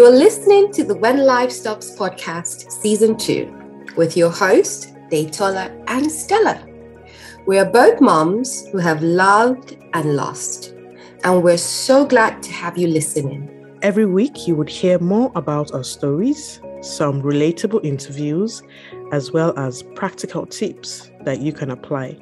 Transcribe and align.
You 0.00 0.06
are 0.06 0.10
listening 0.10 0.72
to 0.72 0.82
the 0.82 0.94
When 0.94 1.26
Life 1.26 1.50
Stops 1.50 1.94
podcast, 1.94 2.72
season 2.72 3.18
two, 3.18 3.54
with 3.98 4.16
your 4.16 4.30
host, 4.30 4.94
Daytola 5.10 5.70
and 5.88 6.10
Stella. 6.10 6.66
We 7.46 7.58
are 7.58 7.66
both 7.66 8.00
moms 8.00 8.66
who 8.68 8.78
have 8.78 9.02
loved 9.02 9.76
and 9.92 10.16
lost, 10.16 10.72
and 11.22 11.42
we're 11.42 11.58
so 11.58 12.06
glad 12.06 12.42
to 12.44 12.50
have 12.50 12.78
you 12.78 12.86
listening. 12.86 13.76
Every 13.82 14.06
week, 14.06 14.48
you 14.48 14.54
would 14.54 14.70
hear 14.70 14.98
more 14.98 15.30
about 15.34 15.74
our 15.74 15.84
stories, 15.84 16.62
some 16.80 17.20
relatable 17.20 17.84
interviews, 17.84 18.62
as 19.12 19.32
well 19.32 19.52
as 19.58 19.82
practical 19.96 20.46
tips 20.46 21.10
that 21.24 21.40
you 21.40 21.52
can 21.52 21.70
apply 21.70 22.16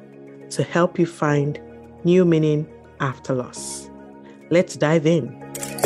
to 0.49 0.63
help 0.63 0.99
you 0.99 1.05
find 1.05 1.61
new 2.03 2.25
meaning 2.25 2.67
after 2.99 3.33
loss. 3.33 3.89
Let's 4.49 4.75
dive 4.75 5.05
in. 5.05 5.78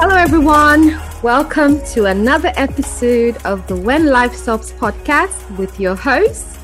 Hello, 0.00 0.14
everyone. 0.14 0.98
Welcome 1.22 1.80
to 1.92 2.04
another 2.06 2.52
episode 2.56 3.36
of 3.44 3.66
the 3.66 3.76
When 3.76 4.06
Life 4.06 4.34
Stops 4.34 4.72
podcast 4.72 5.34
with 5.58 5.78
your 5.80 5.94
hosts, 5.96 6.56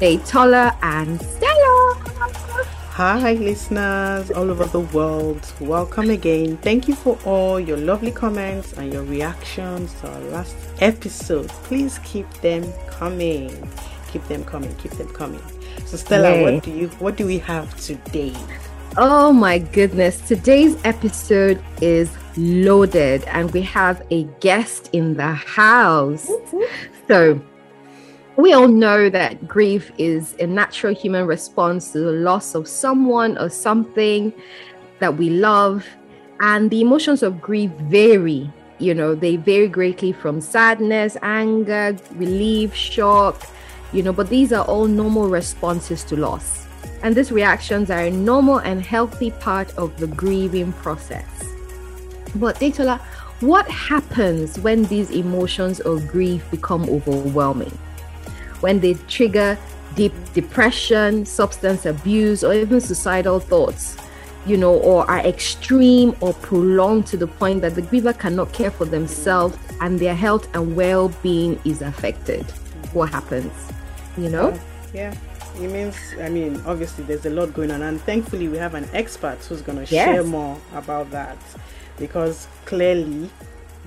Daytola 0.00 0.76
and 0.82 1.20
Stella. 1.20 1.94
Hi, 2.90 3.34
listeners 3.34 4.30
all 4.30 4.50
over 4.50 4.64
the 4.64 4.80
world. 4.80 5.52
Welcome 5.60 6.10
again. 6.10 6.56
Thank 6.58 6.88
you 6.88 6.94
for 6.94 7.18
all 7.24 7.60
your 7.60 7.76
lovely 7.76 8.10
comments 8.12 8.72
and 8.74 8.92
your 8.92 9.02
reactions 9.04 9.92
to 10.00 10.10
our 10.10 10.20
last 10.30 10.56
episode. 10.80 11.48
Please 11.68 11.98
keep 12.04 12.28
them 12.40 12.64
coming. 12.88 13.50
Keep 14.10 14.26
them 14.28 14.44
coming. 14.44 14.74
Keep 14.76 14.92
them 14.92 15.08
coming. 15.08 15.42
So, 15.86 15.96
Stella, 15.96 16.30
Yay. 16.30 16.42
what 16.54 16.62
do 16.64 16.70
you 16.70 16.88
what 16.98 17.16
do 17.16 17.26
we 17.26 17.38
have 17.38 17.76
today? 17.80 18.34
Oh 18.96 19.32
my 19.32 19.58
goodness. 19.58 20.20
Today's 20.26 20.76
episode 20.84 21.62
is 21.82 22.08
loaded 22.36 23.24
and 23.24 23.50
we 23.52 23.62
have 23.62 24.02
a 24.10 24.24
guest 24.40 24.90
in 24.92 25.14
the 25.14 25.32
house. 25.32 26.30
So, 27.08 27.40
we 28.36 28.52
all 28.52 28.68
know 28.68 29.08
that 29.10 29.46
grief 29.46 29.92
is 29.96 30.34
a 30.40 30.46
natural 30.46 30.94
human 30.94 31.26
response 31.26 31.92
to 31.92 32.00
the 32.00 32.12
loss 32.12 32.54
of 32.54 32.66
someone 32.66 33.38
or 33.38 33.48
something 33.48 34.32
that 34.98 35.16
we 35.16 35.30
love. 35.30 35.86
And 36.40 36.70
the 36.70 36.80
emotions 36.80 37.22
of 37.22 37.40
grief 37.40 37.70
vary. 37.82 38.50
You 38.78 38.92
know, 38.92 39.14
they 39.14 39.36
vary 39.36 39.68
greatly 39.68 40.12
from 40.12 40.40
sadness, 40.40 41.16
anger, 41.22 41.96
relief, 42.14 42.74
shock, 42.74 43.46
you 43.92 44.02
know, 44.02 44.12
but 44.12 44.28
these 44.28 44.52
are 44.52 44.64
all 44.64 44.86
normal 44.86 45.28
responses 45.28 46.02
to 46.04 46.16
loss 46.16 46.64
and 47.04 47.14
these 47.14 47.30
reactions 47.30 47.90
are 47.90 48.06
a 48.06 48.10
normal 48.10 48.58
and 48.60 48.82
healthy 48.82 49.30
part 49.30 49.70
of 49.76 49.94
the 50.00 50.06
grieving 50.06 50.72
process. 50.72 51.53
But 52.34 52.56
Daytola, 52.56 53.00
what 53.40 53.68
happens 53.68 54.58
when 54.58 54.84
these 54.84 55.10
emotions 55.10 55.80
of 55.80 56.08
grief 56.08 56.48
become 56.50 56.88
overwhelming? 56.88 57.76
When 58.60 58.80
they 58.80 58.94
trigger 58.94 59.58
deep 59.94 60.12
depression, 60.32 61.26
substance 61.26 61.86
abuse, 61.86 62.42
or 62.42 62.54
even 62.54 62.80
suicidal 62.80 63.40
thoughts, 63.40 63.96
you 64.46 64.56
know, 64.56 64.74
or 64.74 65.08
are 65.10 65.20
extreme 65.20 66.16
or 66.20 66.32
prolonged 66.34 67.06
to 67.06 67.16
the 67.16 67.26
point 67.26 67.60
that 67.62 67.74
the 67.74 67.82
griever 67.82 68.16
cannot 68.18 68.52
care 68.52 68.70
for 68.70 68.84
themselves 68.84 69.56
and 69.80 69.98
their 69.98 70.14
health 70.14 70.48
and 70.54 70.74
well 70.76 71.08
being 71.22 71.60
is 71.64 71.82
affected. 71.82 72.44
What 72.92 73.10
happens? 73.10 73.52
You 74.16 74.30
know? 74.30 74.58
Yeah. 74.92 75.14
It 75.60 75.70
means, 75.70 75.96
I 76.20 76.28
mean, 76.28 76.60
obviously 76.66 77.04
there's 77.04 77.26
a 77.26 77.30
lot 77.30 77.54
going 77.54 77.70
on, 77.70 77.82
and 77.82 78.00
thankfully 78.00 78.48
we 78.48 78.56
have 78.56 78.74
an 78.74 78.88
expert 78.92 79.38
who's 79.44 79.62
going 79.62 79.84
to 79.84 79.92
yes. 79.92 80.06
share 80.06 80.24
more 80.24 80.58
about 80.72 81.12
that 81.12 81.38
because 81.98 82.48
clearly 82.64 83.30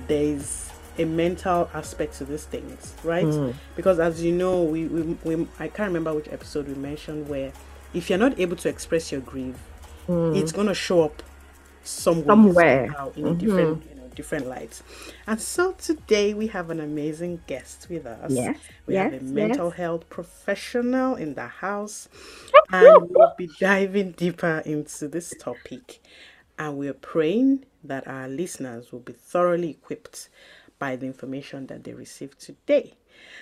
there's 0.06 0.70
a 0.98 1.04
mental 1.04 1.70
aspect 1.74 2.14
to 2.18 2.24
these 2.24 2.44
things, 2.44 2.94
right? 3.04 3.24
Mm. 3.24 3.54
Because 3.76 4.00
as 4.00 4.22
you 4.22 4.32
know, 4.32 4.62
we, 4.62 4.86
we, 4.86 5.16
we, 5.24 5.48
I 5.58 5.68
can't 5.68 5.88
remember 5.88 6.12
which 6.14 6.28
episode 6.28 6.66
we 6.66 6.74
mentioned 6.74 7.28
where 7.28 7.52
if 7.94 8.10
you're 8.10 8.18
not 8.18 8.38
able 8.38 8.56
to 8.56 8.68
express 8.68 9.12
your 9.12 9.20
grief, 9.20 9.56
mm. 10.08 10.36
it's 10.36 10.52
going 10.52 10.66
to 10.66 10.74
show 10.74 11.02
up 11.02 11.22
somewhere, 11.84 12.92
somewhere. 12.92 13.12
in 13.16 13.24
mm-hmm. 13.24 13.34
different 13.38 13.98
different 14.18 14.48
lights. 14.48 14.82
And 15.28 15.40
so 15.40 15.72
today 15.72 16.34
we 16.34 16.48
have 16.48 16.70
an 16.70 16.80
amazing 16.80 17.40
guest 17.46 17.86
with 17.88 18.04
us. 18.04 18.32
Yes. 18.32 18.58
We 18.84 18.94
yes, 18.94 19.12
have 19.12 19.22
a 19.22 19.24
mental 19.24 19.68
yes. 19.68 19.76
health 19.76 20.10
professional 20.10 21.14
in 21.14 21.34
the 21.34 21.46
house. 21.46 22.08
and 22.72 23.08
we'll 23.10 23.32
be 23.38 23.48
diving 23.60 24.12
deeper 24.12 24.60
into 24.66 25.06
this 25.06 25.32
topic. 25.38 26.00
And 26.58 26.76
we're 26.76 26.94
praying 26.94 27.64
that 27.84 28.06
our 28.06 28.28
listeners 28.28 28.92
will 28.92 29.00
be 29.00 29.12
thoroughly 29.12 29.70
equipped 29.70 30.28
by 30.78 30.96
the 30.96 31.06
information 31.06 31.66
that 31.66 31.84
they 31.84 31.92
receive 31.92 32.38
today. 32.38 32.94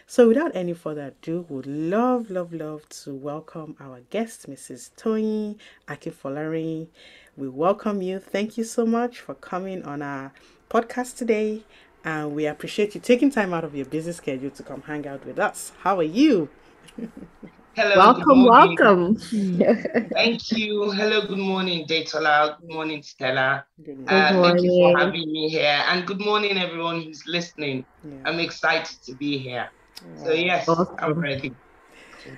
So, 0.06 0.28
without 0.28 0.56
any 0.56 0.72
further 0.72 1.08
ado, 1.08 1.44
would 1.48 1.66
love, 1.66 2.30
love, 2.30 2.52
love 2.52 2.88
to 3.04 3.14
welcome 3.14 3.76
our 3.78 4.00
guest, 4.08 4.48
Mrs. 4.48 4.90
Tony 4.96 5.58
Akinfolari. 5.86 6.88
We 7.36 7.48
welcome 7.48 8.00
you. 8.00 8.18
Thank 8.18 8.56
you 8.56 8.64
so 8.64 8.86
much 8.86 9.20
for 9.20 9.34
coming 9.34 9.82
on 9.84 10.00
our 10.00 10.32
podcast 10.70 11.16
today. 11.16 11.62
And 12.04 12.34
we 12.34 12.46
appreciate 12.46 12.94
you 12.94 13.00
taking 13.00 13.30
time 13.30 13.52
out 13.52 13.64
of 13.64 13.74
your 13.74 13.84
busy 13.86 14.12
schedule 14.12 14.50
to 14.50 14.62
come 14.62 14.82
hang 14.82 15.06
out 15.06 15.26
with 15.26 15.38
us. 15.38 15.72
How 15.80 15.98
are 15.98 16.02
you? 16.04 16.48
Hello. 17.76 17.94
Welcome, 17.98 18.44
welcome. 18.44 19.16
thank 20.14 20.50
you. 20.50 20.92
Hello, 20.92 21.26
good 21.26 21.36
morning, 21.36 21.86
Daytola. 21.86 22.58
Good 22.58 22.70
morning, 22.70 23.02
Stella. 23.02 23.66
Good 23.84 23.98
morning. 23.98 24.08
Uh, 24.08 24.42
thank 24.42 24.62
you 24.62 24.70
for 24.70 24.98
having 24.98 25.30
me 25.30 25.50
here. 25.50 25.82
And 25.86 26.06
good 26.06 26.18
morning, 26.18 26.56
everyone 26.56 27.02
who's 27.02 27.26
listening. 27.26 27.84
Yeah. 28.02 28.16
I'm 28.24 28.40
excited 28.40 28.96
to 29.02 29.14
be 29.14 29.36
here. 29.36 29.68
So, 30.24 30.32
yes, 30.32 30.66
awesome. 30.66 30.96
I'm 30.98 31.20
ready. 31.20 31.54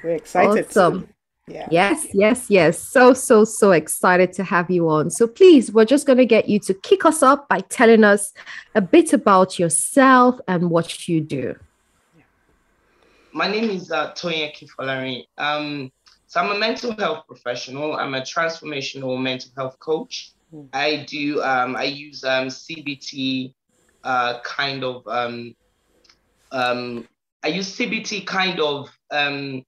We're 0.02 0.16
excited. 0.16 0.66
Awesome. 0.70 1.08
Yeah. 1.46 1.68
Yes, 1.70 2.08
yes, 2.12 2.50
yes. 2.50 2.82
So, 2.82 3.14
so, 3.14 3.44
so 3.44 3.70
excited 3.70 4.32
to 4.32 4.42
have 4.42 4.68
you 4.72 4.88
on. 4.88 5.08
So, 5.08 5.28
please, 5.28 5.70
we're 5.70 5.84
just 5.84 6.04
going 6.04 6.18
to 6.18 6.26
get 6.26 6.48
you 6.48 6.58
to 6.58 6.74
kick 6.74 7.04
us 7.04 7.22
up 7.22 7.48
by 7.48 7.60
telling 7.60 8.02
us 8.02 8.32
a 8.74 8.80
bit 8.80 9.12
about 9.12 9.56
yourself 9.56 10.40
and 10.48 10.68
what 10.68 11.06
you 11.06 11.20
do. 11.20 11.54
My 13.32 13.48
name 13.50 13.70
is 13.70 13.90
uh, 13.90 14.12
Tony 14.14 14.50
Akinfolari. 14.50 15.24
Um, 15.36 15.92
so, 16.26 16.40
I'm 16.40 16.54
a 16.54 16.58
mental 16.58 16.92
health 16.92 17.24
professional. 17.26 17.94
I'm 17.96 18.14
a 18.14 18.20
transformational 18.20 19.20
mental 19.20 19.50
health 19.56 19.78
coach. 19.78 20.32
Mm. 20.54 20.68
I 20.72 21.06
do, 21.08 21.42
um, 21.42 21.76
I 21.76 21.84
use 21.84 22.24
um, 22.24 22.48
CBT 22.48 23.54
uh, 24.04 24.40
kind 24.40 24.84
of, 24.84 25.06
um, 25.06 25.54
um, 26.52 27.08
I 27.42 27.48
use 27.48 27.76
CBT 27.76 28.26
kind 28.26 28.60
of 28.60 28.88
um, 29.10 29.64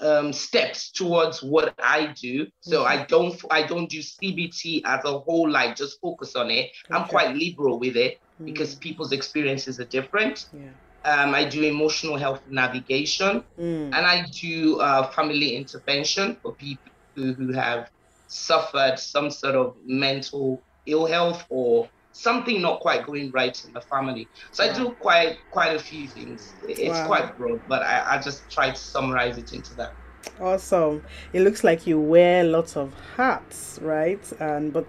um, 0.00 0.32
steps 0.32 0.90
towards 0.90 1.42
what 1.42 1.74
I 1.78 2.14
do. 2.20 2.46
So 2.60 2.84
mm-hmm. 2.84 2.88
I 2.88 3.04
don't 3.06 3.42
I 3.50 3.62
don't 3.66 3.88
do 3.88 3.98
CBT 3.98 4.82
as 4.84 5.04
a 5.04 5.18
whole, 5.18 5.48
like 5.48 5.76
just 5.76 6.00
focus 6.00 6.36
on 6.36 6.50
it. 6.50 6.70
Okay. 6.86 6.94
I'm 6.94 7.08
quite 7.08 7.36
liberal 7.36 7.78
with 7.78 7.96
it 7.96 8.18
mm-hmm. 8.18 8.46
because 8.46 8.74
people's 8.74 9.12
experiences 9.12 9.80
are 9.80 9.84
different. 9.84 10.46
Yeah. 10.52 10.70
Um, 11.04 11.34
I 11.34 11.44
do 11.44 11.62
emotional 11.62 12.16
health 12.16 12.42
navigation 12.50 13.42
mm. 13.58 13.84
and 13.86 13.94
I 13.94 14.26
do 14.30 14.80
uh, 14.80 15.10
family 15.12 15.56
intervention 15.56 16.36
for 16.42 16.52
people 16.52 16.92
who, 17.14 17.52
have 17.52 17.90
suffered 18.26 18.98
some 18.98 19.30
sort 19.30 19.54
of 19.54 19.74
mental 19.84 20.62
ill 20.86 21.06
health 21.06 21.44
or 21.48 21.88
something 22.12 22.60
not 22.60 22.80
quite 22.80 23.06
going 23.06 23.30
right 23.30 23.64
in 23.64 23.72
the 23.72 23.80
family. 23.80 24.28
So 24.52 24.64
I 24.64 24.72
do 24.72 24.90
quite 24.90 25.38
quite 25.50 25.74
a 25.74 25.78
few 25.78 26.06
things. 26.06 26.52
It's 26.68 26.98
wow. 26.98 27.06
quite 27.06 27.36
broad, 27.36 27.60
but 27.68 27.82
I, 27.82 28.16
I 28.16 28.22
just 28.22 28.48
try 28.50 28.70
to 28.70 28.76
summarize 28.76 29.38
it 29.38 29.52
into 29.52 29.74
that. 29.76 29.94
Awesome. 30.40 31.02
It 31.32 31.42
looks 31.42 31.64
like 31.64 31.86
you 31.86 31.98
wear 31.98 32.44
lots 32.44 32.76
of 32.76 32.92
hats, 33.16 33.78
right? 33.82 34.20
And 34.40 34.72
but 34.72 34.86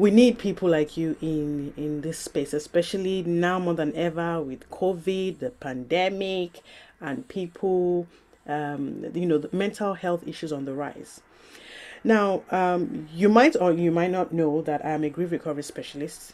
we 0.00 0.10
need 0.10 0.38
people 0.38 0.70
like 0.70 0.96
you 0.96 1.14
in 1.20 1.74
in 1.76 2.00
this 2.00 2.18
space, 2.18 2.54
especially 2.54 3.22
now 3.22 3.58
more 3.58 3.74
than 3.74 3.94
ever 3.94 4.40
with 4.40 4.68
COVID, 4.70 5.40
the 5.40 5.50
pandemic, 5.50 6.60
and 7.02 7.28
people, 7.28 8.06
um, 8.46 9.04
you 9.12 9.26
know, 9.26 9.36
the 9.36 9.54
mental 9.54 9.92
health 9.92 10.26
issues 10.26 10.52
on 10.52 10.64
the 10.64 10.72
rise. 10.72 11.20
Now, 12.02 12.42
um, 12.50 13.08
you 13.14 13.28
might 13.28 13.56
or 13.60 13.72
you 13.72 13.90
might 13.90 14.10
not 14.10 14.32
know 14.32 14.62
that 14.62 14.82
I 14.82 14.92
am 14.92 15.04
a 15.04 15.10
grief 15.10 15.32
recovery 15.32 15.62
specialist 15.62 16.32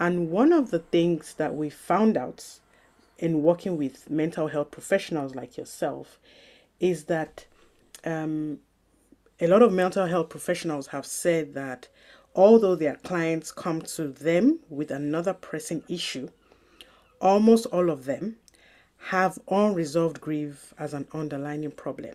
and 0.00 0.30
one 0.30 0.50
of 0.50 0.70
the 0.70 0.78
things 0.78 1.34
that 1.34 1.54
we 1.54 1.68
found 1.68 2.16
out 2.16 2.60
in 3.18 3.42
working 3.42 3.76
with 3.76 4.08
mental 4.08 4.48
health 4.48 4.70
professionals 4.70 5.34
like 5.34 5.58
yourself 5.58 6.18
is 6.80 7.04
that 7.04 7.44
um, 8.04 8.58
a 9.38 9.46
lot 9.46 9.60
of 9.60 9.70
mental 9.70 10.06
health 10.06 10.30
professionals 10.30 10.86
have 10.88 11.04
said 11.04 11.52
that 11.52 11.88
although 12.34 12.74
their 12.74 12.96
clients 12.96 13.52
come 13.52 13.82
to 13.82 14.08
them 14.08 14.60
with 14.68 14.90
another 14.90 15.34
pressing 15.34 15.82
issue, 15.88 16.28
almost 17.20 17.66
all 17.66 17.90
of 17.90 18.04
them 18.04 18.36
have 19.06 19.38
unresolved 19.48 20.20
grief 20.20 20.72
as 20.78 20.94
an 20.94 21.06
underlying 21.12 21.70
problem. 21.72 22.14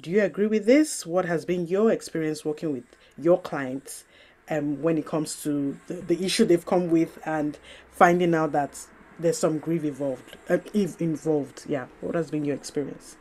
Do 0.00 0.10
you 0.10 0.22
agree 0.22 0.46
with 0.46 0.66
this? 0.66 1.06
What 1.06 1.24
has 1.24 1.44
been 1.44 1.66
your 1.66 1.90
experience 1.90 2.44
working 2.44 2.72
with 2.72 2.84
your 3.18 3.40
clients 3.40 4.04
um, 4.48 4.82
when 4.82 4.98
it 4.98 5.06
comes 5.06 5.42
to 5.42 5.78
the, 5.86 5.94
the 5.94 6.24
issue 6.24 6.44
they've 6.44 6.64
come 6.64 6.90
with 6.90 7.18
and 7.24 7.58
finding 7.90 8.34
out 8.34 8.52
that 8.52 8.78
there's 9.18 9.38
some 9.38 9.58
grief 9.58 9.84
involved? 9.84 10.36
Uh, 10.48 10.58
involved, 10.74 11.64
yeah. 11.68 11.86
What 12.00 12.14
has 12.14 12.30
been 12.30 12.44
your 12.44 12.56
experience? 12.56 13.16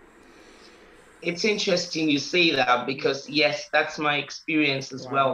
It's 1.22 1.44
interesting 1.46 2.10
you 2.10 2.20
say 2.20 2.52
that 2.56 2.86
because 2.86 3.30
yes, 3.30 3.70
that's 3.72 4.00
my 4.00 4.18
experience 4.18 4.94
as 4.94 5.06
wow. 5.06 5.14
well. 5.14 5.34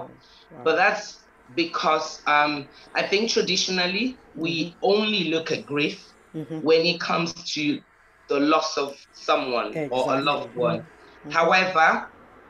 Wow. 0.52 0.62
But 0.64 0.76
that's 0.76 1.20
because 1.56 2.22
um, 2.26 2.68
I 2.96 3.04
think 3.04 3.30
traditionally 3.30 4.18
we 4.36 4.70
mm-hmm. 4.70 4.78
only 4.82 5.26
look 5.26 5.52
at 5.52 5.66
grief 5.66 6.12
mm-hmm. 6.34 6.62
when 6.62 6.82
it 6.82 7.00
comes 7.00 7.34
to 7.54 7.82
the 8.28 8.40
loss 8.40 8.78
of 8.78 8.98
someone 9.14 9.68
exactly. 9.68 10.00
or 10.00 10.16
a 10.16 10.22
loved 10.22 10.56
one. 10.56 10.80
Mm-hmm. 10.80 11.32
However, 11.32 12.08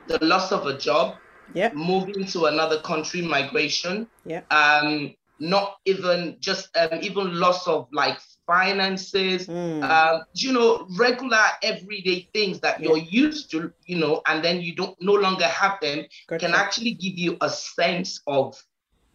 the 0.08 0.24
loss 0.24 0.52
of 0.52 0.66
a 0.68 0.78
job, 0.78 1.18
yeah. 1.54 1.72
moving 1.74 2.26
to 2.28 2.46
another 2.46 2.80
country, 2.80 3.22
migration, 3.22 4.08
yeah. 4.26 4.42
um, 4.52 5.14
not 5.40 5.78
even 5.86 6.38
just 6.40 6.76
um, 6.78 7.00
even 7.02 7.38
loss 7.40 7.68
of 7.68 7.88
like 7.92 8.18
finances, 8.48 9.48
mm. 9.48 9.84
um, 9.84 10.24
you 10.34 10.52
know, 10.52 10.88
regular 10.98 11.46
everyday 11.64 12.28
things 12.34 12.60
that 12.60 12.80
yeah. 12.80 12.90
you're 12.90 12.98
used 12.98 13.52
to, 13.52 13.72
you 13.86 13.98
know, 13.98 14.22
and 14.28 14.44
then 14.44 14.62
you 14.62 14.76
don't 14.76 14.96
no 15.02 15.14
longer 15.14 15.46
have 15.46 15.80
them, 15.82 16.06
gotcha. 16.28 16.46
can 16.46 16.56
actually 16.56 16.94
give 16.94 17.18
you 17.18 17.38
a 17.42 17.50
sense 17.50 18.22
of 18.28 18.62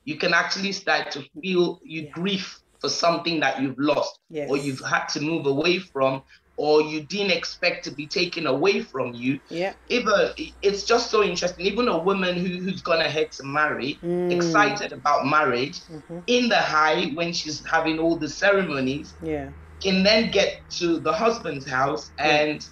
you 0.05 0.17
can 0.17 0.33
actually 0.35 0.73
start 0.73 1.11
to 1.13 1.23
feel 1.41 1.81
you 1.85 2.03
yeah. 2.03 2.11
grief 2.11 2.61
for 2.81 2.89
something 2.89 3.41
that 3.41 3.61
you've 3.61 3.79
lost 3.79 4.19
yes. 4.31 4.49
or 4.51 4.57
you've 4.57 4.81
had 4.81 5.07
to 5.07 5.21
move 5.21 5.47
away 5.47 5.79
from 5.79 6.23
or 6.61 6.83
you 6.83 7.01
didn't 7.01 7.31
expect 7.31 7.85
to 7.85 7.91
be 7.91 8.07
taken 8.07 8.47
away 8.47 8.83
from 8.83 9.15
you. 9.15 9.41
Yeah. 9.49 9.73
Even 9.89 10.13
it's 10.61 10.85
just 10.85 11.11
so 11.11 11.23
interesting. 11.23 11.65
Even 11.65 11.89
a 11.89 11.99
woman 11.99 12.35
who, 12.37 12.59
who's 12.59 12.83
gone 12.83 13.01
ahead 13.01 13.33
to 13.33 13.45
marry, 13.45 13.99
mm. 14.03 14.31
excited 14.31 14.93
about 14.93 15.27
marriage, 15.27 15.81
mm-hmm. 15.85 16.19
in 16.27 16.51
the 16.51 16.59
high 16.59 17.07
when 17.15 17.33
she's 17.33 17.65
having 17.65 17.99
all 17.99 18.15
the 18.15 18.29
ceremonies, 18.29 19.15
yeah, 19.23 19.49
can 19.81 20.03
then 20.03 20.31
get 20.31 20.61
to 20.81 20.99
the 20.99 21.13
husband's 21.13 21.67
house 21.67 22.11
and 22.19 22.69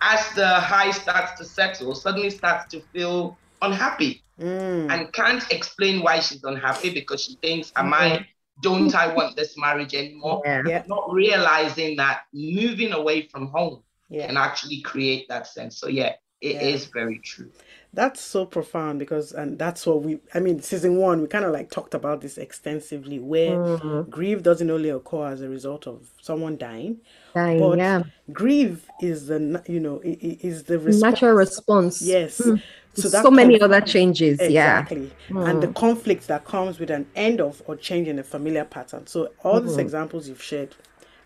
as 0.00 0.32
the 0.34 0.48
high 0.48 0.90
starts 0.90 1.38
to 1.38 1.44
settle, 1.44 1.94
suddenly 1.94 2.30
starts 2.30 2.72
to 2.72 2.80
feel 2.94 3.36
unhappy 3.60 4.22
mm. 4.40 4.90
and 4.90 5.12
can't 5.12 5.44
explain 5.50 6.00
why 6.02 6.20
she's 6.20 6.44
unhappy 6.44 6.94
because 6.94 7.22
she 7.24 7.34
thinks, 7.42 7.72
Am 7.76 7.92
I 7.92 8.08
mm-hmm. 8.08 8.22
Don't 8.60 8.94
I 8.94 9.14
want 9.14 9.36
this 9.36 9.56
marriage 9.56 9.94
anymore? 9.94 10.42
Yeah. 10.44 10.82
Not 10.86 11.12
realizing 11.12 11.96
that 11.96 12.22
moving 12.32 12.92
away 12.92 13.28
from 13.28 13.48
home 13.48 13.82
yeah. 14.08 14.26
can 14.26 14.36
actually 14.36 14.80
create 14.80 15.28
that 15.28 15.46
sense. 15.46 15.78
So 15.78 15.88
yeah, 15.88 16.14
it 16.40 16.54
yeah. 16.56 16.62
is 16.62 16.86
very 16.86 17.18
true. 17.18 17.50
That's 17.94 18.20
so 18.20 18.44
profound 18.44 18.98
because, 18.98 19.32
and 19.32 19.58
that's 19.58 19.86
what 19.86 20.02
we, 20.02 20.18
I 20.34 20.40
mean, 20.40 20.60
season 20.60 20.96
one, 20.96 21.22
we 21.22 21.26
kind 21.26 21.44
of 21.44 21.52
like 21.52 21.70
talked 21.70 21.94
about 21.94 22.20
this 22.20 22.36
extensively 22.36 23.18
where 23.18 23.56
mm-hmm. 23.56 24.10
grief 24.10 24.42
doesn't 24.42 24.70
only 24.70 24.90
occur 24.90 25.28
as 25.28 25.40
a 25.40 25.48
result 25.48 25.86
of 25.86 26.10
someone 26.20 26.58
dying, 26.58 26.98
dying 27.34 27.58
but 27.58 27.78
yeah. 27.78 28.02
grief 28.30 28.86
is 29.00 29.28
the, 29.28 29.62
you 29.66 29.80
know, 29.80 30.00
is 30.04 30.64
the 30.64 30.78
response. 30.78 31.02
natural 31.02 31.32
response. 31.32 32.02
Yes. 32.02 32.40
Mm 32.40 32.60
so, 33.02 33.22
so 33.22 33.30
many 33.30 33.60
other 33.60 33.80
changes 33.80 34.38
exactly 34.40 35.10
yeah. 35.30 35.48
and 35.48 35.62
the 35.62 35.66
hmm. 35.66 35.72
conflict 35.74 36.26
that 36.26 36.44
comes 36.44 36.78
with 36.78 36.90
an 36.90 37.06
end 37.14 37.40
of 37.40 37.62
or 37.66 37.76
change 37.76 38.08
in 38.08 38.18
a 38.18 38.22
familiar 38.22 38.64
pattern 38.64 39.06
so 39.06 39.30
all 39.44 39.56
mm-hmm. 39.56 39.68
these 39.68 39.76
examples 39.76 40.28
you've 40.28 40.42
shared 40.42 40.74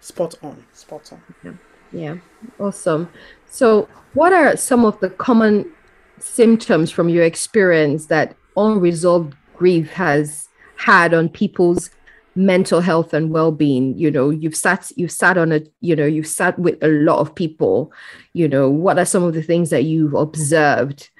spot 0.00 0.34
on 0.42 0.64
spot 0.72 1.12
on 1.12 1.22
yeah. 1.44 1.52
yeah 1.92 2.16
awesome 2.58 3.08
so 3.48 3.88
what 4.14 4.32
are 4.32 4.56
some 4.56 4.84
of 4.84 4.98
the 5.00 5.10
common 5.10 5.70
symptoms 6.18 6.90
from 6.90 7.08
your 7.08 7.24
experience 7.24 8.06
that 8.06 8.36
unresolved 8.56 9.34
grief 9.54 9.90
has 9.90 10.48
had 10.76 11.14
on 11.14 11.28
people's 11.28 11.90
mental 12.34 12.80
health 12.80 13.12
and 13.12 13.30
well-being 13.30 13.96
you 13.98 14.10
know 14.10 14.30
you've 14.30 14.56
sat 14.56 14.90
you've 14.96 15.12
sat 15.12 15.36
on 15.36 15.52
a 15.52 15.60
you 15.80 15.94
know 15.94 16.06
you've 16.06 16.26
sat 16.26 16.58
with 16.58 16.82
a 16.82 16.88
lot 16.88 17.18
of 17.18 17.34
people 17.34 17.92
you 18.32 18.48
know 18.48 18.70
what 18.70 18.98
are 18.98 19.04
some 19.04 19.22
of 19.22 19.34
the 19.34 19.42
things 19.42 19.68
that 19.68 19.84
you've 19.84 20.14
observed 20.14 21.10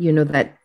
you 0.00 0.12
know, 0.12 0.24
that 0.24 0.56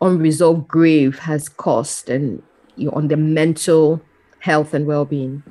unresolved 0.00 0.68
grief 0.68 1.18
has 1.18 1.48
cost 1.48 2.08
and 2.08 2.42
you 2.76 2.86
know, 2.86 2.92
on 2.92 3.08
the 3.08 3.16
mental 3.16 4.00
health 4.38 4.72
and 4.72 4.86
well-being. 4.86 5.42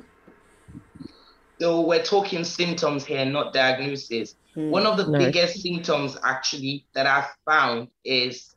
So 1.60 1.82
we're 1.82 2.02
talking 2.02 2.42
symptoms 2.42 3.04
here, 3.04 3.24
not 3.24 3.52
diagnosis. 3.52 4.34
Mm, 4.56 4.70
One 4.70 4.86
of 4.86 4.96
the 4.96 5.06
no. 5.06 5.18
biggest 5.18 5.60
symptoms 5.60 6.16
actually 6.24 6.86
that 6.94 7.06
I've 7.06 7.30
found 7.44 7.88
is 8.04 8.53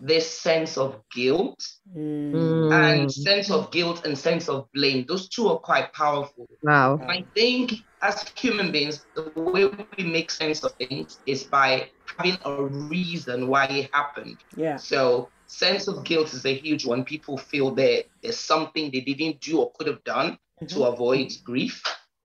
this 0.00 0.30
sense 0.30 0.78
of 0.78 1.02
guilt 1.14 1.62
mm. 1.96 2.72
and 2.72 3.12
sense 3.12 3.50
of 3.50 3.70
guilt 3.70 4.06
and 4.06 4.16
sense 4.16 4.48
of 4.48 4.66
blame. 4.72 5.04
Those 5.06 5.28
two 5.28 5.48
are 5.48 5.58
quite 5.58 5.92
powerful. 5.92 6.48
Wow. 6.62 7.00
I 7.06 7.24
think 7.34 7.74
as 8.02 8.24
human 8.34 8.72
beings, 8.72 9.04
the 9.14 9.30
way 9.36 9.70
we 9.96 10.04
make 10.04 10.30
sense 10.30 10.64
of 10.64 10.72
things 10.72 11.18
is 11.26 11.44
by 11.44 11.90
having 12.16 12.38
a 12.44 12.64
reason 12.64 13.48
why 13.48 13.66
it 13.66 13.90
happened. 13.92 14.38
Yeah. 14.56 14.76
So 14.76 15.28
sense 15.46 15.88
of 15.88 16.04
guilt 16.04 16.32
is 16.32 16.46
a 16.46 16.54
huge 16.54 16.86
one. 16.86 17.04
People 17.04 17.36
feel 17.36 17.74
that 17.74 18.04
there's 18.22 18.38
something 18.38 18.90
they 18.90 19.00
didn't 19.00 19.40
do 19.40 19.60
or 19.60 19.72
could 19.72 19.86
have 19.86 20.02
done 20.04 20.38
mm-hmm. 20.62 20.66
to 20.66 20.84
avoid 20.84 21.32
grief. 21.44 21.82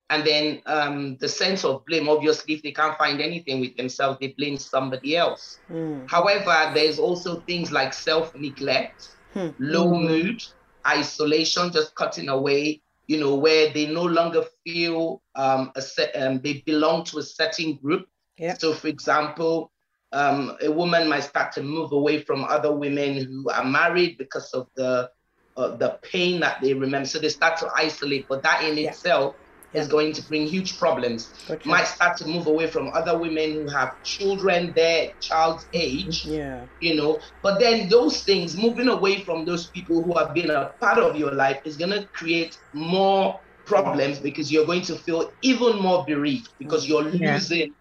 And 0.09 0.25
then 0.25 0.61
um, 0.67 1.17
the 1.17 1.27
sense 1.27 1.65
of 1.65 1.83
blame, 1.85 2.07
obviously, 2.07 2.53
if 2.53 2.61
they 2.61 2.71
can't 2.71 2.97
find 2.97 3.19
anything 3.19 3.59
with 3.59 3.75
themselves, 3.75 4.19
they 4.19 4.29
blame 4.37 4.57
somebody 4.57 5.17
else. 5.17 5.59
Mm. 5.71 6.09
However, 6.09 6.71
there's 6.75 6.99
also 6.99 7.39
things 7.41 7.71
like 7.71 7.91
self 7.91 8.35
neglect, 8.35 9.15
hmm. 9.33 9.49
low 9.57 9.87
mm. 9.87 10.03
mood, 10.03 10.43
isolation, 10.85 11.71
just 11.71 11.95
cutting 11.95 12.29
away, 12.29 12.81
you 13.07 13.19
know, 13.19 13.33
where 13.33 13.73
they 13.73 13.87
no 13.87 14.03
longer 14.03 14.43
feel 14.63 15.23
um, 15.33 15.71
a 15.75 15.81
set, 15.81 16.15
um, 16.15 16.39
they 16.41 16.63
belong 16.65 17.03
to 17.05 17.17
a 17.17 17.23
certain 17.23 17.75
group. 17.75 18.07
So, 18.59 18.73
for 18.73 18.89
example, 18.89 19.71
um, 20.11 20.55
a 20.61 20.71
woman 20.71 21.09
might 21.09 21.23
start 21.23 21.51
to 21.53 21.63
move 21.63 21.91
away 21.93 22.21
from 22.21 22.43
other 22.43 22.73
women 22.73 23.25
who 23.25 23.49
are 23.49 23.65
married 23.65 24.17
because 24.17 24.51
of 24.53 24.67
the 24.75 25.09
uh, 25.57 25.75
the 25.77 25.99
pain 26.01 26.39
that 26.41 26.61
they 26.61 26.73
remember. 26.73 27.07
So 27.07 27.19
they 27.19 27.29
start 27.29 27.57
to 27.59 27.69
isolate, 27.75 28.27
but 28.27 28.43
that 28.43 28.63
in 28.63 28.77
yeah. 28.77 28.89
itself. 28.89 29.35
Is 29.75 29.87
going 29.87 30.13
to 30.13 30.21
bring 30.23 30.47
huge 30.47 30.77
problems. 30.77 31.33
Gotcha. 31.47 31.67
Might 31.67 31.87
start 31.87 32.17
to 32.17 32.27
move 32.27 32.47
away 32.47 32.67
from 32.67 32.91
other 32.93 33.17
women 33.17 33.53
who 33.53 33.67
have 33.67 34.01
children 34.03 34.73
their 34.73 35.11
child's 35.19 35.67
age. 35.73 36.25
Yeah. 36.25 36.65
You 36.79 36.95
know, 36.95 37.19
but 37.41 37.59
then 37.59 37.89
those 37.89 38.23
things, 38.23 38.57
moving 38.57 38.87
away 38.87 39.23
from 39.23 39.45
those 39.45 39.67
people 39.67 40.01
who 40.01 40.17
have 40.17 40.33
been 40.33 40.49
a 40.49 40.73
part 40.79 40.97
of 40.97 41.15
your 41.15 41.31
life, 41.31 41.61
is 41.65 41.77
going 41.77 41.91
to 41.91 42.05
create 42.07 42.57
more 42.73 43.39
problems 43.65 44.19
because 44.19 44.51
you're 44.51 44.65
going 44.65 44.83
to 44.83 44.95
feel 44.95 45.31
even 45.41 45.79
more 45.79 46.05
bereaved 46.05 46.49
because 46.59 46.87
you're 46.87 47.07
yeah. 47.09 47.33
losing 47.33 47.73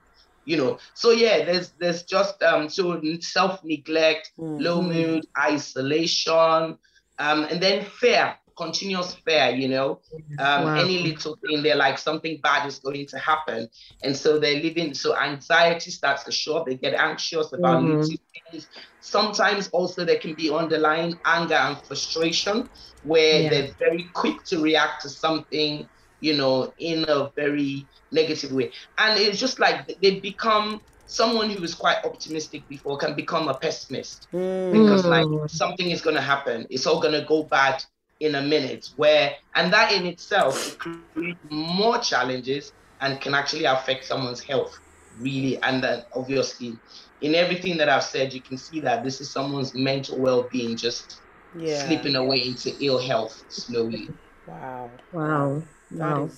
you 0.44 0.56
know 0.56 0.78
so 0.94 1.10
yeah 1.10 1.44
there's 1.44 1.72
there's 1.78 2.02
just 2.02 2.42
um 2.42 2.68
so 2.68 3.00
self-neglect 3.20 4.32
mm-hmm. 4.38 4.62
low 4.62 4.82
mood 4.82 5.26
isolation 5.38 6.78
um 7.18 7.44
and 7.44 7.62
then 7.62 7.84
fear 7.84 8.34
continuous 8.56 9.14
fear 9.14 9.50
you 9.50 9.68
know 9.68 10.00
um 10.38 10.64
wow. 10.64 10.74
any 10.74 11.00
little 11.00 11.36
thing 11.36 11.62
they're 11.62 11.76
like 11.76 11.98
something 11.98 12.38
bad 12.42 12.66
is 12.66 12.78
going 12.78 13.06
to 13.06 13.18
happen 13.18 13.68
and 14.02 14.16
so 14.16 14.38
they're 14.38 14.62
living 14.62 14.94
so 14.94 15.16
anxiety 15.16 15.90
starts 15.90 16.24
to 16.24 16.32
show 16.32 16.58
up 16.58 16.66
they 16.66 16.76
get 16.76 16.94
anxious 16.94 17.52
about 17.52 17.82
mm-hmm. 17.82 18.00
little 18.00 18.16
things 18.50 18.68
sometimes 19.00 19.68
also 19.68 20.04
there 20.04 20.18
can 20.18 20.34
be 20.34 20.50
underlying 20.50 21.18
anger 21.24 21.54
and 21.54 21.78
frustration 21.82 22.68
where 23.02 23.42
yeah. 23.42 23.50
they're 23.50 23.70
very 23.78 24.04
quick 24.14 24.42
to 24.44 24.62
react 24.62 25.02
to 25.02 25.08
something 25.08 25.88
you 26.24 26.34
know, 26.34 26.72
in 26.78 27.04
a 27.08 27.30
very 27.36 27.86
negative 28.10 28.50
way. 28.52 28.72
And 28.96 29.20
it's 29.20 29.38
just 29.38 29.60
like 29.60 30.00
they 30.00 30.20
become 30.20 30.80
someone 31.06 31.50
who 31.50 31.60
was 31.60 31.74
quite 31.74 31.98
optimistic 32.02 32.66
before 32.66 32.96
can 32.96 33.14
become 33.14 33.48
a 33.48 33.54
pessimist 33.54 34.26
mm. 34.32 34.72
because 34.72 35.04
like 35.04 35.26
something 35.50 35.90
is 35.90 36.00
going 36.00 36.16
to 36.16 36.22
happen. 36.22 36.66
It's 36.70 36.86
all 36.86 37.00
going 37.00 37.12
to 37.12 37.26
go 37.26 37.42
bad 37.42 37.84
in 38.24 38.34
a 38.36 38.42
minute. 38.42 38.86
Where 38.96 39.32
and 39.54 39.72
that 39.72 39.92
in 39.92 40.06
itself 40.06 40.78
creates 40.78 41.38
more 41.50 41.98
challenges 41.98 42.72
and 43.00 43.20
can 43.20 43.34
actually 43.34 43.64
affect 43.64 44.04
someone's 44.04 44.40
health 44.40 44.78
really. 45.18 45.60
And 45.62 45.82
then 45.82 46.02
obviously, 46.14 46.78
in 47.20 47.34
everything 47.34 47.76
that 47.78 47.88
I've 47.88 48.04
said, 48.04 48.32
you 48.32 48.42
can 48.42 48.58
see 48.58 48.80
that 48.80 49.04
this 49.04 49.20
is 49.20 49.30
someone's 49.30 49.74
mental 49.74 50.18
well-being 50.18 50.76
just 50.76 51.20
yeah. 51.56 51.86
slipping 51.86 52.16
away 52.16 52.38
into 52.38 52.72
ill 52.80 52.98
health 52.98 53.42
slowly. 53.48 54.10
Wow. 54.46 54.90
Wow. 55.12 55.62
That 55.92 56.18
wow. 56.18 56.30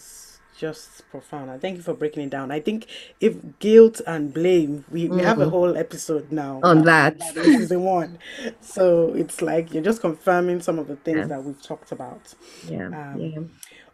Is 0.57 0.61
just 0.61 1.09
profound. 1.11 1.51
And 1.51 1.61
thank 1.61 1.77
you 1.77 1.83
for 1.83 1.95
breaking 1.95 2.25
it 2.25 2.31
down. 2.31 2.51
I 2.51 2.61
think 2.61 2.87
if 3.21 3.37
guilt 3.59 4.01
and 4.07 4.33
blame, 4.33 4.85
we, 4.91 5.09
we 5.09 5.09
mm-hmm. 5.09 5.27
have 5.27 5.39
a 5.39 5.43
mm-hmm. 5.43 5.51
whole 5.51 5.77
episode 5.77 6.33
now 6.33 6.61
on 6.63 6.85
that. 6.85 7.19
that 7.19 7.35
season 7.45 7.83
one. 7.83 8.19
So 8.61 9.13
it's 9.15 9.43
like 9.43 9.73
you're 9.73 9.83
just 9.83 10.01
confirming 10.01 10.61
some 10.61 10.79
of 10.79 10.89
the 10.89 10.97
things 10.97 11.19
yeah. 11.19 11.27
that 11.27 11.45
we've 11.45 11.63
talked 11.63 11.93
about. 11.93 12.35
Yeah. 12.69 12.87
Um, 12.87 13.21
yeah. 13.21 13.41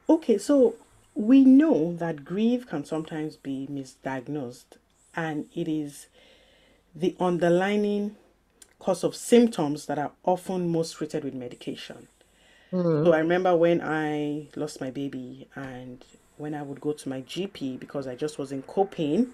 Okay, 0.09 0.38
so 0.38 0.76
we 1.14 1.45
know 1.45 1.95
that 1.97 2.25
grief 2.25 2.66
can 2.66 2.85
sometimes 2.85 3.37
be 3.37 3.69
misdiagnosed 3.71 4.76
and 5.14 5.47
it 5.54 5.69
is 5.69 6.07
the 6.95 7.16
underlying 7.21 8.16
cause 8.78 9.04
of 9.04 9.14
symptoms 9.14 9.87
that 9.87 9.99
are 9.99 10.12
often 10.25 10.71
most 10.71 10.97
treated 10.97 11.25
with 11.25 11.35
medication. 11.35 12.09
Mm. 12.73 13.04
So 13.04 13.12
I 13.12 13.19
remember 13.19 13.54
when 13.57 13.81
I 13.81 14.49
lost 14.57 14.81
my 14.81 14.90
baby 14.90 15.47
and 15.54 16.04
when 16.39 16.55
I 16.55 16.62
would 16.62 16.81
go 16.81 16.93
to 16.93 17.09
my 17.09 17.23
GP 17.23 17.79
because 17.79 18.07
I 18.07 18.15
just 18.15 18.39
wasn't 18.39 18.67
coping, 18.67 19.33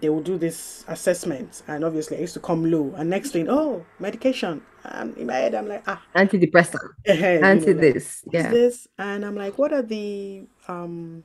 they 0.00 0.08
would 0.08 0.24
do 0.24 0.38
this 0.38 0.84
assessment 0.88 1.62
and 1.68 1.84
obviously 1.84 2.16
I 2.16 2.20
used 2.20 2.34
to 2.34 2.40
come 2.40 2.70
low 2.70 2.94
and 2.96 3.10
next 3.10 3.30
thing, 3.30 3.48
oh, 3.48 3.84
medication. 3.98 4.62
And 4.84 5.16
in 5.16 5.26
my 5.26 5.34
head 5.34 5.54
I'm 5.54 5.68
like, 5.68 5.84
ah, 5.86 6.02
Antidepressant. 6.14 6.80
Anti 7.06 7.72
like, 7.74 7.80
this. 7.94 8.22
is 8.32 8.32
Yeah. 8.32 8.50
this 8.50 8.88
and 8.98 9.24
i'm 9.24 9.34
like 9.36 9.56
what 9.58 9.72
are 9.72 9.82
the 9.82 10.42
um 10.68 11.22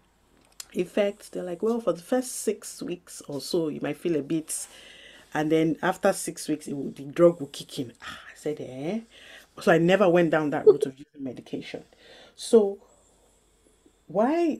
effects 0.73 1.29
they're 1.29 1.43
like 1.43 1.61
well 1.61 1.79
for 1.79 1.93
the 1.93 2.01
first 2.01 2.31
six 2.31 2.81
weeks 2.81 3.21
or 3.27 3.41
so 3.41 3.67
you 3.69 3.79
might 3.81 3.97
feel 3.97 4.15
a 4.15 4.21
bit 4.23 4.67
and 5.33 5.51
then 5.51 5.77
after 5.81 6.13
six 6.13 6.47
weeks 6.47 6.67
it 6.67 6.73
will, 6.73 6.91
the 6.91 7.03
drug 7.05 7.39
will 7.39 7.47
kick 7.47 7.79
in 7.79 7.93
ah, 8.03 8.19
i 8.31 8.35
said 8.35 8.57
eh 8.59 8.99
so 9.61 9.71
i 9.71 9.77
never 9.77 10.09
went 10.09 10.31
down 10.31 10.49
that 10.49 10.65
route 10.65 10.85
of 10.85 10.97
using 10.97 11.23
medication 11.23 11.83
so 12.35 12.79
why 14.07 14.59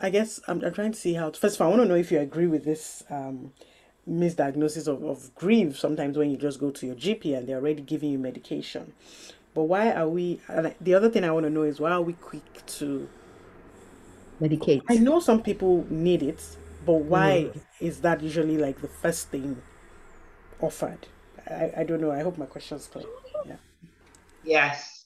i 0.00 0.10
guess 0.10 0.40
i'm, 0.48 0.62
I'm 0.64 0.72
trying 0.72 0.92
to 0.92 0.98
see 0.98 1.14
how 1.14 1.30
first 1.30 1.56
of 1.56 1.62
all 1.62 1.68
i 1.68 1.70
want 1.70 1.82
to 1.82 1.88
know 1.88 1.94
if 1.94 2.10
you 2.10 2.20
agree 2.20 2.46
with 2.46 2.64
this 2.64 3.02
um 3.10 3.52
misdiagnosis 4.08 4.88
of, 4.88 5.04
of 5.04 5.34
grief 5.34 5.78
sometimes 5.78 6.18
when 6.18 6.30
you 6.30 6.36
just 6.36 6.58
go 6.58 6.70
to 6.70 6.86
your 6.86 6.96
gp 6.96 7.36
and 7.36 7.48
they're 7.48 7.58
already 7.58 7.82
giving 7.82 8.10
you 8.10 8.18
medication. 8.18 8.92
But 9.54 9.64
why 9.64 9.92
are 9.92 10.08
we 10.08 10.40
and 10.48 10.74
the 10.80 10.94
other 10.94 11.10
thing 11.10 11.24
i 11.24 11.30
want 11.30 11.44
to 11.44 11.50
know 11.50 11.62
is 11.62 11.78
why 11.78 11.90
are 11.90 12.02
we 12.02 12.14
quick 12.14 12.66
to 12.66 13.08
Medicate. 14.40 14.82
i 14.88 14.96
know 14.96 15.20
some 15.20 15.42
people 15.42 15.86
need 15.90 16.22
it 16.22 16.42
but 16.84 16.94
why 16.94 17.50
is 17.80 18.00
that 18.00 18.22
usually 18.22 18.58
like 18.58 18.80
the 18.80 18.88
first 18.88 19.28
thing 19.28 19.62
offered? 20.60 21.06
I, 21.48 21.72
I 21.78 21.84
don't 21.84 22.00
know. 22.00 22.10
I 22.10 22.22
hope 22.22 22.38
my 22.38 22.46
question's 22.46 22.86
clear. 22.86 23.06
Yeah. 23.46 23.56
Yes. 24.44 25.01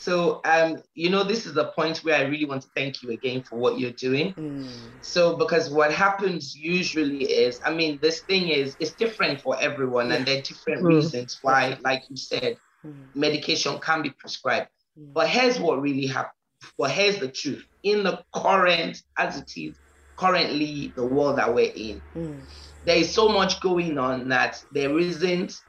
So, 0.00 0.40
um, 0.46 0.82
you 0.94 1.10
know, 1.10 1.24
this 1.24 1.44
is 1.44 1.52
the 1.52 1.66
point 1.72 1.98
where 1.98 2.16
I 2.16 2.22
really 2.22 2.46
want 2.46 2.62
to 2.62 2.70
thank 2.74 3.02
you 3.02 3.10
again 3.10 3.42
for 3.42 3.58
what 3.58 3.78
you're 3.78 3.90
doing. 3.92 4.32
Mm, 4.32 5.04
So, 5.04 5.36
because 5.36 5.68
what 5.68 5.92
happens 5.92 6.56
usually 6.56 7.24
is, 7.24 7.60
I 7.66 7.74
mean, 7.74 7.98
this 8.00 8.22
thing 8.22 8.48
is, 8.48 8.76
it's 8.80 8.94
different 8.94 9.42
for 9.42 9.60
everyone, 9.60 10.10
and 10.10 10.24
there 10.24 10.38
are 10.38 10.42
different 10.42 10.84
Mm. 10.84 10.88
reasons 10.88 11.38
why, 11.42 11.76
like 11.84 12.04
you 12.08 12.16
said, 12.16 12.58
mm, 12.82 13.10
medication 13.14 13.78
can 13.78 14.00
be 14.00 14.08
prescribed. 14.08 14.70
Mm. 14.98 15.12
But 15.12 15.28
here's 15.28 15.60
what 15.60 15.82
really 15.82 16.06
happened. 16.06 16.32
But 16.78 16.92
here's 16.92 17.18
the 17.18 17.28
truth. 17.28 17.66
In 17.82 18.02
the 18.02 18.24
current, 18.34 19.02
as 19.18 19.36
it 19.36 19.52
is 19.58 19.78
currently, 20.16 20.94
the 20.96 21.04
world 21.04 21.36
that 21.36 21.54
we're 21.54 21.72
in, 21.74 22.02
mm, 22.16 22.46
there 22.84 22.96
is 22.96 23.12
so 23.14 23.28
much 23.28 23.60
going 23.60 23.98
on 23.98 24.30
that 24.30 24.62
there 24.70 24.98
isn't 24.98 25.60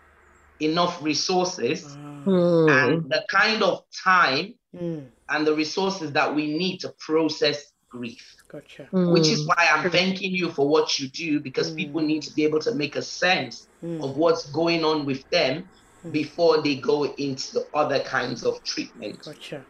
enough 0.61 1.01
resources 1.03 1.97
Mm. 2.25 2.69
and 2.69 3.09
the 3.09 3.25
kind 3.29 3.63
of 3.63 3.83
time 4.03 4.53
mm, 4.73 5.07
and 5.29 5.47
the 5.47 5.55
resources 5.55 6.11
that 6.13 6.33
we 6.35 6.57
need 6.57 6.79
to 6.79 6.93
process 6.99 7.71
grief. 7.89 8.25
gotcha 8.51 8.89
Which 8.91 9.31
is 9.31 9.41
Mm. 9.41 9.47
why 9.47 9.67
I'm 9.71 9.89
thanking 9.91 10.33
you 10.35 10.51
for 10.51 10.67
what 10.67 10.99
you 10.99 11.07
do 11.09 11.39
because 11.39 11.71
Mm. 11.71 11.75
people 11.77 12.01
need 12.01 12.21
to 12.23 12.33
be 12.33 12.43
able 12.45 12.59
to 12.61 12.75
make 12.75 12.95
a 12.95 13.01
sense 13.01 13.67
Mm, 13.83 14.01
of 14.03 14.17
what's 14.17 14.51
going 14.51 14.83
on 14.83 15.05
with 15.05 15.23
them 15.31 15.69
Mm. 16.05 16.11
before 16.11 16.61
they 16.61 16.75
go 16.75 17.03
into 17.17 17.47
the 17.53 17.65
other 17.73 17.99
kinds 18.01 18.43
of 18.43 18.63
treatment. 18.63 19.17
gotcha 19.25 19.65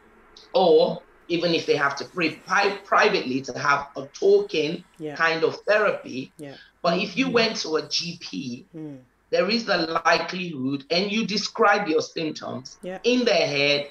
Or 0.54 1.04
even 1.28 1.54
if 1.54 1.66
they 1.66 1.76
have 1.78 1.96
to 1.98 2.06
pray 2.14 2.36
pri- 2.46 2.80
privately 2.86 3.42
to 3.44 3.58
have 3.58 3.88
a 3.96 4.08
talking 4.20 4.84
yeah 4.98 5.16
kind 5.16 5.44
of 5.44 5.58
therapy. 5.68 6.34
Yeah. 6.38 6.58
But 6.84 7.00
if 7.00 7.16
you 7.18 7.30
went 7.30 7.58
to 7.58 7.76
a 7.78 7.88
GP, 7.88 8.68
mm, 8.76 9.00
there 9.32 9.50
is 9.50 9.66
the 9.66 9.78
likelihood, 10.06 10.84
and 10.92 11.12
you 11.12 11.26
describe 11.26 11.88
your 11.88 12.02
symptoms 12.02 12.78
Yeah. 12.82 13.00
in 13.04 13.26
their 13.26 13.48
head, 13.48 13.88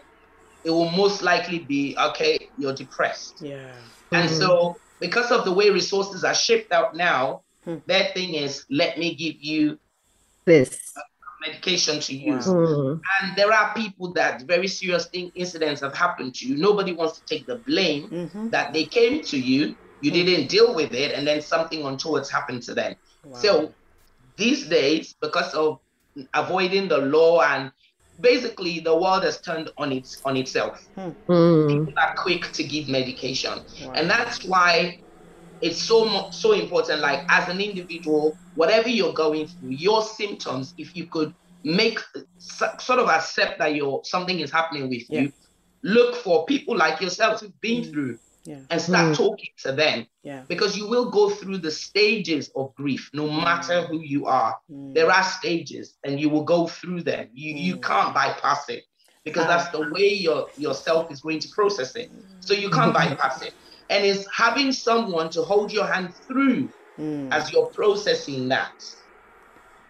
it 0.65 0.71
will 0.71 0.91
most 0.91 1.23
likely 1.23 1.61
be 1.61 1.97
okay, 1.99 2.51
you're 2.57 2.75
depressed. 2.75 3.41
yeah 3.41 3.75
And 4.13 4.29
Mhm. 4.29 4.39
so, 4.39 4.77
because 5.01 5.31
of 5.33 5.45
the 5.45 5.53
way 5.53 5.71
resources 5.71 6.25
are 6.25 6.35
shaped 6.35 6.73
out 6.73 6.95
now, 6.95 7.43
Hmm. 7.65 7.77
their 7.87 8.13
thing 8.15 8.35
is 8.35 8.67
let 8.71 8.99
me 8.99 9.15
give 9.15 9.37
you 9.41 9.79
This. 10.47 10.93
medication 11.41 12.01
to 12.01 12.15
use. 12.15 12.47
Mm. 12.47 13.01
And 13.23 13.37
there 13.37 13.51
are 13.53 13.73
people 13.75 14.13
that 14.13 14.43
very 14.43 14.69
serious 14.69 15.07
thing, 15.07 15.33
incidents 15.35 15.81
have 15.81 15.95
happened 15.95 16.35
to 16.35 16.47
you. 16.47 16.57
Nobody 16.57 16.93
wants 16.93 17.19
to 17.19 17.25
take 17.25 17.47
the 17.47 17.57
blame 17.57 18.11
mm-hmm. 18.11 18.51
that 18.51 18.75
they 18.75 18.85
came 18.85 19.23
to 19.25 19.39
you, 19.39 19.75
you 20.03 20.11
Hmm. 20.11 20.19
didn't 20.19 20.49
deal 20.49 20.75
with 20.75 20.93
it, 20.93 21.13
and 21.15 21.27
then 21.27 21.41
something 21.41 21.83
untoward's 21.87 22.31
happened 22.31 22.63
to 22.65 22.75
them. 22.75 22.95
wow. 23.25 23.41
So 23.41 23.75
these 24.41 24.67
days, 24.67 25.15
because 25.21 25.53
of 25.55 25.79
avoiding 26.35 26.89
the 26.89 26.99
law 26.99 27.41
and 27.43 27.71
basically 28.21 28.81
the 28.81 28.97
world 28.97 29.23
has 29.23 29.41
turned 29.41 29.71
on 29.79 29.93
its 29.93 30.19
on 30.25 30.37
itself. 30.37 30.77
Mm. 30.99 31.69
People 31.69 31.93
are 31.97 32.15
quick 32.19 32.51
to 32.53 32.65
give 32.65 32.89
medication. 32.89 33.53
wow. 33.83 33.93
And 33.95 34.11
that's 34.11 34.45
why 34.45 34.99
it's 35.61 35.83
so 35.83 36.29
so 36.33 36.53
important. 36.53 37.01
Like 37.01 37.23
as 37.29 37.49
an 37.49 37.61
individual, 37.61 38.37
whatever 38.55 38.89
you're 38.89 39.13
going 39.13 39.47
through, 39.47 39.71
your 39.71 40.03
symptoms, 40.03 40.75
if 40.79 40.97
you 40.97 41.07
could 41.07 41.33
make 41.63 42.01
sort 42.39 42.99
of 42.99 43.09
accept 43.09 43.59
that 43.59 43.75
your 43.75 44.01
something 44.05 44.41
is 44.41 44.51
happening 44.51 44.89
with 44.89 45.05
Yeah. 45.09 45.21
you, 45.21 45.33
look 45.83 46.17
for 46.17 46.45
people 46.47 46.77
like 46.77 47.01
yourselves 47.01 47.41
who've 47.43 47.61
been 47.61 47.83
Mm. 47.85 47.91
through 47.93 48.19
yeah. 48.45 48.61
and 48.71 48.81
start 48.81 49.13
Mm. 49.13 49.17
talking 49.17 49.49
to 49.65 49.73
them. 49.73 50.07
Yeah. 50.23 50.45
Because 50.49 50.77
you 50.77 50.89
will 50.89 51.11
go 51.11 51.31
through 51.31 51.59
the 51.59 51.71
stages 51.71 52.51
of 52.55 52.75
grief 52.75 53.11
no 53.13 53.29
matter 53.31 53.83
who 53.87 54.01
you 54.01 54.27
are. 54.27 54.59
Mm, 54.71 54.95
there 54.95 55.11
are 55.11 55.23
stages 55.25 55.97
and 56.05 56.21
you 56.21 56.29
will 56.31 56.45
go 56.45 56.67
through 56.67 57.03
them. 57.03 57.29
You 57.33 57.55
you 57.55 57.77
Mm. 57.77 57.83
can't 57.83 58.15
bypass 58.15 58.69
it 58.69 58.85
because 59.25 59.45
Ah. 59.47 59.49
that's 59.49 59.69
the 59.71 59.83
way 59.91 60.09
your 60.15 60.51
yourself 60.57 61.11
is 61.11 61.21
going 61.21 61.41
to 61.41 61.49
process 61.55 61.95
it. 61.97 62.11
So 62.41 62.55
you 62.55 62.71
can't 62.71 62.95
bypass 62.95 63.43
it. 63.43 63.55
And 63.89 64.05
it's 64.05 64.27
having 64.35 64.73
someone 64.73 65.31
to 65.31 65.43
hold 65.43 65.73
your 65.73 65.87
hand 65.87 66.15
through 66.27 66.73
mm, 66.99 67.29
as 67.33 67.53
you're 67.53 67.71
processing 67.75 68.49
that 68.49 68.75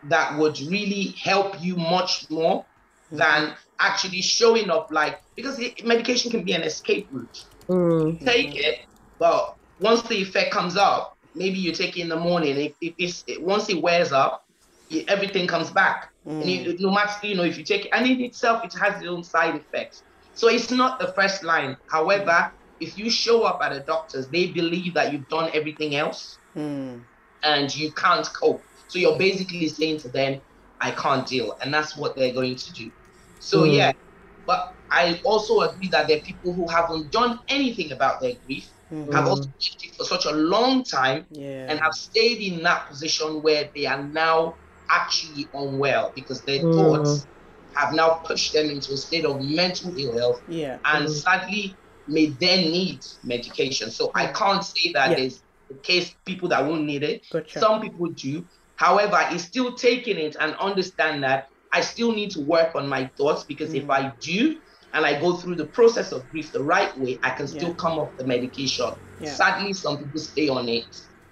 that 0.03 0.39
would 0.39 0.59
really 0.61 1.15
help 1.23 1.61
you 1.61 1.77
much 1.77 2.27
more 2.31 2.67
than 3.11 3.55
actually 3.81 4.23
showing 4.23 4.71
up 4.71 4.89
like 4.91 5.21
because 5.37 5.59
medication 5.85 6.31
can 6.31 6.45
be 6.45 6.53
an 6.53 6.63
escape 6.63 7.09
route 7.13 7.37
Mm. 7.71 8.21
take 8.25 8.57
it, 8.57 8.79
but 9.19 9.55
once 9.79 10.03
the 10.03 10.17
effect 10.17 10.53
comes 10.53 10.77
up, 10.77 11.17
maybe 11.35 11.59
you 11.59 11.73
take 11.73 11.97
it 11.97 12.03
in 12.03 12.09
the 12.09 12.17
morning. 12.17 12.57
If, 12.57 12.75
if 12.81 12.95
it's, 12.99 13.25
it, 13.27 13.43
once 13.43 13.69
it 13.71 13.83
wears 13.83 14.13
up, 14.13 14.45
you, 14.89 15.05
everything 15.09 15.47
comes 15.47 15.71
back. 15.71 16.11
And 16.41 16.51
mm, 16.51 16.51
you, 16.51 16.77
no 16.81 16.91
matter 16.93 17.27
you 17.27 17.37
know 17.37 17.45
if 17.45 17.59
you 17.59 17.65
take 17.65 17.87
it, 17.87 17.91
and 17.93 18.07
in 18.07 18.21
itself 18.21 18.65
it 18.65 18.75
has 18.79 18.97
its 19.01 19.07
own 19.07 19.25
side 19.25 19.57
effects. 19.57 20.05
So 20.33 20.49
it's 20.49 20.71
not 20.71 20.99
the 20.99 21.13
first 21.13 21.45
line. 21.45 21.77
However, 21.89 22.53
if 22.81 22.97
you 22.97 23.11
show 23.11 23.43
up 23.45 23.61
at 23.63 23.73
a 23.73 23.81
doctor's, 23.81 24.29
they 24.31 24.53
believe 24.53 24.95
that 24.95 25.13
you've 25.13 25.29
done 25.29 25.51
everything 25.55 25.95
else 25.95 26.39
mm, 26.55 27.07
and 27.43 27.75
you 27.75 27.93
can't 27.93 28.29
cope. 28.41 28.67
So 28.87 28.99
you're 28.99 29.19
basically 29.19 29.69
saying 29.69 30.01
to 30.01 30.09
them, 30.09 30.41
I 30.81 30.91
can't 30.93 31.27
deal. 31.27 31.57
And 31.63 31.73
that's 31.73 31.97
what 31.97 32.17
they're 32.17 32.33
going 32.35 32.57
to 32.57 32.73
do. 32.73 32.91
So 33.39 33.65
Mm. 33.65 33.75
yeah, 33.75 33.93
but 34.47 34.65
I 34.91 35.21
also 35.25 35.61
agree 35.61 35.89
that 35.91 36.09
there 36.09 36.19
are 36.19 36.23
people 36.23 36.55
who 36.55 36.69
haven't 36.69 37.13
done 37.13 37.39
anything 37.49 37.93
about 37.93 38.21
their 38.21 38.35
grief, 38.45 38.69
mhm, 38.91 39.13
have 39.13 39.27
also 39.27 39.49
lived 39.49 39.83
it 39.83 39.95
for 39.97 40.05
such 40.05 40.25
a 40.27 40.33
long 40.37 40.85
time, 40.85 41.27
yeah 41.31 41.69
and 41.69 41.81
have 41.81 41.93
stayed 41.93 42.41
in 42.41 42.63
that 42.63 42.89
position 42.89 43.43
where 43.43 43.71
they 43.75 43.87
are 43.87 44.03
now 44.09 44.57
actually 44.91 45.49
unwell 45.53 46.13
because 46.15 46.45
their 46.45 46.61
Mm. 46.61 46.73
thoughts 46.73 47.27
have 47.75 47.95
now 47.95 48.21
pushed 48.27 48.53
them 48.53 48.67
into 48.71 48.93
a 48.93 48.97
state 48.97 49.25
of 49.25 49.41
mental 49.41 49.95
ill 49.97 50.17
health 50.19 50.41
yeah 50.49 50.79
and 50.85 51.09
Mm. 51.09 51.09
sadly 51.09 51.79
may 52.07 52.37
then 52.41 52.61
need 52.71 53.01
medication. 53.23 53.91
So 53.91 54.11
I 54.15 54.27
can't 54.29 54.65
say 54.65 54.93
that 54.95 55.11
Yeah. 55.11 55.17
there's 55.17 55.43
the 55.69 55.77
case 55.83 56.15
people 56.25 56.49
that 56.49 56.67
won't 56.67 56.85
need 56.85 57.03
it. 57.03 57.23
gotcha 57.31 57.61
Some 57.61 57.81
people 57.81 58.09
do. 58.17 58.47
However, 58.77 59.19
it's 59.31 59.45
still 59.45 59.75
taking 59.75 60.17
it 60.19 60.37
and 60.41 60.55
understand 60.57 61.23
that 61.25 61.47
I 61.73 61.81
still 61.83 62.13
need 62.13 62.31
to 62.33 62.41
work 62.41 62.75
on 62.75 62.89
my 62.89 63.11
thoughts 63.17 63.45
because 63.45 63.75
if 63.75 63.85
Mm. 63.85 63.91
I 63.91 64.13
do 64.21 64.57
and 64.93 65.05
I 65.07 65.21
go 65.21 65.37
through 65.37 65.57
the 65.57 65.67
process 65.67 66.13
of 66.13 66.29
grief 66.31 66.53
the 66.53 66.63
right 66.63 66.97
way, 66.99 67.19
I 67.23 67.31
can 67.31 67.47
still 67.47 67.71
Yeah. 67.71 67.75
come 67.75 67.99
off 67.99 68.17
the 68.19 68.27
medication. 68.27 68.91
Yeah. 69.19 69.35
Sadly, 69.35 69.73
some 69.73 69.99
people 69.99 70.21
stay 70.21 70.49
on 70.49 70.69
it 70.69 70.85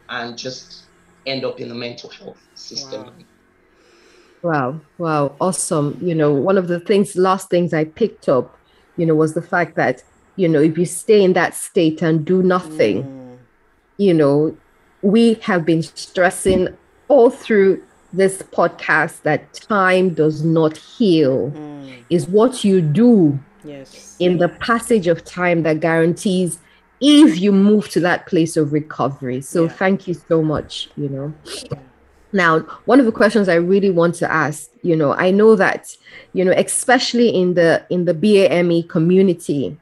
and 0.08 0.36
just 0.38 0.88
end 1.26 1.44
up 1.44 1.60
in 1.60 1.68
the 1.68 1.74
mental 1.74 2.10
health 2.10 2.40
system. 2.54 3.04
Wow. 3.04 3.14
Wow, 4.42 4.82
wow, 4.98 5.36
awesome. 5.40 5.98
You 6.00 6.14
know, 6.14 6.32
one 6.32 6.56
of 6.58 6.68
the 6.68 6.80
things, 6.80 7.16
last 7.16 7.50
things 7.50 7.74
I 7.74 7.84
picked 7.84 8.28
up, 8.28 8.56
you 8.96 9.04
know, 9.04 9.14
was 9.16 9.34
the 9.34 9.42
fact 9.42 9.76
that, 9.76 10.02
you 10.36 10.48
know, 10.48 10.60
if 10.60 10.78
you 10.78 10.84
stay 10.86 11.22
in 11.24 11.32
that 11.32 11.54
state 11.54 12.02
and 12.02 12.24
do 12.24 12.42
nothing, 12.42 13.02
Mm, 13.04 13.46
you 13.98 14.14
know, 14.14 14.60
we 15.02 15.34
have 15.42 15.64
been 15.64 15.82
stressing 15.82 16.68
all 17.08 17.30
through 17.30 17.82
this 18.12 18.42
podcast 18.42 19.22
that 19.22 19.52
time 19.68 20.14
does 20.14 20.44
not 20.44 20.76
heal. 20.76 21.50
mm, 21.56 22.06
Is 22.10 22.26
what 22.28 22.64
you 22.64 22.80
do 22.80 23.44
yes 23.68 24.16
in 24.18 24.38
the 24.38 24.48
passage 24.48 25.06
of 25.06 25.25
time 25.25 25.62
that 25.62 25.80
guarantees 25.80 26.58
if 27.00 27.40
you 27.40 27.52
move 27.52 27.88
to 27.90 28.00
that 28.00 28.26
place 28.26 28.56
of 28.56 28.72
recovery. 28.72 29.40
So 29.40 29.64
Yeah. 29.64 29.72
thank 29.72 30.08
you 30.08 30.14
so 30.14 30.42
much, 30.42 30.88
you 30.96 31.08
know. 31.08 31.32
Now, 32.32 32.60
one 32.84 33.00
of 33.00 33.06
the 33.06 33.12
questions 33.12 33.48
I 33.48 33.54
really 33.54 33.90
want 33.90 34.14
to 34.16 34.30
ask, 34.30 34.68
you 34.82 34.94
know, 34.96 35.14
I 35.14 35.30
know 35.30 35.56
that, 35.56 35.96
you 36.34 36.44
know, 36.44 36.52
especially 36.52 37.28
in 37.30 37.54
the 37.54 37.87
in 37.88 38.04
the 38.04 38.14
BAME 38.14 38.88
community, 38.88 39.78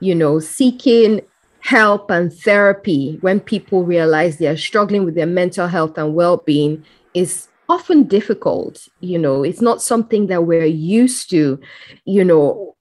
you 0.00 0.14
know, 0.14 0.40
seeking 0.40 1.22
help 1.60 2.10
and 2.10 2.32
therapy 2.32 3.18
when 3.20 3.40
people 3.40 3.84
realize 3.84 4.36
they 4.36 4.48
are 4.48 4.56
struggling 4.56 5.04
with 5.04 5.14
their 5.14 5.26
mental 5.26 5.68
health 5.68 5.96
and 5.96 6.14
well-being 6.14 6.84
is 7.14 7.48
often 7.68 8.04
difficult. 8.04 8.88
You 9.00 9.18
know, 9.18 9.42
it's 9.42 9.60
not 9.62 9.80
something 9.82 10.26
that 10.26 10.44
we're 10.44 10.64
used 10.64 11.30
to, 11.30 11.60
you 12.04 12.24
know, 12.24 12.76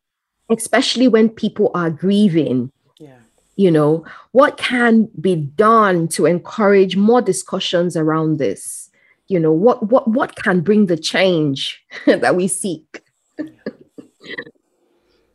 especially 0.50 1.08
when 1.08 1.30
people 1.30 1.72
are 1.74 1.90
grieving. 1.90 2.72
Yeah. 2.98 3.20
you 3.56 3.72
know 3.72 4.06
what 4.32 4.58
can 4.58 5.10
be 5.20 5.36
done 5.36 6.08
to 6.10 6.26
encourage 6.26 6.96
more 6.96 7.22
discussions 7.22 7.96
around 7.96 8.38
this? 8.38 8.90
You 9.28 9.40
know 9.40 9.52
what 9.52 9.84
what 9.84 10.08
what 10.08 10.36
can 10.36 10.62
bring 10.62 10.88
the 10.88 10.98
change 10.98 11.84
that 12.06 12.36
we 12.36 12.48
seek? 12.48 13.02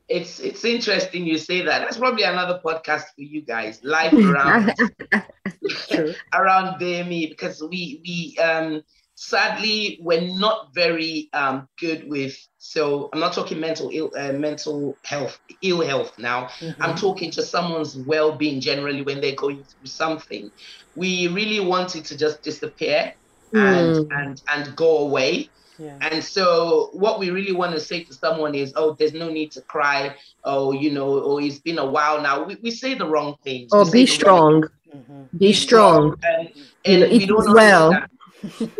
It's 0.08 0.38
it's 0.38 0.64
interesting 0.66 1.26
you 1.26 1.38
say 1.38 1.62
that. 1.62 1.78
That's 1.80 1.96
probably 1.96 2.24
another 2.24 2.60
podcast 2.62 3.04
for 3.14 3.22
you 3.22 3.40
guys 3.40 3.80
live 3.82 4.12
around 4.12 4.74
around 6.34 6.78
BME 6.78 7.30
because 7.30 7.62
we 7.62 8.02
we 8.06 8.36
um 8.38 8.82
sadly 9.24 9.98
we're 10.02 10.20
not 10.20 10.74
very 10.74 11.30
um, 11.32 11.66
good 11.78 12.08
with 12.08 12.36
so 12.58 13.08
i'm 13.12 13.20
not 13.20 13.32
talking 13.32 13.58
mental 13.58 13.90
ill 13.92 14.10
uh, 14.18 14.32
mental 14.32 14.96
health 15.02 15.38
ill 15.62 15.80
health 15.80 16.12
now 16.18 16.44
mm-hmm. 16.60 16.82
i'm 16.82 16.94
talking 16.94 17.30
to 17.30 17.42
someone's 17.42 17.96
well-being 17.96 18.60
generally 18.60 19.02
when 19.02 19.20
they're 19.20 19.34
going 19.34 19.62
through 19.64 19.86
something 19.86 20.50
we 20.94 21.28
really 21.28 21.60
want 21.60 21.96
it 21.96 22.04
to 22.04 22.16
just 22.16 22.42
disappear 22.42 23.14
mm. 23.52 23.60
and 23.60 24.12
and 24.12 24.42
and 24.48 24.76
go 24.76 24.98
away 24.98 25.48
yeah. 25.76 25.98
And 26.02 26.22
so, 26.22 26.90
what 26.92 27.18
we 27.18 27.30
really 27.30 27.50
want 27.50 27.72
to 27.72 27.80
say 27.80 28.04
to 28.04 28.14
someone 28.14 28.54
is, 28.54 28.72
"Oh, 28.76 28.94
there's 28.96 29.12
no 29.12 29.28
need 29.28 29.50
to 29.52 29.60
cry. 29.62 30.14
Oh, 30.44 30.70
you 30.70 30.92
know, 30.92 31.20
oh, 31.20 31.38
it's 31.38 31.58
been 31.58 31.78
a 31.78 31.84
while 31.84 32.22
now." 32.22 32.44
We, 32.44 32.54
we 32.62 32.70
say 32.70 32.94
the 32.94 33.08
wrong 33.08 33.34
things. 33.42 33.70
Oh, 33.72 33.90
be 33.90 34.06
strong. 34.06 34.68
Mm-hmm. 34.94 35.22
Be, 35.32 35.48
be 35.48 35.52
strong. 35.52 36.14
And, 36.22 36.52
and 36.84 37.00
you 37.12 37.26
know, 37.26 37.34
we 37.38 37.44
don't 37.44 37.54
well 37.54 38.06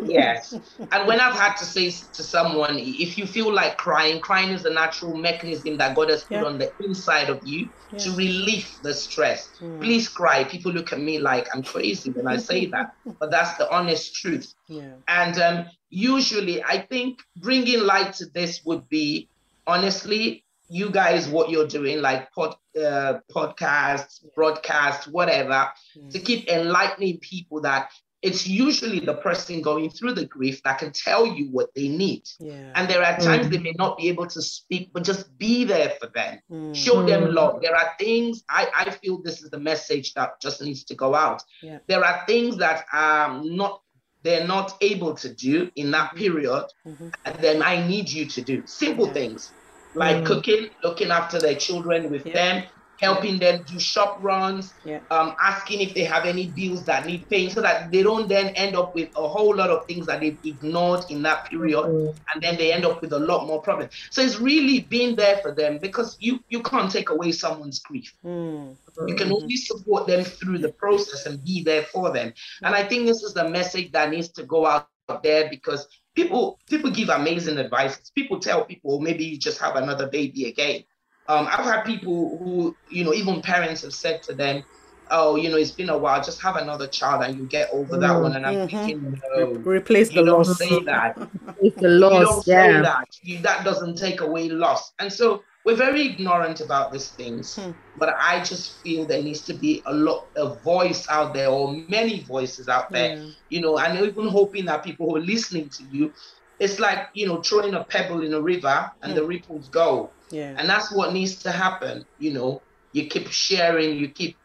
yes. 0.05 0.53
And 0.93 1.07
when 1.07 1.21
I've 1.21 1.39
had 1.39 1.55
to 1.57 1.65
say 1.65 1.91
to 1.91 2.23
someone, 2.23 2.79
if 2.79 3.19
you 3.19 3.27
feel 3.27 3.53
like 3.53 3.77
crying, 3.79 4.21
crying 4.21 4.51
is 4.51 4.65
a 4.65 4.73
natural 4.73 5.17
mechanism 5.17 5.77
that 5.79 5.95
God 5.95 6.11
has 6.11 6.25
put 6.25 6.37
yeah. 6.39 6.45
on 6.45 6.59
the 6.59 6.73
inside 6.83 7.31
of 7.31 7.47
you 7.47 7.69
yeah. 7.93 7.99
to 7.99 8.11
relieve 8.13 8.69
the 8.83 8.95
stress. 8.95 9.51
Mm. 9.61 9.81
Please 9.81 10.09
cry. 10.09 10.45
People 10.45 10.73
look 10.73 10.93
at 10.93 11.01
me 11.01 11.19
like 11.19 11.49
I'm 11.55 11.63
crazy 11.63 12.11
when 12.11 12.27
I 12.27 12.37
say 12.37 12.67
that, 12.67 12.95
but 13.19 13.31
that's 13.31 13.57
the 13.57 13.71
honest 13.71 14.15
truth. 14.15 14.55
Yeah. 14.69 14.93
And 15.09 15.39
um, 15.41 15.67
usually, 15.91 16.63
I 16.63 16.81
think 16.81 17.21
bringing 17.37 17.81
light 17.81 18.15
to 18.15 18.27
this 18.27 18.65
would 18.65 18.89
be 18.89 19.29
honestly, 19.67 20.45
you 20.69 20.91
guys, 20.91 21.29
what 21.29 21.51
you're 21.51 21.67
doing, 21.67 22.01
like 22.01 22.33
pod, 22.33 22.57
uh, 22.77 23.19
podcasts, 23.31 24.25
broadcasts, 24.35 25.07
whatever, 25.07 25.69
mm. 25.97 26.11
to 26.11 26.19
keep 26.19 26.49
enlightening 26.49 27.19
people 27.19 27.61
that 27.61 27.91
it's 28.25 28.47
usually 28.47 29.01
the 29.01 29.13
person 29.13 29.61
going 29.61 29.91
through 29.91 30.15
the 30.15 30.25
grief 30.25 30.63
that 30.63 30.79
can 30.79 30.91
tell 30.93 31.27
you 31.27 31.51
what 31.51 31.69
they 31.75 31.89
need. 31.89 32.23
Yeah. 32.41 32.73
And 32.75 32.89
there 32.89 33.05
are 33.05 33.19
times 33.19 33.47
mm. 33.47 33.51
they 33.51 33.59
may 33.59 33.75
not 33.77 33.99
be 33.99 34.09
able 34.09 34.27
to 34.29 34.41
speak, 34.41 34.93
but 34.95 35.05
just 35.05 35.37
be 35.37 35.65
there 35.65 35.93
for 36.01 36.07
them. 36.07 36.41
Mm. 36.51 36.75
Show 36.75 37.05
them 37.05 37.25
mm. 37.25 37.35
love. 37.35 37.61
There 37.61 37.77
are 37.77 37.93
things, 37.99 38.43
I, 38.49 38.67
I 38.75 38.91
feel 38.91 39.21
this 39.21 39.43
is 39.43 39.51
the 39.51 39.61
message 39.61 40.15
that 40.15 40.41
just 40.41 40.63
needs 40.63 40.85
to 40.85 40.95
go 40.95 41.15
out. 41.15 41.43
Yeah. 41.63 41.81
There 41.87 42.03
are 42.03 42.25
things 42.27 42.57
that 42.57 42.87
are 42.95 43.45
not 43.45 43.83
they're 44.23 44.47
not 44.47 44.79
able 44.81 45.13
to 45.17 45.35
do 45.35 45.71
in 45.77 45.91
that 45.91 46.09
mm-hmm. 46.09 46.17
period, 46.17 46.65
mm-hmm. 46.87 47.09
and 47.27 47.39
then 47.41 47.63
I 47.63 47.87
need 47.87 48.09
you 48.11 48.25
to 48.25 48.41
do 48.41 48.63
simple 48.65 49.07
yeah. 49.09 49.13
things 49.13 49.53
like 49.95 50.17
mm. 50.17 50.25
cooking, 50.25 50.71
looking 50.83 51.11
after 51.11 51.39
their 51.39 51.57
children 51.57 52.11
with 52.11 52.25
them, 52.25 52.65
helping 53.01 53.39
them 53.39 53.65
do 53.67 53.79
shop 53.79 54.19
runs, 54.23 54.75
yeah. 54.85 55.01
um, 55.11 55.35
asking 55.43 55.81
if 55.81 55.95
they 55.95 56.05
have 56.05 56.25
any 56.25 56.49
bills 56.49 56.85
that 56.85 57.07
need 57.07 57.29
paying, 57.29 57.51
so 57.51 57.61
that 57.61 57.91
they 57.91 58.03
don't 58.03 58.29
then 58.29 58.49
end 58.55 58.77
up 58.77 58.95
with 58.95 59.11
a 59.17 59.29
whole 59.29 59.55
lot 59.55 59.71
of 59.71 59.87
things 59.87 60.07
that 60.07 60.21
they've 60.21 60.39
ignored 60.45 61.05
in 61.11 61.23
that 61.23 61.49
period, 61.51 61.85
mm-hmm. 61.85 62.19
and 62.33 62.43
then 62.43 62.57
they 62.57 62.73
end 62.73 62.85
up 62.85 63.01
with 63.01 63.13
a 63.13 63.19
lot 63.19 63.47
more 63.47 63.61
problems. 63.61 63.93
So 64.11 64.23
it's 64.23 64.39
really 64.39 64.81
being 64.81 65.17
there 65.17 65.39
for 65.39 65.53
them 65.53 65.79
because 65.79 66.17
you 66.21 66.41
you 66.49 66.63
can't 66.63 66.91
take 66.91 67.11
away 67.11 67.33
someone's 67.33 67.81
grief. 67.81 68.15
Mm-hmm. 68.25 69.09
You 69.09 69.15
can 69.15 69.33
only 69.33 69.57
support 69.57 70.07
them 70.07 70.25
through 70.25 70.59
the 70.59 70.73
process 70.73 71.27
and 71.27 71.45
be 71.45 71.63
there 71.63 71.83
for 71.83 72.13
them. 72.13 72.33
And 72.63 72.75
I 72.75 72.85
think 72.87 73.07
this 73.07 73.23
is 73.23 73.35
the 73.35 73.49
message 73.49 73.93
that 73.93 74.11
needs 74.11 74.29
to 74.31 74.45
go 74.45 74.67
out 74.67 74.89
there 75.23 75.51
because 75.51 75.89
people 76.15 76.59
people 76.69 76.91
give 76.91 77.09
amazing 77.09 77.59
advice. 77.59 78.11
People 78.15 78.39
tell 78.39 78.65
people 78.65 79.01
maybe 79.01 79.25
you 79.25 79.39
just 79.39 79.59
have 79.61 79.77
another 79.77 80.07
baby 80.09 80.47
again 80.49 80.85
um, 81.29 81.47
I've 81.51 81.65
had 81.65 81.83
people 81.85 82.39
who, 82.39 82.77
you 82.91 83.05
know, 83.05 83.15
even 83.15 83.41
parents 83.41 83.83
have 83.83 83.95
said 83.95 84.23
to 84.25 84.35
them, 84.35 84.65
oh, 85.11 85.37
you 85.37 85.51
know, 85.51 85.57
it's 85.57 85.71
been 85.71 85.89
a 85.89 85.97
while, 85.97 86.23
just 86.23 86.41
have 86.43 86.57
another 86.57 86.87
child 86.87 87.25
and 87.25 87.37
you 87.39 87.47
get 87.47 87.71
over 87.71 87.97
that 87.99 88.11
mm, 88.11 88.23
one. 88.23 88.37
And 88.37 88.47
I'm 88.47 88.69
mm-hmm. 88.69 88.77
thinking, 88.77 89.23
no, 89.37 89.47
replace 89.71 90.11
the 90.11 90.23
loss. 90.23 90.59
Say 90.59 90.83
that. 90.85 91.17
It's 91.63 91.81
the 91.81 91.89
loss. 91.89 92.13
You 92.13 92.25
don't 92.25 92.47
yeah. 92.47 92.77
say 92.77 92.83
that. 92.83 93.19
You, 93.23 93.39
that 93.39 93.65
doesn't 93.65 93.97
take 93.97 94.21
away 94.21 94.49
loss. 94.49 94.93
And 94.99 95.13
so 95.13 95.43
we're 95.65 95.77
very 95.77 96.09
ignorant 96.09 96.61
about 96.61 96.93
these 96.93 97.09
things. 97.09 97.57
Hmm. 97.57 97.71
But 97.97 98.15
I 98.19 98.43
just 98.45 98.83
feel 98.83 99.07
there 99.07 99.23
needs 99.23 99.41
to 99.43 99.55
be 99.55 99.83
a 99.87 99.95
lot, 99.95 100.27
a 100.37 100.55
voice 100.55 101.07
out 101.09 101.33
there, 101.33 101.49
or 101.49 101.73
many 101.89 102.21
voices 102.21 102.69
out 102.69 102.91
there, 102.91 103.17
yeah. 103.17 103.31
you 103.49 103.61
know, 103.61 103.79
and 103.79 103.99
even 103.99 104.29
hoping 104.29 104.67
that 104.67 104.85
people 104.85 105.09
who 105.09 105.17
are 105.17 105.21
listening 105.21 105.69
to 105.71 105.85
you, 105.91 106.13
it's 106.59 106.79
like, 106.79 107.09
you 107.15 107.27
know, 107.27 107.43
throwing 107.43 107.75
a 107.75 107.85
pebble 107.85 108.23
in 108.23 108.35
a 108.35 108.41
river 108.41 108.91
and 109.03 109.13
hmm. 109.13 109.19
the 109.19 109.25
ripples 109.25 109.69
go. 109.69 110.11
Yeah. 110.31 110.55
And 110.57 110.69
that's 110.69 110.93
what 110.93 111.13
needs 111.13 111.37
to 111.43 111.51
happen. 111.51 112.05
You 112.19 112.33
know, 112.33 112.63
you 112.93 113.07
keep 113.07 113.29
sharing, 113.29 113.97
you 113.97 114.09
keep 114.09 114.37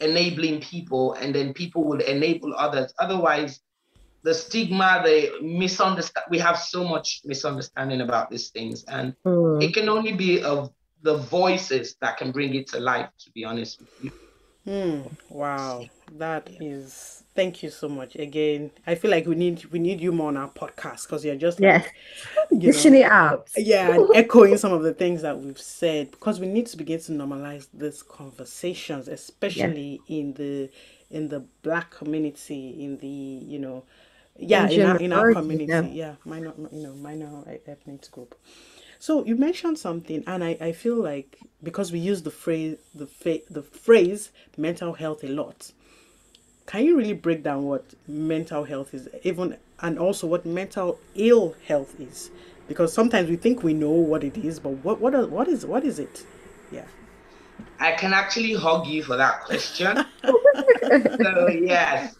enabling 0.00 0.60
people, 0.60 1.14
and 1.14 1.34
then 1.34 1.52
people 1.52 1.84
will 1.84 2.00
enable 2.00 2.54
others. 2.54 2.92
Otherwise, 2.98 3.60
the 4.22 4.34
stigma, 4.34 5.02
the 5.04 5.32
misunderstand. 5.42 6.26
We 6.30 6.38
have 6.38 6.58
so 6.58 6.84
much 6.84 7.22
misunderstanding 7.24 8.00
about 8.00 8.30
these 8.30 8.48
things, 8.48 8.84
and 8.84 9.14
mm. 9.24 9.62
it 9.62 9.74
can 9.74 9.88
only 9.88 10.12
be 10.12 10.42
of 10.42 10.70
the 11.02 11.16
voices 11.16 11.96
that 12.00 12.16
can 12.16 12.32
bring 12.32 12.54
it 12.54 12.66
to 12.68 12.80
life. 12.80 13.08
To 13.20 13.30
be 13.30 13.44
honest 13.44 13.80
with 13.80 13.88
you. 14.02 14.12
Mm. 14.66 15.10
Wow, 15.30 15.86
that 16.12 16.48
is 16.60 17.24
thank 17.38 17.62
you 17.62 17.70
so 17.70 17.88
much 17.88 18.16
again. 18.16 18.68
I 18.84 18.96
feel 18.96 19.12
like 19.12 19.24
we 19.26 19.36
need 19.36 19.64
we 19.66 19.78
need 19.78 20.00
you 20.00 20.10
more 20.10 20.26
on 20.26 20.36
our 20.36 20.50
podcast 20.50 21.04
because 21.04 21.24
you're 21.24 21.36
just 21.36 21.60
yeah, 21.60 21.84
like, 22.50 22.60
dishing 22.60 22.96
it 22.96 23.04
out. 23.04 23.48
Yeah, 23.56 23.94
and 23.94 24.08
echoing 24.16 24.56
some 24.56 24.72
of 24.72 24.82
the 24.82 24.92
things 24.92 25.22
that 25.22 25.38
we've 25.38 25.60
said 25.60 26.10
because 26.10 26.40
we 26.40 26.48
need 26.48 26.66
to 26.66 26.76
begin 26.76 26.98
to 27.02 27.12
normalize 27.12 27.68
these 27.72 28.02
conversations, 28.02 29.06
especially 29.06 30.00
yeah. 30.08 30.18
in 30.18 30.32
the 30.34 30.68
in 31.12 31.28
the 31.28 31.40
black 31.62 31.92
community, 31.92 32.84
in 32.84 32.98
the 32.98 33.06
you 33.06 33.60
know, 33.60 33.84
yeah, 34.36 34.66
in, 34.66 34.80
in 34.80 34.86
our 34.86 34.96
in 34.96 35.12
our 35.12 35.32
community, 35.32 35.70
yeah, 35.70 35.82
yeah 35.92 36.14
minor 36.24 36.52
you 36.72 36.82
know 36.82 36.94
minor 36.94 37.44
ethnic 37.68 38.10
group. 38.10 38.34
So 38.98 39.24
you 39.24 39.36
mentioned 39.36 39.78
something, 39.78 40.24
and 40.26 40.42
I, 40.42 40.56
I 40.60 40.72
feel 40.72 40.96
like 40.96 41.38
because 41.62 41.92
we 41.92 42.00
use 42.00 42.22
the 42.22 42.32
phrase 42.32 42.78
the 42.96 43.06
fa- 43.06 43.46
the 43.48 43.62
phrase 43.62 44.32
mental 44.56 44.92
health 44.92 45.22
a 45.22 45.28
lot, 45.28 45.70
can 46.68 46.84
you 46.84 46.98
really 46.98 47.14
break 47.14 47.42
down 47.42 47.64
what 47.64 47.94
mental 48.06 48.62
health 48.62 48.92
is 48.92 49.08
even 49.24 49.56
and 49.80 49.98
also 49.98 50.26
what 50.26 50.44
mental 50.44 51.00
ill 51.14 51.56
health 51.66 51.98
is? 51.98 52.30
Because 52.68 52.92
sometimes 52.92 53.30
we 53.30 53.36
think 53.36 53.62
we 53.62 53.72
know 53.72 53.90
what 53.90 54.22
it 54.22 54.36
is 54.36 54.60
but 54.60 54.72
what 54.84 55.00
what 55.00 55.30
what 55.30 55.48
is 55.48 55.64
what 55.64 55.82
is 55.82 55.98
it? 55.98 56.24
Yeah. 56.70 56.84
I 57.80 57.92
can 57.92 58.12
actually 58.12 58.52
hug 58.52 58.86
you 58.86 59.02
for 59.02 59.16
that 59.16 59.44
question. 59.44 60.04
So 61.22 61.48
yes. 61.48 62.16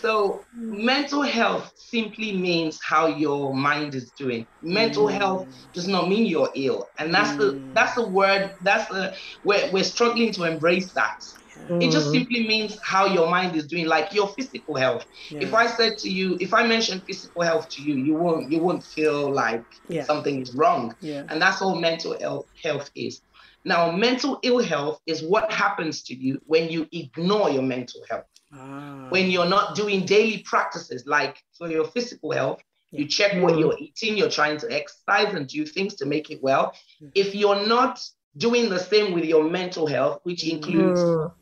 So 0.00 0.44
mental 0.54 1.22
health 1.22 1.72
simply 1.76 2.36
means 2.36 2.80
how 2.82 3.06
your 3.06 3.54
mind 3.54 3.94
is 3.94 4.10
doing. 4.12 4.46
Mental 4.62 5.06
mm. 5.06 5.12
health 5.12 5.46
does 5.72 5.86
not 5.86 6.08
mean 6.08 6.26
you're 6.26 6.50
ill. 6.56 6.88
And 6.98 7.14
that's 7.14 7.30
mm. 7.30 7.38
the 7.38 7.62
that's 7.74 7.94
the 7.94 8.06
word 8.08 8.54
that's 8.62 8.88
the 8.88 9.14
we're, 9.44 9.70
we're 9.72 9.84
struggling 9.84 10.32
to 10.32 10.44
embrace 10.44 10.92
that 10.92 11.24
Mm. 11.68 11.82
It 11.82 11.90
just 11.90 12.08
mm. 12.08 12.12
simply 12.12 12.46
means 12.46 12.78
how 12.82 13.06
your 13.06 13.30
mind 13.30 13.56
is 13.56 13.66
doing, 13.66 13.86
like 13.86 14.12
your 14.12 14.28
physical 14.28 14.74
health. 14.74 15.04
Yeah. 15.30 15.40
If 15.40 15.54
I 15.54 15.66
said 15.66 15.98
to 15.98 16.10
you, 16.10 16.36
if 16.40 16.52
I 16.54 16.66
mention 16.66 17.00
physical 17.00 17.42
health 17.42 17.68
to 17.70 17.82
you, 17.82 17.94
you 17.96 18.14
won't 18.14 18.50
you 18.50 18.60
won't 18.60 18.82
feel 18.82 19.30
like 19.30 19.64
yeah. 19.88 20.04
something 20.04 20.40
is 20.40 20.54
wrong. 20.54 20.94
Yeah. 21.00 21.24
And 21.28 21.40
that's 21.40 21.62
all 21.62 21.74
mental 21.74 22.18
health 22.18 22.46
health 22.62 22.90
is. 22.94 23.20
Now, 23.64 23.92
mental 23.92 24.40
ill 24.42 24.58
health 24.58 25.00
is 25.06 25.22
what 25.22 25.52
happens 25.52 26.02
to 26.04 26.14
you 26.14 26.40
when 26.46 26.68
you 26.68 26.88
ignore 26.90 27.48
your 27.48 27.62
mental 27.62 28.00
health. 28.10 28.24
Ah. 28.52 29.06
When 29.10 29.30
you're 29.30 29.48
not 29.48 29.76
doing 29.76 30.04
daily 30.04 30.38
practices 30.38 31.04
like 31.06 31.36
for 31.56 31.68
your 31.68 31.84
physical 31.84 32.32
health, 32.32 32.60
you 32.90 33.06
check 33.06 33.40
what 33.40 33.54
mm. 33.54 33.60
you're 33.60 33.78
eating, 33.78 34.18
you're 34.18 34.28
trying 34.28 34.58
to 34.58 34.70
exercise 34.70 35.32
and 35.32 35.46
do 35.46 35.64
things 35.64 35.94
to 35.94 36.06
make 36.06 36.30
it 36.30 36.42
well. 36.42 36.74
If 37.14 37.34
you're 37.34 37.66
not 37.66 38.00
doing 38.36 38.68
the 38.68 38.78
same 38.78 39.14
with 39.14 39.24
your 39.24 39.44
mental 39.44 39.86
health, 39.86 40.20
which 40.24 40.46
includes 40.46 41.00
mm 41.00 41.32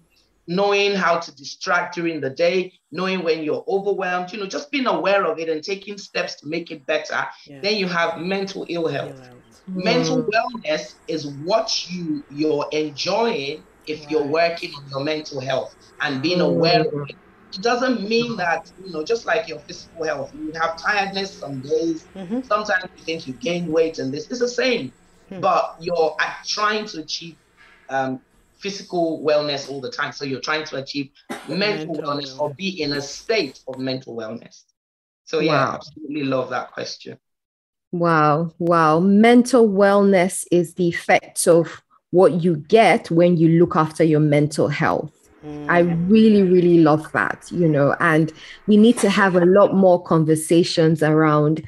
knowing 0.46 0.94
how 0.94 1.18
to 1.18 1.34
distract 1.36 1.94
during 1.94 2.20
the 2.20 2.30
day, 2.30 2.72
knowing 2.90 3.22
when 3.22 3.42
you're 3.42 3.64
overwhelmed, 3.68 4.32
you 4.32 4.38
know, 4.38 4.46
just 4.46 4.70
being 4.70 4.86
aware 4.86 5.24
of 5.24 5.38
it 5.38 5.48
and 5.48 5.62
taking 5.62 5.96
steps 5.98 6.34
to 6.36 6.48
make 6.48 6.70
it 6.70 6.84
better. 6.86 7.26
Yeah. 7.46 7.60
Then 7.60 7.76
you 7.76 7.86
have 7.86 8.18
mental 8.18 8.66
ill 8.68 8.88
health. 8.88 9.10
Ill 9.16 9.24
health. 9.24 9.62
Mm. 9.70 9.84
Mental 9.84 10.24
wellness 10.24 10.94
is 11.06 11.26
what 11.26 11.90
you 11.90 12.24
you're 12.30 12.66
enjoying 12.72 13.62
if 13.86 14.00
right. 14.00 14.10
you're 14.10 14.26
working 14.26 14.74
on 14.74 14.88
your 14.90 15.04
mental 15.04 15.40
health 15.40 15.76
and 16.00 16.22
being 16.22 16.40
aware 16.40 16.80
of 16.80 17.08
it. 17.08 17.16
It 17.52 17.62
doesn't 17.62 18.08
mean 18.08 18.36
that, 18.36 18.70
you 18.84 18.92
know, 18.92 19.04
just 19.04 19.26
like 19.26 19.48
your 19.48 19.58
physical 19.60 20.04
health, 20.04 20.32
you 20.34 20.52
have 20.52 20.76
tiredness 20.76 21.32
some 21.32 21.60
days. 21.60 22.06
Mm-hmm. 22.14 22.42
Sometimes 22.42 22.84
you 22.96 23.04
think 23.04 23.26
you 23.26 23.34
gain 23.34 23.72
weight 23.72 23.98
and 23.98 24.14
this 24.14 24.30
is 24.30 24.38
the 24.38 24.48
same, 24.48 24.92
mm-hmm. 25.30 25.40
but 25.40 25.76
you're 25.80 26.16
trying 26.46 26.86
to 26.86 27.00
achieve 27.00 27.36
um, 27.88 28.20
physical 28.60 29.22
wellness 29.24 29.70
all 29.70 29.80
the 29.80 29.90
time. 29.90 30.12
So 30.12 30.24
you're 30.24 30.40
trying 30.40 30.64
to 30.66 30.76
achieve 30.76 31.10
mental, 31.48 31.56
mental 31.56 31.94
wellness, 31.96 32.36
wellness 32.36 32.40
or 32.40 32.54
be 32.54 32.82
in 32.82 32.92
a 32.92 33.00
state 33.00 33.60
of 33.66 33.78
mental 33.78 34.16
wellness. 34.16 34.64
So 35.24 35.40
yeah, 35.40 35.52
wow. 35.52 35.74
absolutely 35.74 36.24
love 36.24 36.50
that 36.50 36.72
question. 36.72 37.18
Wow, 37.92 38.52
wow. 38.58 39.00
Mental 39.00 39.68
wellness 39.68 40.46
is 40.50 40.74
the 40.74 40.88
effect 40.88 41.46
of 41.48 41.82
what 42.10 42.42
you 42.42 42.56
get 42.56 43.10
when 43.10 43.36
you 43.36 43.48
look 43.60 43.76
after 43.76 44.04
your 44.04 44.20
mental 44.20 44.68
health. 44.68 45.12
Mm. 45.44 45.66
I 45.68 45.80
really, 45.80 46.42
really 46.42 46.78
love 46.78 47.10
that, 47.12 47.50
you 47.50 47.66
know, 47.66 47.96
and 48.00 48.32
we 48.66 48.76
need 48.76 48.98
to 48.98 49.08
have 49.08 49.36
a 49.36 49.44
lot 49.44 49.74
more 49.74 50.02
conversations 50.02 51.02
around 51.02 51.64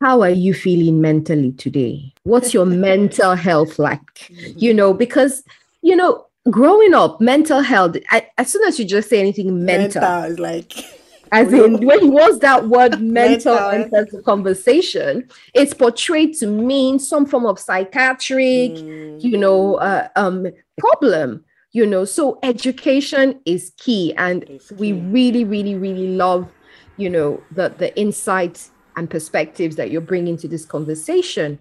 how 0.00 0.22
are 0.22 0.30
you 0.30 0.54
feeling 0.54 1.00
mentally 1.00 1.52
today? 1.52 2.14
What's 2.22 2.54
your 2.54 2.64
mental 2.90 3.34
health 3.34 3.78
like? 3.78 4.14
Mm-hmm. 4.14 4.58
You 4.58 4.74
know, 4.74 4.94
because, 4.94 5.42
you 5.82 5.94
know, 5.94 6.26
growing 6.48 6.94
up, 6.94 7.20
mental 7.20 7.60
health, 7.60 7.96
I, 8.10 8.26
as 8.38 8.50
soon 8.50 8.64
as 8.64 8.78
you 8.78 8.84
just 8.84 9.08
say 9.10 9.20
anything 9.20 9.64
mental, 9.64 10.00
mental 10.00 10.32
is 10.32 10.38
like 10.38 10.72
as 11.32 11.52
in 11.52 11.84
when 11.86 12.12
was 12.12 12.38
that 12.40 12.68
word 12.68 13.00
mental 13.00 13.56
enters 13.56 14.08
the 14.10 14.20
conversation 14.22 15.28
it's 15.54 15.72
portrayed 15.72 16.34
to 16.34 16.48
mean 16.48 16.98
some 16.98 17.24
form 17.24 17.46
of 17.46 17.56
psychiatric 17.56 18.72
mm. 18.72 19.22
you 19.22 19.38
know 19.38 19.76
uh, 19.76 20.08
um, 20.16 20.48
problem 20.76 21.44
you 21.72 21.86
know. 21.86 22.04
So 22.04 22.38
education 22.42 23.40
is 23.44 23.72
key 23.76 24.14
and 24.16 24.60
we 24.76 24.92
really 24.92 25.44
really 25.44 25.74
really 25.74 26.08
love 26.08 26.50
you 26.96 27.08
know 27.08 27.42
the 27.52 27.68
the 27.70 27.96
insights 27.98 28.70
and 28.96 29.08
perspectives 29.08 29.76
that 29.76 29.90
you're 29.90 30.00
bringing 30.00 30.36
to 30.38 30.48
this 30.48 30.64
conversation. 30.64 31.58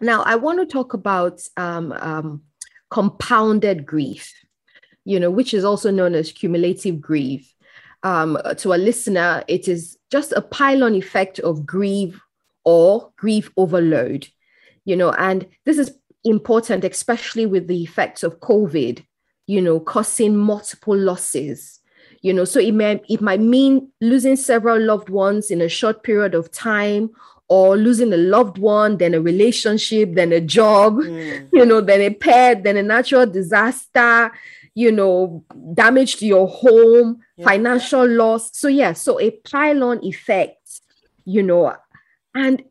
Now 0.00 0.22
i 0.22 0.36
want 0.36 0.58
to 0.58 0.66
talk 0.66 0.94
about 0.94 1.40
um, 1.56 1.92
um, 1.92 2.42
compounded 2.90 3.86
grief 3.86 4.32
you 5.04 5.18
know 5.18 5.30
which 5.30 5.52
is 5.54 5.64
also 5.64 5.90
known 5.90 6.14
as 6.14 6.32
cumulative 6.32 7.00
grief 7.00 7.52
um, 8.06 8.38
to 8.58 8.72
a 8.72 8.76
listener, 8.78 9.42
it 9.48 9.66
is 9.66 9.98
just 10.12 10.32
a 10.32 10.40
pile-on 10.40 10.94
effect 10.94 11.40
of 11.40 11.66
grief 11.66 12.20
or 12.64 13.10
grief 13.16 13.50
overload, 13.56 14.28
you 14.84 14.94
know, 14.96 15.10
and 15.12 15.46
this 15.64 15.76
is 15.76 15.98
important, 16.24 16.84
especially 16.84 17.46
with 17.46 17.66
the 17.66 17.82
effects 17.82 18.22
of 18.22 18.38
COVID, 18.38 19.04
you 19.48 19.60
know, 19.60 19.80
causing 19.80 20.36
multiple 20.36 20.96
losses. 20.96 21.80
You 22.22 22.32
know, 22.32 22.44
so 22.44 22.60
it 22.60 22.72
may 22.72 23.00
it 23.08 23.20
might 23.20 23.40
mean 23.40 23.90
losing 24.00 24.36
several 24.36 24.80
loved 24.80 25.10
ones 25.10 25.50
in 25.50 25.60
a 25.60 25.68
short 25.68 26.02
period 26.02 26.34
of 26.34 26.50
time, 26.50 27.10
or 27.48 27.76
losing 27.76 28.12
a 28.12 28.16
loved 28.16 28.58
one, 28.58 28.96
then 28.96 29.14
a 29.14 29.20
relationship, 29.20 30.14
then 30.14 30.32
a 30.32 30.40
job, 30.40 30.96
mm. 30.96 31.48
you 31.52 31.64
know, 31.64 31.80
then 31.80 32.00
a 32.00 32.10
pet, 32.12 32.64
then 32.64 32.76
a 32.76 32.82
natural 32.82 33.26
disaster, 33.26 34.32
you 34.74 34.90
know, 34.90 35.44
damage 35.74 36.16
to 36.16 36.26
your 36.26 36.48
home, 36.48 37.18
yeah. 37.36 37.44
financial 37.44 38.06
loss. 38.06 38.50
So, 38.56 38.68
yeah, 38.68 38.92
so 38.92 39.20
a 39.20 39.30
pile-on 39.30 40.04
effect, 40.04 40.80
you 41.24 41.42
know, 41.42 41.74
and 42.34 42.62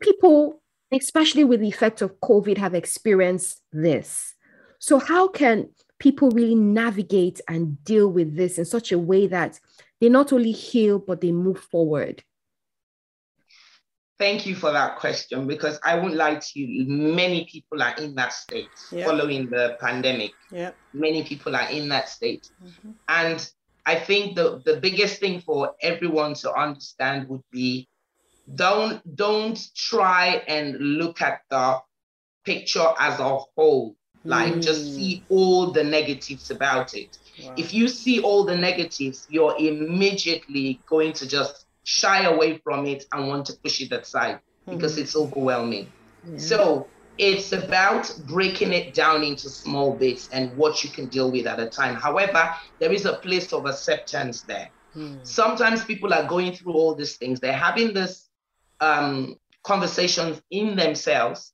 people, 0.00 0.60
especially 0.92 1.44
with 1.44 1.60
the 1.60 1.68
effect 1.68 2.02
of 2.02 2.20
COVID, 2.20 2.58
have 2.58 2.74
experienced 2.74 3.62
this. 3.72 4.34
So, 4.78 4.98
how 4.98 5.28
can 5.28 5.70
people 5.98 6.30
really 6.30 6.54
navigate 6.54 7.40
and 7.48 7.82
deal 7.84 8.08
with 8.08 8.36
this 8.36 8.58
in 8.58 8.64
such 8.64 8.92
a 8.92 8.98
way 8.98 9.26
that 9.28 9.58
they 10.00 10.08
not 10.08 10.32
only 10.32 10.52
heal, 10.52 10.98
but 10.98 11.20
they 11.20 11.32
move 11.32 11.58
forward? 11.58 12.22
Thank 14.16 14.46
you 14.46 14.54
for 14.54 14.70
that 14.70 14.96
question 14.98 15.46
because 15.48 15.78
I 15.84 15.98
won't 15.98 16.14
lie 16.14 16.36
to 16.36 16.60
you, 16.60 16.86
many 16.86 17.46
people 17.50 17.82
are 17.82 17.96
in 17.96 18.14
that 18.14 18.32
state 18.32 18.68
following 18.90 19.50
the 19.50 19.76
pandemic. 19.80 20.30
Yeah. 20.52 20.70
Many 20.92 21.24
people 21.24 21.56
are 21.56 21.68
in 21.68 21.88
that 21.88 22.08
state. 22.08 22.48
Mm-hmm. 22.64 22.90
And 23.08 23.50
I 23.86 23.96
think 23.96 24.36
the, 24.36 24.62
the 24.64 24.76
biggest 24.76 25.18
thing 25.18 25.40
for 25.40 25.74
everyone 25.82 26.34
to 26.34 26.52
understand 26.54 27.28
would 27.28 27.42
be 27.50 27.88
don't 28.54 29.16
don't 29.16 29.58
try 29.74 30.42
and 30.46 30.76
look 30.78 31.20
at 31.20 31.40
the 31.50 31.80
picture 32.44 32.92
as 32.98 33.18
a 33.18 33.38
whole. 33.56 33.96
Like 34.26 34.54
mm. 34.54 34.62
just 34.62 34.94
see 34.94 35.22
all 35.28 35.70
the 35.70 35.84
negatives 35.84 36.50
about 36.50 36.94
it. 36.94 37.18
Wow. 37.42 37.54
If 37.58 37.74
you 37.74 37.88
see 37.88 38.20
all 38.20 38.44
the 38.44 38.56
negatives, 38.56 39.26
you're 39.28 39.56
immediately 39.58 40.80
going 40.86 41.12
to 41.14 41.28
just 41.28 41.63
shy 41.84 42.24
away 42.24 42.58
from 42.58 42.86
it 42.86 43.04
and 43.12 43.28
want 43.28 43.46
to 43.46 43.52
push 43.62 43.80
it 43.80 43.92
aside 43.92 44.36
mm-hmm. 44.36 44.76
because 44.76 44.98
it's 44.98 45.14
overwhelming. 45.14 45.90
Yeah. 46.26 46.38
So 46.38 46.86
it's 47.18 47.52
about 47.52 48.12
breaking 48.26 48.72
it 48.72 48.94
down 48.94 49.22
into 49.22 49.48
small 49.48 49.94
bits 49.94 50.28
and 50.32 50.56
what 50.56 50.82
you 50.82 50.90
can 50.90 51.06
deal 51.06 51.30
with 51.30 51.46
at 51.46 51.60
a 51.60 51.66
time. 51.66 51.94
However, 51.94 52.54
there 52.80 52.92
is 52.92 53.04
a 53.04 53.14
place 53.14 53.52
of 53.52 53.66
acceptance 53.66 54.42
there. 54.42 54.70
Mm. 54.96 55.26
Sometimes 55.26 55.84
people 55.84 56.12
are 56.12 56.26
going 56.26 56.52
through 56.52 56.72
all 56.72 56.94
these 56.94 57.16
things, 57.16 57.40
they're 57.40 57.52
having 57.52 57.92
this 57.92 58.28
um, 58.80 59.36
conversations 59.62 60.40
in 60.50 60.76
themselves, 60.76 61.52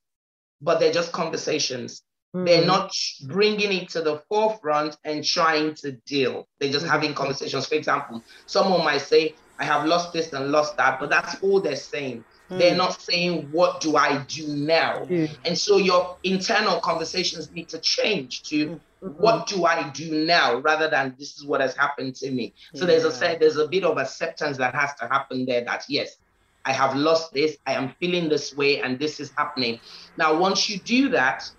but 0.61 0.79
they're 0.79 0.93
just 0.93 1.11
conversations. 1.11 2.03
Mm. 2.35 2.45
They're 2.45 2.65
not 2.65 2.91
bringing 3.25 3.71
it 3.71 3.89
to 3.89 4.01
the 4.01 4.21
forefront 4.29 4.97
and 5.03 5.23
trying 5.23 5.75
to 5.75 5.93
deal. 6.05 6.47
They're 6.59 6.71
just 6.71 6.85
mm. 6.85 6.89
having 6.89 7.13
conversations. 7.13 7.67
For 7.67 7.75
example, 7.75 8.23
someone 8.45 8.83
might 8.83 9.01
say, 9.01 9.35
I 9.61 9.65
have 9.65 9.85
lost 9.85 10.11
this 10.11 10.33
and 10.33 10.51
lost 10.51 10.75
that, 10.77 10.99
but 10.99 11.11
that's 11.11 11.41
all 11.43 11.61
they're 11.61 11.75
saying. 11.75 12.23
Mm. 12.49 12.57
They're 12.57 12.75
not 12.75 12.99
saying, 12.99 13.47
What 13.51 13.79
do 13.79 13.95
I 13.95 14.23
do 14.27 14.47
now? 14.47 15.05
Mm. 15.05 15.29
And 15.45 15.55
so 15.55 15.77
your 15.77 16.17
internal 16.23 16.79
conversations 16.79 17.51
need 17.51 17.69
to 17.69 17.77
change 17.79 18.41
to 18.49 18.69
mm-hmm. 18.69 19.07
what 19.21 19.45
do 19.45 19.65
I 19.65 19.87
do 19.89 20.25
now 20.25 20.57
rather 20.57 20.89
than 20.89 21.15
this 21.19 21.37
is 21.37 21.45
what 21.45 21.61
has 21.61 21.75
happened 21.77 22.15
to 22.15 22.31
me. 22.31 22.53
So 22.73 22.81
yeah. 22.81 22.97
there's 22.97 23.21
a 23.21 23.37
there's 23.39 23.57
a 23.57 23.67
bit 23.67 23.83
of 23.83 23.99
acceptance 23.99 24.57
that 24.57 24.73
has 24.73 24.95
to 24.95 25.07
happen 25.07 25.45
there 25.45 25.63
that 25.63 25.85
yes, 25.87 26.17
I 26.65 26.73
have 26.73 26.95
lost 26.95 27.31
this, 27.31 27.57
I 27.67 27.73
am 27.73 27.93
feeling 27.99 28.29
this 28.29 28.55
way, 28.55 28.81
and 28.81 28.97
this 28.97 29.19
is 29.19 29.31
happening. 29.37 29.79
Now, 30.17 30.37
once 30.37 30.69
you 30.69 30.79
do 30.79 31.09
that, 31.09 31.49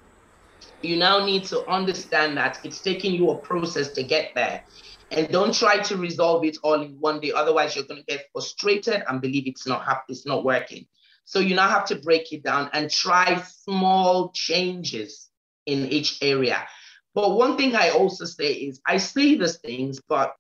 you 0.83 0.97
now 0.97 1.25
need 1.25 1.45
to 1.45 1.65
understand 1.69 2.37
that 2.37 2.59
it's 2.65 2.81
taking 2.81 3.15
you 3.15 3.31
a 3.31 3.37
process 3.37 3.93
to 3.93 4.03
get 4.03 4.35
there. 4.35 4.65
And 5.13 5.29
don't 5.29 5.55
try 5.55 5.79
to 5.79 5.97
resolve 5.97 6.43
it 6.45 6.57
all 6.63 6.81
in 6.81 6.99
one 6.99 7.21
day. 7.21 7.33
Otherwise, 7.33 7.77
you're 7.77 7.85
going 7.85 8.01
to 8.01 8.07
get 8.07 8.27
frustrated 8.33 9.03
and 9.07 9.21
believe 9.21 9.47
it's 9.47 9.67
not 9.67 10.05
it's 10.09 10.27
not 10.27 10.43
working. 10.43 10.87
So 11.25 11.39
you 11.39 11.55
now 11.55 11.69
have 11.69 11.85
to 11.87 11.97
break 11.97 12.33
it 12.33 12.43
down 12.43 12.71
and 12.73 12.91
try 12.91 13.41
small 13.43 14.31
changes 14.31 15.29
in 15.67 15.87
each 15.89 16.23
area. 16.23 16.67
But 17.15 17.33
one 17.33 17.59
thing 17.59 17.77
I 17.77 17.91
also 17.91 18.25
say 18.25 18.53
is 18.55 18.81
I 18.87 18.97
say 18.97 19.37
these 19.37 19.59
things, 19.59 20.01
but 20.09 20.35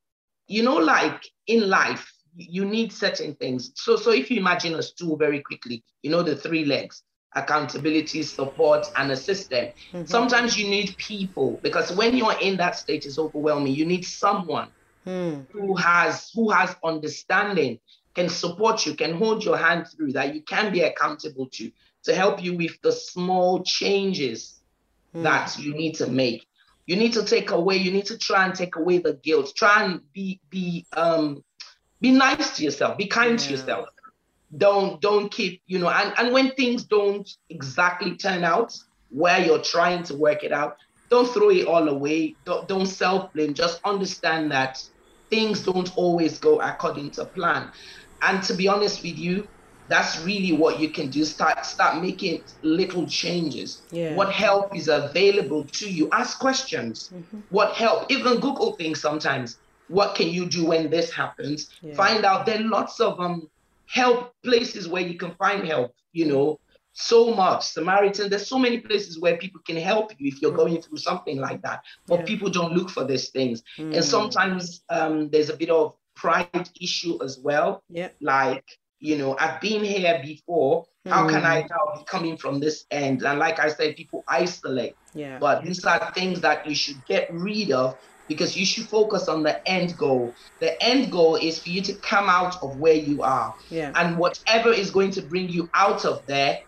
you 0.48 0.62
know, 0.62 0.76
like 0.76 1.22
in 1.46 1.68
life, 1.68 2.10
you 2.34 2.64
need 2.64 2.92
certain 2.92 3.34
things. 3.34 3.72
So, 3.76 3.96
so 3.96 4.10
if 4.10 4.30
you 4.30 4.38
imagine 4.38 4.74
a 4.74 4.82
stool 4.82 5.16
very 5.18 5.40
quickly, 5.42 5.84
you 6.02 6.10
know 6.10 6.22
the 6.22 6.34
three 6.34 6.64
legs 6.64 7.02
accountability, 7.34 8.22
support, 8.22 8.90
and 8.96 9.10
a 9.10 9.16
system. 9.16 9.66
Mm-hmm. 9.92 10.04
Sometimes 10.04 10.58
you 10.58 10.68
need 10.68 10.96
people 10.96 11.58
because 11.62 11.92
when 11.92 12.16
you're 12.16 12.38
in 12.40 12.56
that 12.58 12.76
state, 12.76 13.06
it's 13.06 13.18
overwhelming. 13.18 13.74
You 13.74 13.86
need 13.86 14.04
someone 14.04 14.68
mm. 15.06 15.46
who 15.50 15.74
has 15.76 16.30
who 16.34 16.50
has 16.50 16.76
understanding, 16.84 17.78
can 18.14 18.28
support 18.28 18.84
you, 18.86 18.94
can 18.94 19.14
hold 19.14 19.44
your 19.44 19.56
hand 19.56 19.86
through 19.88 20.12
that 20.12 20.34
you 20.34 20.42
can 20.42 20.72
be 20.72 20.82
accountable 20.82 21.46
to, 21.46 21.70
to 22.04 22.14
help 22.14 22.42
you 22.42 22.56
with 22.56 22.80
the 22.82 22.92
small 22.92 23.62
changes 23.62 24.60
mm. 25.14 25.22
that 25.22 25.58
you 25.58 25.74
need 25.74 25.94
to 25.96 26.06
make. 26.06 26.46
You 26.86 26.96
need 26.96 27.12
to 27.14 27.24
take 27.24 27.52
away, 27.52 27.76
you 27.76 27.92
need 27.92 28.06
to 28.06 28.18
try 28.18 28.44
and 28.44 28.54
take 28.54 28.76
away 28.76 28.98
the 28.98 29.14
guilt. 29.14 29.52
Try 29.56 29.84
and 29.84 30.00
be 30.12 30.40
be 30.50 30.86
um 30.96 31.42
be 32.00 32.10
nice 32.10 32.56
to 32.56 32.64
yourself, 32.64 32.98
be 32.98 33.06
kind 33.06 33.32
yeah. 33.40 33.46
to 33.46 33.50
yourself 33.52 33.88
don't 34.58 35.00
don't 35.00 35.30
keep 35.30 35.62
you 35.66 35.78
know 35.78 35.88
and 35.88 36.12
and 36.18 36.32
when 36.32 36.50
things 36.52 36.84
don't 36.84 37.36
exactly 37.50 38.16
turn 38.16 38.44
out 38.44 38.76
where 39.10 39.44
you're 39.44 39.62
trying 39.62 40.02
to 40.02 40.14
work 40.14 40.44
it 40.44 40.52
out 40.52 40.76
don't 41.10 41.28
throw 41.28 41.50
it 41.50 41.66
all 41.66 41.88
away 41.88 42.34
don't, 42.44 42.68
don't 42.68 42.86
self 42.86 43.32
blame 43.32 43.54
just 43.54 43.80
understand 43.84 44.50
that 44.50 44.82
things 45.30 45.62
don't 45.62 45.96
always 45.96 46.38
go 46.38 46.60
according 46.60 47.10
to 47.10 47.24
plan 47.24 47.70
and 48.22 48.42
to 48.42 48.52
be 48.54 48.68
honest 48.68 49.02
with 49.02 49.16
you 49.18 49.48
that's 49.88 50.20
really 50.24 50.52
what 50.52 50.80
you 50.80 50.88
can 50.88 51.10
do. 51.10 51.24
Start 51.24 51.66
start 51.66 52.02
making 52.02 52.42
little 52.62 53.06
changes. 53.06 53.82
Yeah. 53.90 54.14
What 54.14 54.32
help 54.32 54.74
is 54.74 54.88
available 54.88 55.64
to 55.64 55.90
you? 55.90 56.08
Ask 56.12 56.38
questions. 56.38 57.10
Mm-hmm. 57.14 57.40
What 57.50 57.74
help? 57.74 58.10
Even 58.10 58.40
Google 58.40 58.72
things 58.72 59.00
sometimes. 59.00 59.58
What 59.88 60.14
can 60.14 60.28
you 60.28 60.46
do 60.46 60.64
when 60.64 60.88
this 60.88 61.12
happens? 61.12 61.68
Yeah. 61.82 61.94
Find 61.94 62.24
out. 62.24 62.46
There 62.46 62.58
are 62.58 62.64
lots 62.64 63.00
of 63.00 63.20
um 63.20 63.50
help 63.92 64.32
places 64.42 64.88
where 64.88 65.02
you 65.10 65.16
can 65.18 65.32
find 65.42 65.66
help. 65.66 65.90
You 66.12 66.26
know, 66.32 66.58
so 66.94 67.34
much. 67.34 67.62
Samaritan. 67.76 68.28
There's 68.30 68.46
so 68.54 68.58
many 68.58 68.78
places 68.88 69.18
where 69.20 69.36
people 69.38 69.60
can 69.66 69.76
help 69.76 70.12
you 70.18 70.28
if 70.32 70.42
you're 70.42 70.56
going 70.62 70.80
through 70.82 70.98
something 70.98 71.38
like 71.46 71.60
that. 71.62 71.80
But 72.06 72.20
Yeah. 72.20 72.26
people 72.32 72.50
don't 72.50 72.72
look 72.78 72.90
for 72.90 73.04
these 73.04 73.30
things. 73.30 73.62
Mm. 73.78 73.94
And 73.96 74.04
sometimes 74.04 74.82
um, 74.90 75.28
there's 75.30 75.50
a 75.50 75.56
bit 75.56 75.70
of 75.70 75.94
pride 76.14 76.68
issue 76.80 77.16
as 77.26 77.38
well 77.38 77.82
Yeah. 77.88 78.10
like 78.20 78.64
you 79.08 79.16
know 79.18 79.34
i've 79.42 79.58
been 79.60 79.82
here 79.82 80.20
before 80.22 80.84
how 81.06 81.22
can 81.32 81.42
i 81.54 81.62
Mm. 81.62 81.70
now 81.70 81.84
be 81.98 82.04
coming 82.04 82.36
from 82.36 82.60
this 82.60 82.84
end 82.90 83.16
and 83.28 83.38
like 83.46 83.58
i 83.58 83.68
said 83.76 83.96
people 83.96 84.22
isolate 84.28 84.94
Yeah. 85.14 85.38
but 85.44 85.64
these 85.64 85.82
are 85.86 86.12
things 86.14 86.40
that 86.42 86.58
you 86.68 86.76
should 86.82 87.00
get 87.06 87.24
rid 87.32 87.70
of 87.72 87.96
because 88.28 88.56
you 88.56 88.64
should 88.66 88.88
focus 88.88 89.28
on 89.28 89.42
the 89.42 89.66
end 89.68 89.96
goal. 89.96 90.36
The 90.60 90.82
end 90.82 91.12
goal 91.12 91.36
is 91.36 91.62
for 91.62 91.68
you 91.70 91.82
to 91.82 91.94
come 92.00 92.28
out 92.28 92.56
of 92.62 92.76
where 92.78 92.94
you 92.94 93.22
are. 93.22 93.54
Yeah. 93.70 93.92
and 93.96 94.18
whatever 94.18 94.70
is 94.72 94.90
going 94.90 95.10
to 95.12 95.22
bring 95.22 95.48
you 95.48 95.68
out 95.74 96.04
of 96.04 96.26
there 96.26 96.58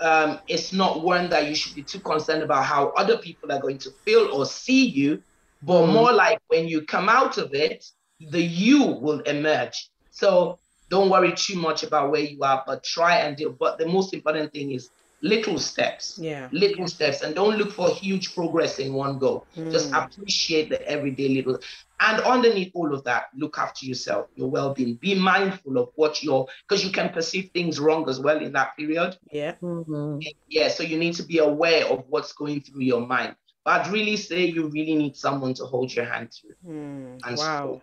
um, 0.00 0.40
it's 0.48 0.72
not 0.72 1.02
one 1.04 1.30
that 1.30 1.48
you 1.48 1.54
should 1.54 1.74
be 1.74 1.84
too 1.84 2.00
concerned 2.00 2.42
about 2.42 2.64
how 2.64 2.88
other 2.90 3.18
people 3.18 3.50
are 3.52 3.60
going 3.60 3.78
to 3.78 3.90
feel 4.04 4.28
or 4.32 4.44
see 4.46 4.86
you. 4.86 5.22
But 5.62 5.86
Mm. 5.86 5.92
more 5.92 6.12
like 6.12 6.40
when 6.48 6.68
you 6.68 6.82
come 6.84 7.08
out 7.08 7.38
of 7.38 7.54
it 7.54 7.84
the 8.20 8.40
you 8.42 8.82
will 8.84 9.20
emerge. 9.20 9.90
So 10.10 10.60
don't 10.90 11.10
worry 11.10 11.32
too 11.34 11.56
much 11.56 11.82
about 11.82 12.10
where 12.10 12.20
you 12.22 12.42
are 12.42 12.62
but 12.66 12.84
try 12.84 13.18
and 13.18 13.36
deal. 13.36 13.52
But 13.58 13.78
the 13.78 13.86
most 13.86 14.14
important 14.14 14.52
thing 14.52 14.72
is 14.72 14.90
little 15.32 15.58
steps 15.58 16.18
Yeah. 16.20 16.48
little 16.52 16.86
steps 16.86 17.22
and 17.22 17.34
don't 17.34 17.56
look 17.56 17.72
for 17.72 17.88
huge 17.88 18.34
progress 18.34 18.78
in 18.78 18.92
one 18.92 19.18
go 19.18 19.32
just 19.74 19.90
Mm. 19.90 20.04
appreciate 20.04 20.68
the 20.68 20.80
everyday 20.86 21.28
little 21.36 21.58
and 22.00 22.20
underneath 22.34 22.70
all 22.74 22.92
of 22.94 23.02
that 23.04 23.24
look 23.42 23.56
after 23.58 23.86
yourself 23.86 24.26
your 24.36 24.48
well-being 24.50 24.94
be 24.96 25.14
mindful 25.14 25.78
of 25.78 25.88
what 25.94 26.22
you're 26.22 26.46
because 26.68 26.84
you 26.84 26.90
can 26.98 27.08
perceive 27.08 27.50
things 27.54 27.80
wrong 27.80 28.06
as 28.12 28.20
well 28.20 28.38
in 28.46 28.52
that 28.52 28.76
period 28.76 29.16
Yeah. 29.32 29.54
Mhm. 29.62 30.22
yeah 30.48 30.68
so 30.68 30.82
you 30.82 30.98
need 30.98 31.14
to 31.14 31.22
be 31.22 31.38
aware 31.38 31.86
of 31.86 32.04
what's 32.10 32.32
going 32.34 32.60
through 32.60 32.82
your 32.82 33.00
mind 33.14 33.34
but 33.64 33.70
i'd 33.80 33.92
really 33.92 34.18
say 34.18 34.44
you 34.44 34.66
really 34.68 34.94
need 34.94 35.16
someone 35.16 35.54
to 35.54 35.64
hold 35.64 35.88
your 35.94 36.04
hand 36.04 36.28
through 36.34 36.54
Mm, 36.70 37.20
And 37.26 37.36
wow. 37.38 37.62
so- 37.64 37.82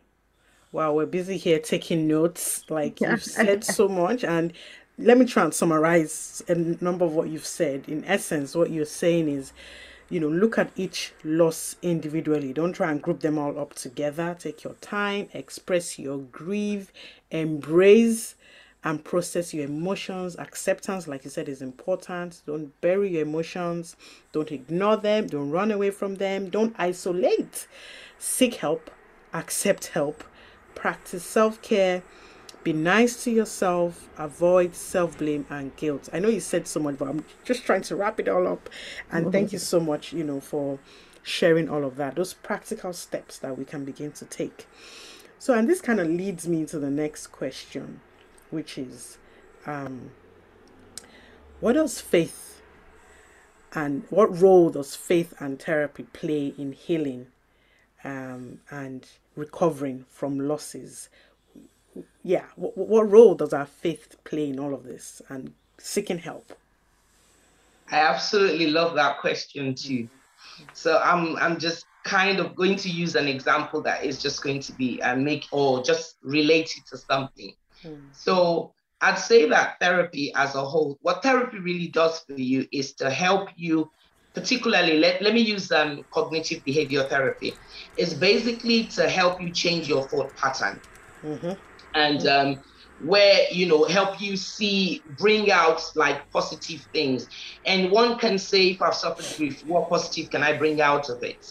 Wow, 0.74 0.94
we're 0.94 1.06
busy 1.06 1.36
here 1.36 1.60
taking 1.60 2.08
notes. 2.08 2.64
Like 2.70 3.02
you've 3.02 3.22
said 3.26 3.62
so 3.66 3.90
much. 3.90 4.24
And 4.24 4.54
let 5.02 5.18
me 5.18 5.26
try 5.26 5.44
and 5.44 5.54
summarize 5.54 6.44
a 6.48 6.56
number 6.56 7.06
of 7.06 7.14
what 7.14 7.30
you've 7.30 7.46
said. 7.46 7.86
In 7.88 8.06
essence, 8.06 8.56
what 8.56 8.70
you're 8.70 8.86
saying 8.86 9.28
is, 9.28 9.54
you 10.10 10.20
know, 10.20 10.28
look 10.28 10.58
at 10.58 10.72
each 10.76 11.14
loss 11.24 11.76
individually. 11.82 12.54
Don't 12.54 12.74
try 12.74 12.92
and 12.92 13.02
group 13.02 13.22
them 13.22 13.38
all 13.38 13.58
up 13.60 13.74
together. 13.74 14.36
Take 14.38 14.64
your 14.64 14.74
time, 14.74 15.30
express 15.34 15.98
your 15.98 16.18
grief, 16.18 16.92
embrace 17.32 18.36
and 18.84 19.04
process 19.04 19.54
your 19.54 19.66
emotions. 19.66 20.36
Acceptance, 20.38 21.08
like 21.08 21.24
you 21.24 21.30
said, 21.30 21.48
is 21.48 21.62
important. 21.62 22.42
Don't 22.46 22.80
bury 22.82 23.14
your 23.14 23.22
emotions. 23.22 23.96
Don't 24.32 24.52
ignore 24.52 24.98
them. 24.98 25.28
Don't 25.28 25.52
run 25.52 25.72
away 25.72 25.92
from 25.92 26.16
them. 26.16 26.50
Don't 26.50 26.76
isolate. 26.78 27.68
Seek 28.18 28.56
help. 28.56 28.92
Accept 29.34 29.88
help. 29.88 30.24
Practice 30.76 31.24
self 31.24 31.62
care. 31.62 32.04
Be 32.64 32.74
nice 32.74 33.24
to 33.24 33.32
yourself. 33.32 34.08
Avoid 34.18 34.76
self 34.76 35.18
blame 35.18 35.46
and 35.50 35.76
guilt. 35.78 36.10
I 36.14 36.20
know 36.20 36.30
you 36.30 36.40
said 36.40 36.68
so 36.68 36.80
much, 36.80 36.98
but 36.98 37.08
I'm 37.08 37.26
just 37.44 37.64
trying 37.66 37.82
to 37.84 37.96
wrap 37.96 38.20
it 38.20 38.28
all 38.28 38.48
up. 38.48 38.70
And 39.12 39.32
thank 39.32 39.52
you 39.52 39.58
so 39.60 39.80
much, 39.80 40.14
you 40.14 40.24
know, 40.24 40.40
for 40.40 40.78
sharing 41.24 41.70
all 41.70 41.84
of 41.84 41.96
that. 41.98 42.16
Those 42.16 42.34
practical 42.34 42.94
steps 42.94 43.38
that 43.40 43.58
we 43.58 43.66
can 43.66 43.84
begin 43.84 44.12
to 44.14 44.26
take. 44.26 44.68
So, 45.40 45.56
and 45.56 45.68
this 45.68 45.82
kind 45.82 46.00
of 46.00 46.08
leads 46.08 46.48
me 46.48 46.66
to 46.68 46.78
the 46.78 46.92
next 46.92 47.28
question, 47.28 48.02
which 48.52 48.78
is 48.78 49.18
um, 49.66 50.12
what 51.60 51.74
does 51.74 52.00
faith 52.00 52.62
and 53.74 54.04
what 54.10 54.40
role 54.40 54.70
does 54.70 54.96
faith 54.96 55.34
and 55.40 55.60
therapy 55.60 56.04
play 56.04 56.54
in 56.58 56.74
healing 56.74 57.28
um, 58.04 58.60
and 58.70 59.08
recovering 59.36 60.06
from 60.10 60.40
losses? 60.40 61.10
Yeah, 62.24 62.46
what, 62.56 62.78
what 62.78 63.10
role 63.10 63.36
does 63.36 63.54
our 63.54 63.66
faith 63.66 64.16
play 64.24 64.50
in 64.50 64.60
all 64.60 64.74
of 64.74 64.84
this 64.84 65.22
and 65.30 65.54
seeking 65.78 66.20
help? 66.20 66.54
I 67.90 68.00
absolutely 68.00 68.68
love 68.68 68.96
that 68.96 69.20
question 69.20 69.76
too. 69.76 70.08
So 70.74 71.00
I'm 71.04 71.36
I'm 71.38 71.60
just 71.60 71.86
kind 72.04 72.40
of 72.40 72.56
going 72.56 72.76
to 72.78 72.90
use 72.90 73.16
an 73.16 73.28
example 73.28 73.82
that 73.84 74.04
is 74.04 74.22
just 74.22 74.44
going 74.44 74.60
to 74.62 74.74
be 74.74 75.02
and 75.02 75.24
make 75.24 75.46
or 75.52 75.84
just 75.84 76.18
relate 76.24 76.74
it 76.78 76.86
to 76.90 76.98
something. 76.98 77.54
So 78.12 78.74
I'd 79.02 79.18
say 79.18 79.50
that 79.50 79.80
therapy 79.80 80.32
as 80.36 80.56
a 80.56 80.64
whole, 80.64 80.98
what 81.02 81.24
therapy 81.24 81.60
really 81.60 81.88
does 81.88 82.20
for 82.20 82.34
you 82.34 82.68
is 82.72 82.94
to 82.96 83.10
help 83.10 83.50
you, 83.56 83.92
particularly 84.36 85.00
let, 85.00 85.22
let 85.22 85.34
me 85.34 85.42
use 85.42 85.72
um, 85.72 86.04
cognitive 86.14 86.64
behavior 86.64 87.04
therapy. 87.04 87.54
It's 87.98 88.14
basically 88.14 88.86
to 88.88 89.10
help 89.10 89.42
you 89.42 89.52
change 89.52 89.88
your 89.88 90.08
thought 90.08 90.36
pattern 90.36 90.80
Mm-hmm. 91.24 91.52
And 91.94 92.26
um, 92.28 92.62
where 93.00 93.46
you 93.52 93.68
know 93.68 93.84
help 93.86 94.22
you 94.22 94.38
see 94.38 95.04
bring 95.18 95.52
out 95.52 95.82
like 95.96 96.30
positive 96.32 96.82
things. 96.94 97.28
And 97.66 97.92
one 97.92 98.18
can 98.18 98.38
say 98.38 98.70
if 98.70 98.82
i've 98.82 98.96
suffered 98.96 99.26
grief 99.36 99.62
what 99.66 99.90
positive 99.90 100.30
can 100.30 100.44
i 100.44 100.58
bring 100.58 100.82
out 100.82 101.10
of 101.10 101.24
it? 101.24 101.46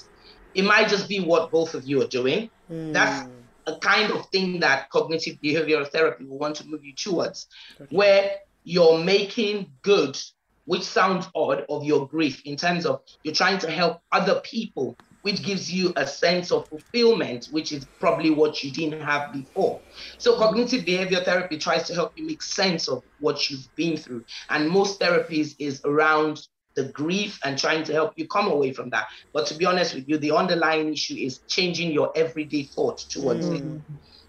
It 0.55 0.63
might 0.65 0.89
just 0.89 1.09
be 1.09 1.21
what 1.21 1.51
both 1.51 1.75
of 1.75 1.85
you 1.85 2.03
are 2.03 2.09
doing. 2.09 2.51
That's 2.69 3.29
a 3.67 3.79
kind 3.79 4.11
of 4.13 4.27
thing 4.31 4.61
that 4.61 4.91
cognitive 4.91 5.37
behavioral 5.45 5.89
therapy 5.89 6.25
will 6.25 6.39
want 6.39 6.57
to 6.57 6.67
move 6.67 6.85
you 6.85 6.95
towards 6.95 7.47
where 7.91 8.37
you're 8.65 8.99
making 9.03 9.73
good 9.83 10.19
which 10.67 10.83
sounds 10.83 11.27
odd 11.35 11.65
of 11.69 11.85
your 11.85 12.07
grief 12.07 12.43
in 12.45 12.57
terms 12.57 12.87
of 12.87 13.01
you're 13.25 13.35
trying 13.35 13.59
to 13.59 13.71
help 13.71 14.01
other 14.13 14.41
people 14.45 14.97
which 15.23 15.43
gives 15.45 15.73
you 15.73 15.93
a 15.97 16.07
sense 16.07 16.51
of 16.51 16.69
fulfillment 16.69 17.47
which 17.51 17.73
is 17.73 17.87
probably 17.99 18.31
what 18.31 18.63
you 18.63 18.71
didn't 18.73 19.01
have 19.01 19.33
before. 19.33 19.81
So 20.19 20.37
cognitive 20.37 20.85
behavior 20.85 21.21
therapy 21.21 21.59
tries 21.59 21.87
to 21.89 21.95
help 21.95 22.13
you 22.17 22.27
make 22.27 22.43
sense 22.43 22.89
of 22.89 23.03
what 23.19 23.51
you've 23.51 23.69
been 23.77 23.97
through. 23.97 24.25
And 24.49 24.69
most 24.69 25.01
therapies 25.01 25.55
is 25.59 25.81
around 25.85 26.41
the 26.77 26.85
grief 26.85 27.39
and 27.45 27.59
trying 27.59 27.85
to 27.85 27.93
help 27.93 28.13
you 28.17 28.27
come 28.29 28.47
away 28.47 28.73
from 28.73 28.91
that. 28.91 29.07
But 29.33 29.47
to 29.49 29.55
be 29.55 29.67
honest 29.67 29.95
with 29.95 30.09
you 30.09 30.19
the 30.19 30.33
underlying 30.33 30.93
issue 30.93 31.17
is 31.17 31.41
changing 31.49 31.93
your 31.93 32.13
everyday 32.17 32.65
thought 32.65 32.99
towards 32.99 33.47
it. 33.49 33.63
Mm. 33.63 33.83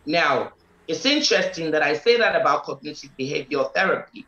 Now, 0.05 0.51
it's 0.87 1.05
interesting 1.05 1.71
that 1.71 1.83
I 1.83 1.93
say 1.93 2.17
that 2.17 2.35
about 2.35 2.63
cognitive 2.63 3.11
behavioral 3.19 3.73
therapy, 3.73 4.27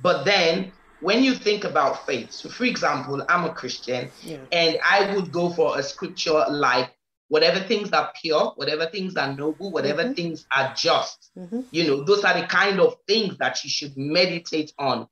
but 0.00 0.24
then 0.24 0.72
when 1.04 1.22
you 1.22 1.34
think 1.34 1.64
about 1.64 2.06
faith, 2.06 2.32
so 2.32 2.48
for 2.48 2.64
example, 2.64 3.22
I'm 3.28 3.44
a 3.44 3.52
Christian 3.52 4.10
Yeah. 4.22 4.46
and 4.50 4.78
I 4.82 5.14
would 5.14 5.30
go 5.30 5.50
for 5.50 5.78
a 5.78 5.82
scripture 5.82 6.44
like 6.48 6.90
whatever 7.28 7.60
things 7.60 7.92
are 7.92 8.10
pure, 8.22 8.52
whatever 8.56 8.86
things 8.86 9.14
are 9.16 9.30
noble, 9.34 9.70
whatever 9.70 10.14
things 10.14 10.46
are 10.56 10.72
just, 10.74 11.30
Mhm. 11.36 11.66
you 11.70 11.86
know, 11.86 12.04
those 12.04 12.24
are 12.24 12.40
the 12.40 12.46
kind 12.46 12.80
of 12.80 12.96
things 13.06 13.36
that 13.38 13.62
you 13.64 13.68
should 13.70 13.94
meditate 13.98 14.72
on. 14.78 15.06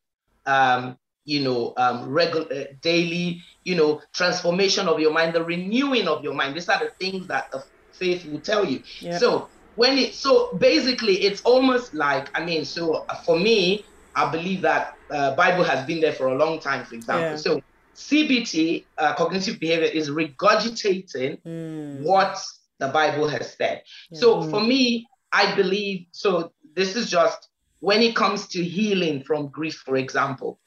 Um, 0.46 0.98
you 1.24 1.40
know, 1.40 1.72
um, 1.76 2.08
regular 2.08 2.68
daily, 2.80 3.42
you 3.62 3.74
know, 3.76 4.00
transformation 4.12 4.88
of 4.88 4.98
your 4.98 5.12
mind, 5.12 5.34
the 5.34 5.44
renewing 5.44 6.08
of 6.08 6.24
your 6.24 6.34
mind. 6.34 6.56
These 6.56 6.68
are 6.70 6.80
the 6.80 6.92
things 6.98 7.28
that 7.28 7.44
the 7.52 7.62
faith 7.92 8.24
will 8.24 8.40
tell 8.40 8.64
you. 8.64 8.82
Yeah. 9.00 9.18
So 9.18 9.50
when 9.74 9.98
it, 9.98 10.14
so 10.14 10.56
basically, 10.58 11.16
it's 11.22 11.42
almost 11.42 11.94
like, 11.94 12.30
I 12.34 12.44
mean, 12.44 12.64
so 12.64 13.06
for 13.26 13.38
me, 13.38 13.86
I 14.14 14.30
believe 14.30 14.62
that 14.62 14.94
uh, 15.12 15.34
Bible 15.36 15.64
has 15.64 15.86
been 15.86 16.00
there 16.00 16.12
for 16.12 16.28
a 16.28 16.34
long 16.34 16.58
time. 16.60 16.84
For 16.84 16.94
example, 16.94 17.30
Yeah. 17.30 17.36
so 17.36 17.60
CBT, 17.94 18.88
uh, 18.98 19.14
cognitive 19.14 19.60
behavior, 19.60 19.90
is 20.00 20.08
regurgitating 20.10 21.42
Mm. 21.44 22.00
what 22.02 22.38
the 22.78 22.88
Bible 22.88 23.28
has 23.28 23.54
said. 23.54 23.82
So 24.14 24.42
for 24.50 24.60
me, 24.60 25.06
I 25.30 25.54
believe 25.54 26.06
so. 26.12 26.52
This 26.74 26.96
is 26.96 27.10
just 27.10 27.48
when 27.80 28.00
it 28.02 28.16
comes 28.16 28.46
to 28.48 28.64
healing 28.64 29.22
from 29.24 29.48
grief, 29.48 29.76
for 29.84 29.96
example, 29.96 30.58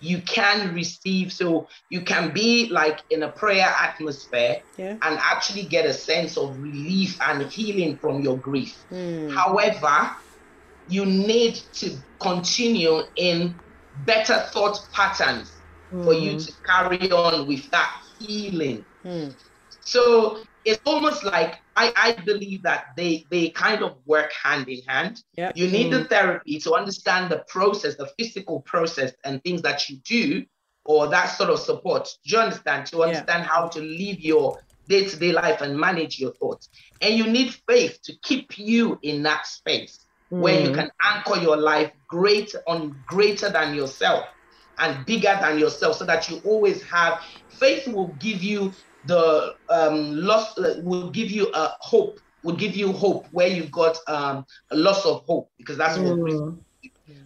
you 0.00 0.22
can 0.22 0.72
receive, 0.74 1.32
so 1.32 1.66
you 1.90 2.02
can 2.02 2.32
be 2.32 2.68
like 2.68 3.00
in 3.10 3.24
a 3.24 3.32
prayer 3.32 3.66
atmosphere 3.88 4.62
Yeah. 4.76 4.96
and 5.02 5.18
actually 5.18 5.64
get 5.64 5.84
a 5.86 5.92
sense 5.92 6.36
of 6.38 6.56
relief 6.60 7.18
and 7.20 7.42
healing 7.50 7.98
from 7.98 8.20
your 8.22 8.38
grief. 8.38 8.76
Mm. 8.92 9.34
However, 9.34 10.10
you 10.86 11.04
need 11.04 11.54
to 11.80 11.96
continue 12.20 13.02
in 13.16 13.60
better 14.04 14.46
thought 14.52 14.86
patterns 14.92 15.52
for 15.90 16.12
you 16.12 16.38
to 16.38 16.52
carry 16.64 17.10
on 17.10 17.46
with 17.46 17.70
that 17.70 18.02
healing. 18.18 18.84
Mm. 19.04 19.34
So 19.80 20.42
it's 20.64 20.80
almost 20.84 21.24
like 21.24 21.58
I, 21.76 21.92
I 21.96 22.12
believe 22.24 22.62
that 22.62 22.88
they 22.96 23.24
they 23.30 23.48
kind 23.50 23.82
of 23.82 23.96
work 24.04 24.32
hand 24.32 24.68
in 24.68 24.82
hand. 24.82 25.22
Yeah. 25.36 25.52
You 25.54 25.68
need 25.68 25.92
the 25.92 26.04
therapy 26.04 26.58
to 26.60 26.74
understand 26.74 27.30
the 27.30 27.44
process, 27.48 27.96
the 27.96 28.10
physical 28.18 28.60
process 28.60 29.12
and 29.24 29.42
things 29.44 29.62
that 29.62 29.88
you 29.88 29.96
do, 30.04 30.44
or 30.84 31.08
that 31.08 31.26
sort 31.26 31.50
of 31.50 31.58
support. 31.58 32.08
Do 32.24 32.36
you 32.36 32.42
understand? 32.42 32.86
To 32.88 33.02
understand 33.02 33.44
yeah. 33.44 33.48
how 33.48 33.68
to 33.68 33.80
live 33.80 34.20
your 34.20 34.58
day-to-day 34.88 35.32
life 35.32 35.60
and 35.60 35.78
manage 35.78 36.18
your 36.18 36.32
thoughts. 36.32 36.70
And 37.02 37.14
you 37.14 37.26
need 37.26 37.54
faith 37.68 38.00
to 38.02 38.14
keep 38.22 38.58
you 38.58 38.98
in 39.02 39.22
that 39.22 39.46
space 39.46 40.06
mm. 40.30 40.40
where 40.40 40.60
you 40.60 40.72
can 40.74 40.90
anchor 41.02 41.36
your 41.40 41.56
life 41.56 41.92
great 42.06 42.54
on 42.66 42.96
greater 43.06 43.50
than 43.50 43.74
yourself 43.74 44.24
and 44.78 45.04
bigger 45.06 45.36
than 45.40 45.58
yourself 45.58 45.96
so 45.96 46.04
that 46.04 46.28
you 46.28 46.40
always 46.44 46.82
have 46.82 47.22
faith 47.48 47.86
will 47.88 48.14
give 48.18 48.42
you 48.42 48.72
the 49.06 49.54
um, 49.68 50.16
loss 50.16 50.56
uh, 50.58 50.80
will 50.82 51.10
give 51.10 51.30
you 51.30 51.50
a 51.54 51.72
hope 51.80 52.20
will 52.42 52.56
give 52.56 52.76
you 52.76 52.92
hope 52.92 53.26
where 53.32 53.48
you've 53.48 53.70
got 53.70 53.98
um, 54.06 54.44
a 54.70 54.76
loss 54.76 55.04
of 55.04 55.24
hope 55.24 55.50
because 55.58 55.76
that's 55.76 55.98
mm. 55.98 56.18
what 56.18 56.54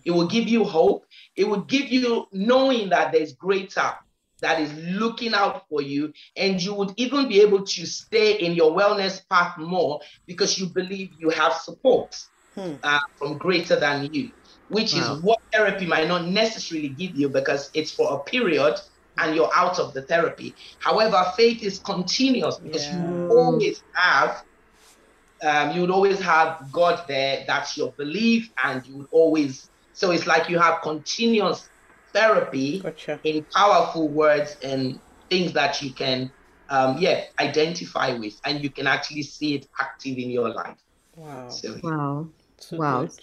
it 0.05 0.11
will 0.11 0.27
give 0.27 0.49
you 0.49 0.65
hope 0.65 1.05
it 1.37 1.45
will 1.45 1.63
give 1.63 1.91
you 1.91 2.27
knowing 2.33 2.89
that 2.89 3.13
there's 3.13 3.33
greater 3.35 3.93
that 4.41 4.61
is 4.61 4.73
looking 4.99 5.35
out 5.35 5.69
for 5.69 5.81
you 5.81 6.13
and 6.37 6.61
you 6.61 6.75
would 6.75 6.93
even 6.97 7.29
be 7.29 7.41
able 7.41 7.65
to 7.65 7.87
stay 7.87 8.35
in 8.35 8.53
your 8.53 8.73
wellness 8.77 9.27
path 9.29 9.57
more 9.57 10.01
because 10.27 10.59
you 10.59 10.67
believe 10.67 11.11
you 11.19 11.31
have 11.31 11.55
support 11.55 12.17
hmm. 12.55 12.75
uh, 12.83 13.01
from 13.17 13.39
greater 13.39 13.77
than 13.77 14.13
you 14.13 14.31
which 14.73 14.95
wow. 14.95 15.01
is 15.01 15.23
what 15.23 15.39
therapy 15.53 15.87
might 15.87 16.09
not 16.09 16.27
necessarily 16.27 16.89
give 16.89 17.15
you 17.15 17.29
because 17.29 17.71
it's 17.75 17.93
for 17.93 18.15
a 18.15 18.19
period 18.19 18.75
and 19.19 19.37
you're 19.37 19.51
out 19.55 19.79
of 19.79 19.93
the 19.93 20.01
therapy. 20.01 20.55
However, 20.79 21.23
faith 21.37 21.63
is 21.63 21.79
continuous 21.79 22.57
because 22.57 22.87
yeah. 22.87 23.07
you 23.07 23.29
always 23.29 23.83
have 23.93 24.43
um, 25.43 25.73
you 25.73 25.81
would 25.81 25.91
always 25.91 26.21
have 26.21 26.71
God 26.71 27.05
there. 27.09 27.45
That's 27.47 27.77
your 27.77 27.91
belief, 27.93 28.51
and 28.63 28.87
you 28.87 28.99
would 28.99 29.09
always. 29.11 29.71
So 29.93 30.13
it's 30.13 30.27
like 30.27 30.49
you 30.49 30.59
have 30.59 30.81
continuous 30.83 31.69
therapy 32.13 32.79
gotcha. 32.79 33.19
in 33.25 33.45
powerful 33.53 34.09
words 34.09 34.57
and 34.63 35.01
things 35.31 35.53
that 35.55 35.83
you 35.83 35.93
can, 35.93 36.31
um, 36.69 36.97
yeah, 36.99 37.25
identify 37.41 38.17
with, 38.17 38.41
and 38.45 38.63
you 38.63 38.71
can 38.71 38.87
actually 38.87 39.23
see 39.23 39.57
it 39.57 39.67
active 39.81 40.17
in 40.17 40.31
your 40.31 40.49
life. 40.49 40.79
Wow! 41.17 41.49
So, 41.49 41.77
wow! 41.83 42.29
So 42.63 42.77
wow! 42.77 43.03
Good. 43.03 43.21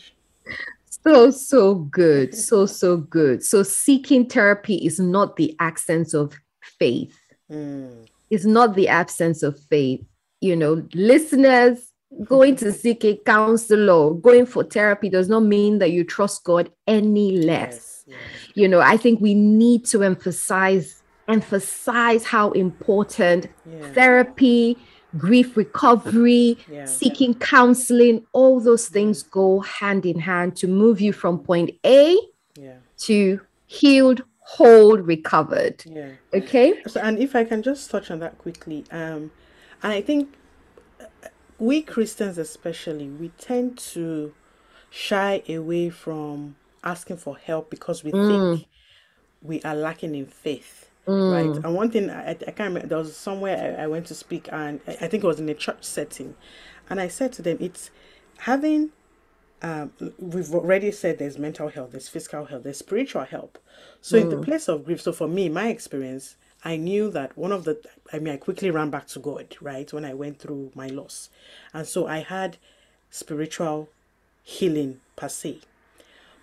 So 1.03 1.31
so 1.31 1.75
good. 1.75 2.35
So 2.35 2.65
so 2.65 2.97
good. 2.97 3.43
So 3.43 3.63
seeking 3.63 4.27
therapy 4.27 4.75
is 4.75 4.99
not 4.99 5.35
the 5.37 5.55
absence 5.59 6.13
of 6.13 6.33
faith. 6.61 7.17
Mm. 7.51 8.07
it's 8.29 8.45
not 8.45 8.75
the 8.75 8.87
absence 8.87 9.41
of 9.41 9.59
faith. 9.59 10.05
You 10.39 10.55
know 10.55 10.87
listeners 10.93 11.89
going 12.23 12.55
to 12.55 12.71
seek 12.71 13.03
a 13.05 13.15
counselor 13.17 14.13
going 14.15 14.45
for 14.45 14.63
therapy 14.63 15.09
does 15.09 15.29
not 15.29 15.41
mean 15.41 15.79
that 15.79 15.91
you 15.91 16.03
trust 16.03 16.43
god 16.43 16.71
any 16.87 17.37
less. 17.37 18.03
Yes, 18.07 18.17
yes. 18.19 18.51
you 18.55 18.67
know 18.67 18.79
i 18.79 18.97
think 18.97 19.21
we 19.21 19.35
need 19.35 19.85
to 19.85 20.03
emphasize 20.03 21.03
emphasize 21.27 22.25
how 22.25 22.51
important 22.51 23.47
therapy 23.93 24.75
grief 25.17 25.57
recovery, 25.57 26.57
yeah. 26.69 26.85
seeking 26.85 27.33
counseling, 27.33 28.25
all 28.33 28.59
those 28.59 28.87
things 28.87 29.23
go 29.23 29.59
hand 29.61 30.05
in 30.05 30.19
hand 30.19 30.55
to 30.57 30.67
move 30.67 31.01
you 31.01 31.13
from 31.13 31.39
point 31.39 31.71
A 31.85 32.17
yeah. 32.55 32.75
to 32.99 33.39
healed, 33.65 34.23
whole, 34.39 34.97
recovered. 34.97 35.83
Yeah. 35.85 36.11
Okay. 36.33 36.81
So, 36.87 36.99
and 37.01 37.17
if 37.17 37.35
I 37.35 37.43
can 37.43 37.61
just 37.61 37.89
touch 37.89 38.11
on 38.11 38.19
that 38.19 38.37
quickly, 38.37 38.85
um, 38.91 39.31
and 39.83 39.93
I 39.93 40.01
think 40.01 40.33
uh, 40.99 41.05
we 41.57 41.81
Christians, 41.81 42.37
especially, 42.37 43.09
we 43.09 43.29
tend 43.39 43.77
to 43.93 44.33
shy 44.89 45.43
away 45.47 45.89
from 45.89 46.55
asking 46.83 47.17
for 47.17 47.37
help 47.37 47.69
because 47.69 48.03
we 48.03 48.11
mm. 48.11 48.55
think 48.55 48.67
we 49.41 49.61
are 49.61 49.75
lacking 49.75 50.15
in 50.15 50.25
faith. 50.25 50.88
Mm. 51.09 51.33
Right. 51.33 51.65
And 51.65 51.73
one 51.73 51.89
thing 51.89 52.09
I, 52.09 52.31
I 52.31 52.33
can't 52.35 52.59
remember, 52.59 52.87
there 52.87 52.97
was 52.99 53.15
somewhere 53.15 53.77
I, 53.79 53.83
I 53.83 53.87
went 53.87 54.05
to 54.07 54.15
speak, 54.15 54.47
and 54.51 54.79
I, 54.87 54.91
I 54.91 55.07
think 55.07 55.23
it 55.23 55.27
was 55.27 55.39
in 55.39 55.49
a 55.49 55.55
church 55.55 55.83
setting. 55.83 56.35
And 56.89 56.99
I 56.99 57.07
said 57.07 57.33
to 57.33 57.41
them, 57.41 57.57
it's 57.59 57.89
having 58.39 58.91
um, 59.61 59.91
we've 60.17 60.53
already 60.53 60.91
said 60.91 61.17
there's 61.17 61.37
mental 61.37 61.67
health, 61.67 61.91
there's 61.91 62.07
physical 62.07 62.45
health, 62.45 62.63
there's 62.63 62.77
spiritual 62.77 63.23
help. 63.23 63.57
So 64.01 64.17
mm. 64.17 64.21
in 64.21 64.29
the 64.29 64.37
mm. 64.37 64.45
place 64.45 64.67
of 64.67 64.85
grief, 64.85 65.01
so 65.01 65.11
for 65.11 65.27
me, 65.27 65.49
my 65.49 65.67
experience, 65.67 66.35
I 66.63 66.75
knew 66.75 67.09
that 67.11 67.37
one 67.37 67.51
of 67.51 67.63
the, 67.63 67.81
I 68.13 68.19
mean, 68.19 68.33
I 68.33 68.37
quickly 68.37 68.71
ran 68.71 68.89
back 68.89 69.07
to 69.07 69.19
God, 69.19 69.55
right, 69.61 69.91
when 69.91 70.05
I 70.05 70.13
went 70.13 70.39
through 70.39 70.71
my 70.75 70.87
loss. 70.87 71.29
And 71.73 71.87
so 71.87 72.07
I 72.07 72.19
had 72.19 72.57
spiritual 73.09 73.89
healing 74.43 75.01
per 75.15 75.29
se. 75.29 75.59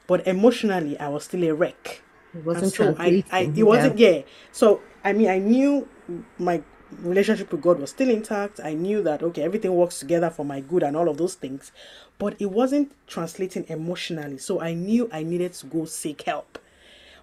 But 0.07 0.27
emotionally, 0.27 0.99
I 0.99 1.09
was 1.09 1.25
still 1.25 1.45
a 1.45 1.55
wreck. 1.55 2.03
It 2.37 2.45
wasn't 2.45 2.73
so 2.73 2.95
I, 2.99 3.25
I, 3.31 3.53
it 3.55 3.63
wasn't 3.63 3.99
yeah. 3.99 4.11
yeah. 4.11 4.23
So 4.53 4.81
I 5.05 5.13
mean, 5.13 5.29
I 5.29 5.39
knew 5.39 5.89
my 6.39 6.63
relationship 7.01 7.51
with 7.51 7.63
God 7.63 7.81
was 7.81 7.91
still 7.91 8.11
intact. 8.11 8.61
I 8.63 8.75
knew 8.75 9.03
that 9.03 9.23
okay, 9.23 9.43
everything 9.43 9.75
works 9.75 9.99
together 9.99 10.31
for 10.31 10.45
my 10.45 10.61
good 10.61 10.83
and 10.83 10.97
all 10.97 11.09
of 11.09 11.19
those 11.19 11.35
things, 11.35 11.73
but 12.19 12.37
it 12.39 12.47
wasn't 12.47 12.93
translating 13.07 13.65
emotionally. 13.69 14.39
So 14.39 14.61
I 14.61 14.75
knew 14.75 15.09
I 15.13 15.23
needed 15.23 15.55
to 15.55 15.67
go 15.67 15.85
seek 15.85 16.23
help. 16.23 16.59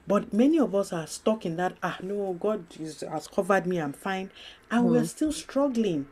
But 0.05 0.33
many 0.33 0.59
of 0.59 0.75
us 0.75 0.91
are 0.91 1.07
stuck 1.07 1.45
in 1.45 1.55
that 1.57 1.77
ah 1.81 1.97
no, 2.01 2.33
God 2.33 2.65
is, 2.79 3.01
has 3.01 3.27
covered 3.27 3.65
me, 3.65 3.79
I'm 3.79 3.93
fine, 3.93 4.31
and 4.69 4.85
mm. 4.85 4.91
we're 4.91 5.05
still 5.05 5.31
struggling. 5.31 6.07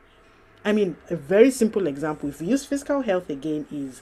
I 0.64 0.74
mean, 0.74 0.96
a 1.10 1.16
very 1.16 1.50
simple 1.52 1.88
example. 1.88 2.30
If 2.30 2.40
we 2.40 2.48
use 2.48 2.66
physical 2.66 3.02
health 3.02 3.30
again, 3.30 3.66
is 3.72 4.02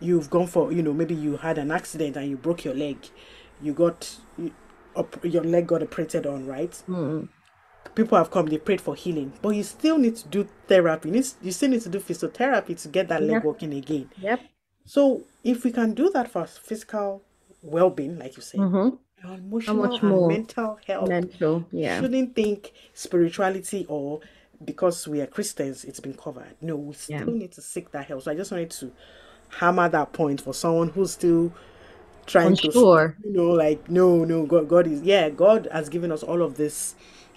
you've 0.00 0.30
gone 0.30 0.46
for 0.46 0.72
you 0.72 0.82
know 0.82 0.92
maybe 0.92 1.14
you 1.14 1.36
had 1.36 1.58
an 1.58 1.70
accident 1.70 2.16
and 2.16 2.28
you 2.28 2.36
broke 2.36 2.64
your 2.64 2.74
leg 2.74 2.96
you 3.60 3.72
got 3.72 4.16
your 5.22 5.44
leg 5.44 5.66
got 5.66 5.82
operated 5.82 6.26
on, 6.26 6.46
right? 6.46 6.82
Mm. 6.88 7.28
People 7.94 8.18
have 8.18 8.30
come, 8.30 8.46
they 8.46 8.58
prayed 8.58 8.80
for 8.80 8.94
healing, 8.94 9.32
but 9.40 9.50
you 9.50 9.62
still 9.62 9.98
need 9.98 10.16
to 10.16 10.28
do 10.28 10.48
therapy. 10.66 11.08
You, 11.08 11.14
need, 11.16 11.26
you 11.42 11.52
still 11.52 11.70
need 11.70 11.82
to 11.82 11.88
do 11.88 11.98
physiotherapy 11.98 12.80
to 12.82 12.88
get 12.88 13.08
that 13.08 13.22
leg 13.22 13.44
working 13.44 13.72
again. 13.74 14.10
Yep. 14.18 14.40
So 14.84 15.22
if 15.44 15.64
we 15.64 15.70
can 15.72 15.94
do 15.94 16.10
that 16.10 16.30
for 16.30 16.46
physical 16.46 17.22
well-being, 17.62 18.18
like 18.18 18.36
you 18.36 18.42
say, 18.42 18.58
mm-hmm. 18.58 18.96
emotional 19.32 19.76
much 19.76 20.02
more? 20.02 20.28
mental 20.28 20.78
health, 20.86 21.08
mental, 21.08 21.66
yeah, 21.70 22.00
shouldn't 22.00 22.34
think 22.34 22.72
spirituality 22.94 23.86
or 23.88 24.20
because 24.64 25.06
we 25.06 25.20
are 25.20 25.26
Christians, 25.26 25.84
it's 25.84 26.00
been 26.00 26.14
covered. 26.14 26.56
No, 26.60 26.76
we 26.76 26.94
still 26.94 27.18
yeah. 27.18 27.24
need 27.24 27.52
to 27.52 27.62
seek 27.62 27.90
that 27.92 28.06
help. 28.06 28.22
So 28.22 28.32
I 28.32 28.34
just 28.34 28.50
wanted 28.50 28.70
to 28.70 28.92
hammer 29.50 29.88
that 29.88 30.12
point 30.12 30.40
for 30.40 30.52
someone 30.54 30.88
who's 30.88 31.12
still 31.12 31.52
trying 32.28 32.54
to 32.56 32.70
sure. 32.70 33.16
you 33.24 33.32
know 33.32 33.50
like 33.50 33.88
no 33.90 34.24
no 34.24 34.46
god 34.46 34.68
god 34.68 34.86
is 34.86 35.02
yeah 35.02 35.28
god 35.28 35.66
has 35.72 35.88
given 35.88 36.12
us 36.12 36.22
all 36.22 36.42
of 36.42 36.56
this 36.56 36.94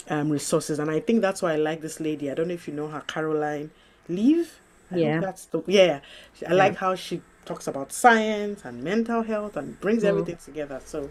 um 0.10 0.30
resources. 0.30 0.80
And 0.80 0.92
i 0.92 1.00
think 1.00 1.22
that's 1.22 1.42
why 1.42 1.54
i 1.54 1.56
like 1.56 1.82
this 1.82 2.00
lady. 2.00 2.30
I 2.30 2.34
don't 2.34 2.48
know 2.48 2.54
if 2.54 2.68
you 2.68 2.74
know 2.74 2.88
her 2.88 3.04
caroline 3.08 3.72
leaf 4.08 4.62
yeah. 4.94 5.20
that's 5.20 5.46
the 5.46 5.64
yeah. 5.68 6.00
I 6.46 6.52
yeah. 6.52 6.54
like 6.54 6.76
how 6.76 6.96
she 6.96 7.22
talks 7.46 7.68
about 7.68 7.92
science 7.92 8.66
and 8.66 8.84
mental 8.84 9.24
health 9.24 9.58
and 9.58 9.80
brings 9.80 10.04
mm. 10.04 10.08
everything 10.08 10.38
together. 10.38 10.82
So 10.84 11.10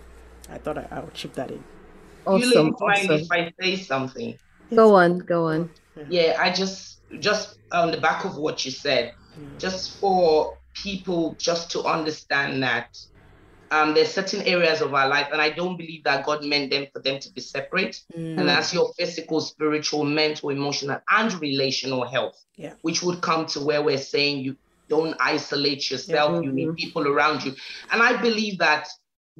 i 0.51 0.59
thought 0.59 0.79
I, 0.79 0.87
I, 0.90 1.01
would 1.01 1.14
chip 1.14 1.35
that 1.35 1.51
in. 1.51 1.62
Awesome, 2.27 2.51
you 2.51 2.77
mind 2.81 3.11
awesome. 3.11 3.21
if 3.21 3.33
i 3.33 3.53
say 3.61 3.77
something. 3.77 4.38
Go 4.75 4.95
on 4.95 5.19
go 5.19 5.47
on. 5.47 5.71
Yeah 6.09 6.37
i 6.38 6.51
just 6.51 7.01
just 7.19 7.59
on 7.73 7.90
the 7.90 7.99
back 7.99 8.25
of 8.25 8.37
what 8.37 8.64
you 8.64 8.71
said 8.71 9.14
mm. 9.38 9.59
just 9.59 9.99
for 9.99 10.57
people 10.75 11.35
just 11.38 11.71
to 11.73 11.83
understand 11.83 12.62
that 12.62 12.99
um, 13.70 13.94
there's 13.94 14.12
certain 14.12 14.42
areas 14.42 14.80
of 14.80 14.94
our 14.94 15.09
life, 15.09 15.28
and 15.33 15.40
I 15.40 15.50
don't 15.50 15.76
believe 15.76 16.04
that 16.04 16.24
God 16.24 16.44
meant 16.44 16.70
them 16.70 16.87
for 16.92 17.00
them 17.00 17.20
to 17.20 17.33
be 17.33 17.40
separate. 17.40 18.00
Mm. 18.16 18.38
And 18.38 18.48
that's 18.48 18.74
your 18.74 18.92
physical, 18.94 19.40
spiritual, 19.40 20.04
mental, 20.04 20.50
emotional, 20.50 21.00
and 21.09 21.33
relational 21.40 22.04
health, 22.06 22.42
yeah. 22.56 22.74
which 22.83 23.02
would 23.02 23.20
come 23.20 23.46
to 23.46 23.61
where 23.61 23.83
we're 23.83 23.98
saying 23.98 24.40
you 24.40 24.56
don't 24.88 25.16
isolate 25.20 25.88
yourself, 25.90 26.33
mm-hmm. 26.33 26.44
you 26.44 26.52
need 26.52 26.76
people 26.76 27.06
around 27.06 27.44
you. 27.44 27.54
And 27.92 28.02
I 28.02 28.20
believe 28.20 28.59
that 28.59 28.88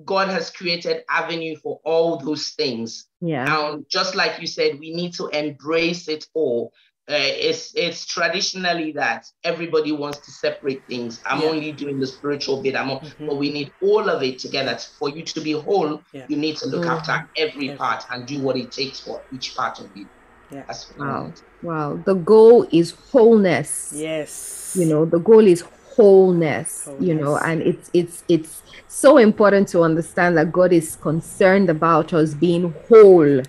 God 0.05 0.29
has 0.29 0.51
created 0.51 1.03
avenue 1.11 1.57
for 1.57 1.81
all 1.85 2.17
those 2.17 2.51
things. 2.51 3.09
Yeah. 3.21 3.73
And 3.73 3.85
just 3.89 4.15
like 4.15 4.41
you 4.41 4.47
said, 4.47 4.79
we 4.79 4.95
need 4.95 5.13
to 5.15 5.27
embrace 5.29 6.09
it 6.09 6.27
all 6.35 6.73
it's 7.13 7.73
it's 7.75 8.07
traditionally 8.07 8.93
that 8.93 9.27
everybody 9.45 9.93
wants 9.93 10.19
to 10.19 10.31
separate 10.31 10.87
things. 10.87 11.21
I'm 11.27 11.41
yeah. 11.41 11.49
only 11.49 11.73
doing 11.73 11.99
the 11.99 12.07
spiritual 12.07 12.63
bit. 12.63 12.77
I'm, 12.77 12.89
mm-hmm. 12.89 13.27
but 13.27 13.37
we 13.37 13.53
need 13.53 13.73
all 13.83 14.09
of 14.09 14.23
it 14.23 14.39
together. 14.39 14.77
For 14.99 15.09
you 15.09 15.23
to 15.23 15.41
be 15.41 15.53
whole, 15.53 16.03
yeah. 16.13 16.27
you 16.29 16.37
need 16.37 16.57
to 16.59 16.69
look 16.69 16.83
mm-hmm. 16.83 16.91
after 16.91 17.29
every 17.37 17.77
part 17.77 18.05
and 18.11 18.27
do 18.27 18.41
what 18.41 18.57
it 18.57 18.73
takes 18.73 19.01
for 19.01 19.23
each 19.33 19.57
part 19.57 19.81
of 19.81 19.95
you. 19.97 20.07
Yeah. 20.51 20.65
That's 20.67 20.97
wow. 20.99 21.33
Wow. 21.63 22.01
The 22.05 22.15
goal 22.15 22.67
is 22.73 22.91
wholeness. 22.91 23.93
Yes. 23.95 24.77
You 24.79 24.87
know, 24.87 25.05
the 25.05 25.19
goal 25.19 25.47
is 25.47 25.63
wholeness, 25.97 26.85
wholeness. 26.85 27.07
You 27.07 27.15
know, 27.15 27.37
and 27.39 27.63
it's 27.63 27.91
it's 27.93 28.25
it's 28.29 28.63
so 28.89 29.19
important 29.19 29.69
to 29.69 29.83
understand 29.83 30.37
that 30.37 30.53
God 30.53 30.73
is 30.73 30.97
concerned 30.97 31.71
about 31.71 32.13
us 32.13 32.35
being 32.35 32.75
whole 32.89 33.43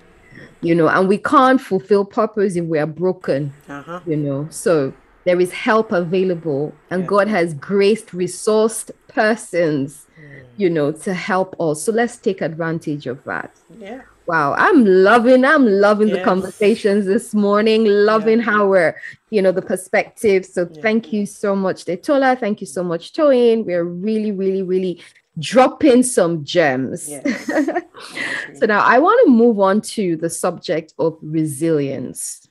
you 0.62 0.76
know, 0.76 0.88
and 0.88 1.08
we 1.08 1.18
can't 1.18 1.60
fulfill 1.62 2.06
purpose 2.06 2.56
if 2.56 2.66
we 2.66 2.80
are 2.80 2.86
broken, 2.88 3.54
Uh-huh. 3.70 4.00
you 4.06 4.18
know. 4.18 4.48
So 4.50 4.94
there 5.26 5.40
is 5.40 5.52
help 5.52 5.92
available, 5.92 6.74
and 6.90 7.02
Yeah. 7.02 7.08
God 7.08 7.28
has 7.28 7.54
graced, 7.54 8.08
resourced 8.08 8.92
persons, 9.08 10.08
Mm. 10.18 10.44
you 10.58 10.70
know, 10.70 10.92
to 10.92 11.14
help 11.14 11.56
us. 11.60 11.84
So 11.84 11.92
let's 11.92 12.18
take 12.18 12.42
advantage 12.42 13.06
of 13.08 13.24
that. 13.26 13.52
Yeah. 13.80 14.02
Wow, 14.28 14.54
I'm 14.58 14.86
loving, 14.86 15.44
I'm 15.44 15.66
loving 15.66 16.10
the 16.10 16.22
conversations 16.22 17.06
this 17.06 17.34
morning, 17.34 17.86
loving 17.86 18.38
Yeah. 18.38 18.46
how 18.46 18.68
we're, 18.68 18.96
you 19.30 19.42
know, 19.42 19.52
the 19.52 19.64
perspective. 19.64 20.46
So 20.46 20.70
Yeah. 20.72 20.82
thank 20.82 21.12
you 21.12 21.26
so 21.26 21.56
much, 21.56 21.86
Detola. 21.86 22.40
Thank 22.40 22.62
you 22.62 22.68
so 22.68 22.84
much, 22.84 23.14
Toyin. 23.14 23.66
We're 23.66 23.84
really, 23.84 24.32
really, 24.32 24.64
really 24.64 25.02
dropping 25.40 26.04
some 26.04 26.44
gems. 26.44 27.10
Yes. 27.10 27.46
so 28.60 28.66
now 28.66 28.82
I 28.82 29.00
want 29.00 29.26
to 29.26 29.32
move 29.32 29.60
on 29.60 29.82
to 29.82 30.16
the 30.18 30.30
subject 30.30 30.94
of 31.00 31.18
resilience. 31.22 32.48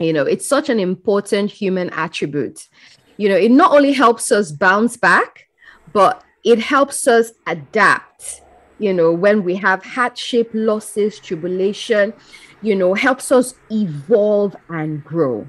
You 0.00 0.12
know, 0.12 0.24
it's 0.24 0.46
such 0.46 0.68
an 0.68 0.80
important 0.80 1.50
human 1.50 1.90
attribute. 1.90 2.68
You 3.16 3.28
know, 3.28 3.36
it 3.36 3.50
not 3.50 3.72
only 3.72 3.92
helps 3.92 4.32
us 4.32 4.50
bounce 4.50 4.96
back, 4.96 5.46
but 5.92 6.22
it 6.42 6.58
helps 6.58 7.06
us 7.06 7.32
adapt. 7.46 8.42
You 8.78 8.92
know, 8.92 9.12
when 9.12 9.44
we 9.44 9.54
have 9.56 9.84
hardship, 9.84 10.50
losses, 10.52 11.20
tribulation, 11.20 12.12
you 12.60 12.74
know, 12.74 12.94
helps 12.94 13.30
us 13.30 13.54
evolve 13.70 14.56
and 14.68 15.02
grow. 15.04 15.46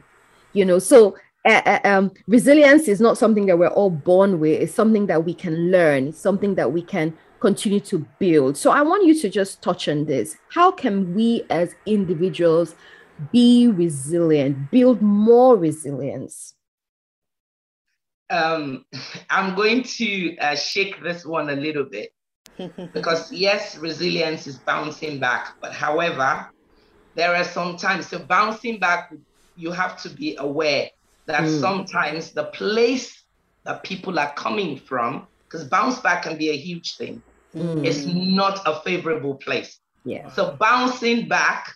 You 0.54 0.66
know, 0.66 0.78
so 0.78 1.18
uh, 1.46 1.80
um, 1.84 2.12
resilience 2.28 2.88
is 2.88 3.00
not 3.00 3.18
something 3.18 3.46
that 3.46 3.60
we're 3.60 3.68
all 3.68 3.91
born 3.91 4.39
with. 4.39 4.62
It's 4.62 4.74
something 4.74 5.06
that 5.08 5.26
we 5.26 5.34
can 5.34 5.72
learn. 5.72 6.08
It's 6.08 6.20
something 6.20 6.56
that 6.56 6.72
we 6.72 6.82
can 6.82 7.16
continue 7.39 7.80
to 7.82 8.00
build. 8.20 8.58
So 8.58 8.72
I 8.72 8.82
want 8.82 9.06
you 9.06 9.20
to 9.22 9.30
just 9.30 9.62
touch 9.62 9.88
on 9.88 10.06
this. 10.06 10.38
How 10.50 10.72
can 10.72 11.14
we 11.14 11.43
as 11.50 11.76
individuals 11.86 12.76
be 13.32 13.68
resilient, 13.68 14.72
build 14.72 15.02
more 15.02 15.56
resilience? 15.56 16.56
Um, 18.32 18.86
I'm 19.30 19.56
going 19.56 19.84
to 19.84 20.36
uh, 20.38 20.56
shake 20.56 21.02
this 21.04 21.26
one 21.26 21.52
a 21.52 21.56
little 21.56 21.84
bit 21.84 22.12
because 22.93 23.32
yes, 23.32 23.78
resilience 23.78 24.48
is 24.48 24.58
bouncing 24.58 25.20
back, 25.20 25.56
but 25.62 25.74
however, 25.74 26.50
there 27.14 27.36
are 27.36 27.43
some 27.43 27.78
times 27.78 28.08
so 28.08 28.18
bouncing 28.18 28.80
back, 28.80 29.14
you 29.56 29.72
have 29.72 30.02
to 30.02 30.10
be 30.10 30.36
aware 30.39 30.89
that 31.28 31.43
Mm. 31.43 31.59
sometimes 31.59 32.32
the 32.34 32.45
place 32.45 33.23
that 33.65 33.84
people 33.84 34.19
are 34.19 34.34
coming 34.36 34.78
from, 34.78 35.28
because 35.49 35.67
bounce 35.67 35.99
back 35.99 36.23
can 36.23 36.38
be 36.38 36.49
a 36.49 36.57
huge 36.57 36.97
thing, 36.97 37.23
Mm. 37.53 37.86
it's 37.86 38.05
not 38.05 38.61
a 38.65 38.82
favorable 38.82 39.36
place. 39.36 39.80
Yeah. 40.03 40.30
So 40.30 40.55
bouncing 40.59 41.28
back 41.28 41.73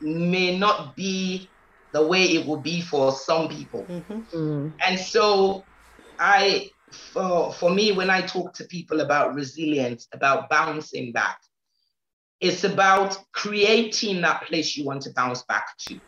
may 0.00 0.58
not 0.58 0.96
be 0.96 1.52
the 1.92 2.06
way 2.06 2.24
it 2.24 2.46
will 2.46 2.60
be 2.60 2.80
for 2.80 3.12
some 3.12 3.48
people. 3.48 3.86
Mhm. 3.88 4.26
Mm. 4.32 4.74
And 4.84 4.98
so 4.98 5.66
I 6.18 6.70
for 6.92 7.52
for 7.52 7.70
me 7.70 7.92
when 7.92 8.10
I 8.10 8.22
talk 8.22 8.54
to 8.54 8.64
people 8.64 9.00
about 9.00 9.34
resilience, 9.34 10.08
about 10.12 10.48
bouncing 10.48 11.12
back, 11.12 11.38
it's 12.40 12.64
about 12.64 13.18
creating 13.32 14.22
that 14.22 14.42
place 14.46 14.76
you 14.76 14.84
want 14.84 15.02
to 15.02 15.12
bounce 15.12 15.42
back 15.44 15.76
to. 15.78 16.00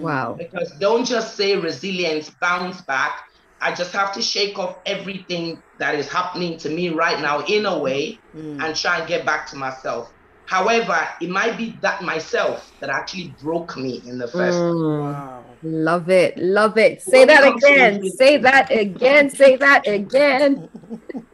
Wow. 0.00 0.34
Because 0.38 0.70
don't 0.80 1.04
just 1.04 1.36
say 1.36 1.56
resilience, 1.56 2.30
bounce 2.40 2.80
back. 2.82 3.20
I 3.60 3.74
just 3.74 3.92
have 3.92 4.12
to 4.14 4.22
shake 4.22 4.58
off 4.58 4.78
everything 4.86 5.62
that 5.78 5.94
is 5.94 6.08
happening 6.08 6.58
to 6.58 6.68
me 6.68 6.90
right 6.90 7.20
now 7.20 7.40
in 7.46 7.66
a 7.66 7.78
way 7.78 8.18
Mm. 8.34 8.62
and 8.62 8.76
try 8.76 8.98
and 8.98 9.08
get 9.08 9.24
back 9.24 9.46
to 9.50 9.56
myself. 9.56 10.12
However, 10.46 10.96
it 11.20 11.30
might 11.30 11.56
be 11.56 11.76
that 11.80 12.02
myself 12.02 12.70
that 12.80 12.90
actually 12.90 13.34
broke 13.42 13.76
me 13.76 14.02
in 14.06 14.18
the 14.18 14.28
first 14.28 14.58
place. 14.58 14.74
Mm. 14.74 15.00
Wow. 15.02 15.44
Love 15.62 16.10
it. 16.10 16.38
Love 16.38 16.78
it. 16.78 17.00
Say 17.02 17.20
What 17.20 17.28
that 17.28 17.56
again. 17.56 18.04
Say 18.10 18.36
that 18.36 18.70
again. 18.70 19.30
Say 19.30 19.56
that 19.56 19.88
again. 19.88 20.68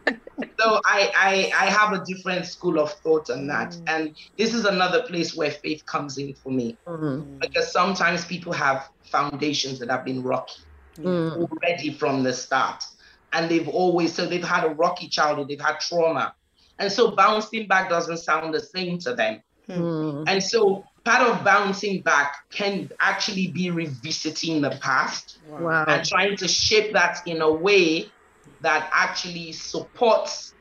So 0.63 0.81
I, 0.85 1.11
I 1.17 1.65
I 1.65 1.67
have 1.71 1.93
a 1.93 2.05
different 2.05 2.47
school 2.47 2.79
of 2.79 2.93
thought 2.93 3.31
on 3.31 3.47
that. 3.49 3.71
Mm. 3.73 3.83
And 3.87 4.17
this 4.39 4.55
is 4.55 4.65
another 4.65 5.03
place 5.03 5.35
where 5.35 5.51
faith 5.51 5.85
comes 5.87 6.19
in 6.19 6.35
for 6.35 6.53
me. 6.53 6.79
Mm. 6.87 7.41
Because 7.41 7.73
sometimes 7.73 8.25
people 8.25 8.53
have 8.53 8.89
foundations 9.11 9.79
that 9.81 9.91
have 9.91 10.05
been 10.05 10.23
rocky 10.23 10.63
Mm. 10.99 11.49
already 11.49 11.91
from 11.95 12.23
the 12.23 12.35
start. 12.35 12.85
And 13.33 13.51
they've 13.51 13.69
always 13.69 14.13
so 14.13 14.27
they've 14.27 14.45
had 14.45 14.65
a 14.65 14.69
rocky 14.69 15.09
childhood, 15.09 15.49
they've 15.49 15.61
had 15.61 15.81
trauma. 15.81 16.35
And 16.79 16.93
so 16.93 17.13
bouncing 17.13 17.67
back 17.67 17.89
doesn't 17.89 18.19
sound 18.19 18.53
the 18.53 18.61
same 18.61 18.99
to 18.99 19.15
them. 19.15 19.43
Mm. 19.69 20.25
And 20.27 20.43
so 20.43 20.85
part 21.05 21.23
of 21.27 21.43
bouncing 21.45 22.03
back 22.03 22.37
can 22.53 22.91
actually 23.01 23.49
be 23.49 23.71
revisiting 23.71 24.61
the 24.61 24.77
past 24.83 25.39
Wow. 25.49 25.85
and 25.89 26.05
trying 26.07 26.37
to 26.37 26.47
shape 26.49 26.93
that 26.93 27.21
in 27.27 27.41
a 27.41 27.51
way 27.51 28.13
that 28.61 28.91
actually 28.93 29.53
supports, 29.53 30.52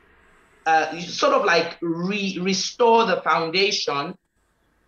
uh, 0.66 0.98
sort 1.00 1.32
of 1.34 1.44
like 1.44 1.78
re- 1.80 2.38
restore 2.40 3.06
the 3.06 3.20
foundation 3.22 4.16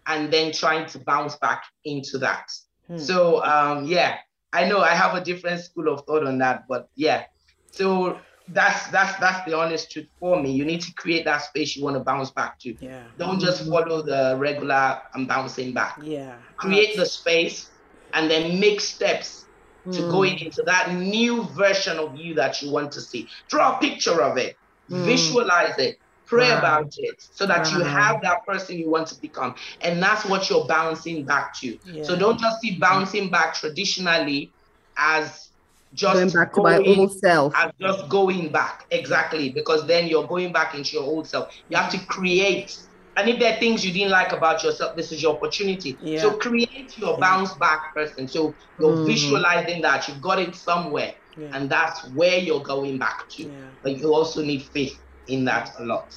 and 0.07 0.33
then 0.33 0.53
trying 0.53 0.87
to 0.87 0.99
bounce 0.99 1.37
back 1.37 1.65
into 1.85 2.19
that. 2.19 2.51
Hmm. 2.89 2.99
So, 2.99 3.43
um, 3.45 3.85
yeah, 3.87 4.19
I 4.53 4.69
know 4.69 4.81
I 4.81 4.91
have 4.95 5.15
a 5.15 5.25
different 5.25 5.61
school 5.63 5.89
of 5.89 6.05
thought 6.07 6.25
on 6.27 6.39
that, 6.39 6.65
but 6.69 6.89
yeah. 6.95 7.25
So 7.71 8.19
that's 8.49 8.89
that's 8.89 9.19
that's 9.19 9.45
the 9.51 9.57
honest 9.57 9.91
truth 9.91 10.07
for 10.21 10.41
me. 10.41 10.53
You 10.53 10.65
need 10.67 10.83
to 10.83 10.93
create 10.95 11.25
that 11.25 11.39
space 11.39 11.75
you 11.77 11.83
want 11.83 11.97
to 11.97 12.05
bounce 12.05 12.31
back 12.31 12.59
to. 12.61 12.77
Yeah. 12.79 13.03
Don't 13.19 13.41
just 13.41 13.67
follow 13.69 14.03
the 14.03 14.37
regular 14.39 15.01
I'm 15.15 15.27
bouncing 15.27 15.73
back. 15.73 15.99
Yeah. 16.03 16.37
Create 16.57 16.97
the 16.97 17.07
space 17.07 17.71
and 18.13 18.31
then 18.31 18.61
make 18.61 18.81
steps 18.81 19.47
to 19.91 20.01
Mm. 20.01 20.11
going 20.11 20.39
into 20.39 20.63
that 20.63 20.95
new 20.95 21.43
version 21.49 21.99
of 21.99 22.17
you 22.17 22.35
that 22.35 22.63
you 22.63 22.71
want 22.71 22.91
to 22.93 23.01
see. 23.03 23.29
Draw 23.49 23.77
a 23.77 23.81
picture 23.81 24.23
of 24.23 24.39
it, 24.39 24.57
Mm. 24.91 25.05
visualize 25.07 25.79
it, 25.79 25.97
pray 26.27 26.51
Wow. 26.51 26.59
about 26.59 26.93
it 26.97 27.17
so 27.19 27.47
that 27.47 27.71
you 27.73 27.83
have 27.83 28.21
that 28.23 28.45
person 28.47 28.79
you 28.79 28.91
want 28.91 29.09
to 29.09 29.17
become. 29.21 29.55
And 29.81 30.03
that's 30.03 30.25
what 30.27 30.49
you're 30.51 30.67
bouncing 30.67 31.25
back 31.25 31.55
to. 31.61 31.79
So 32.03 32.17
don't 32.17 32.39
just 32.39 32.61
see 32.61 32.79
bouncing 32.79 33.31
back 33.31 33.55
traditionally 33.55 34.55
as 34.97 35.51
just 35.93 36.15
Going 36.15 36.31
back 36.31 36.53
to 36.55 36.63
my 36.63 36.79
old 36.79 37.13
self. 37.19 37.55
as 37.57 37.71
just 37.81 38.09
going 38.09 38.51
back 38.51 38.85
exactly 38.91 39.51
because 39.51 39.87
then 39.87 40.09
you're 40.09 40.27
going 40.27 40.53
back 40.53 40.75
into 40.75 40.91
your 40.93 41.05
old 41.05 41.29
self 41.29 41.49
you 41.69 41.77
have 41.77 41.91
to 41.93 42.05
create 42.07 42.71
and 43.17 43.29
if 43.29 43.39
there 43.39 43.55
are 43.55 43.61
things 43.61 43.85
you 43.87 43.93
didn't 43.93 44.11
like 44.11 44.33
about 44.33 44.65
yourself 44.65 44.97
this 44.97 45.13
is 45.13 45.23
your 45.23 45.37
opportunity 45.37 45.97
Yeah. 46.01 46.21
so 46.21 46.35
create 46.37 46.93
your 46.97 47.17
bounce 47.21 47.55
back 47.59 47.95
person 47.95 48.27
so 48.27 48.57
you're 48.79 48.97
Mm. 48.97 49.07
visualizing 49.07 49.83
that 49.83 50.09
you've 50.09 50.21
got 50.21 50.41
it 50.41 50.55
somewhere 50.57 51.15
Yeah. 51.37 51.49
and 51.53 51.69
that's 51.69 52.09
where 52.11 52.39
you're 52.39 52.63
going 52.63 52.99
back 52.99 53.29
to 53.31 53.45
Yeah. 53.45 53.51
but 53.83 53.99
you 53.99 54.15
also 54.15 54.43
need 54.43 54.63
faith 54.63 54.99
in 55.27 55.45
that 55.47 55.73
a 55.79 55.85
lot 55.85 56.15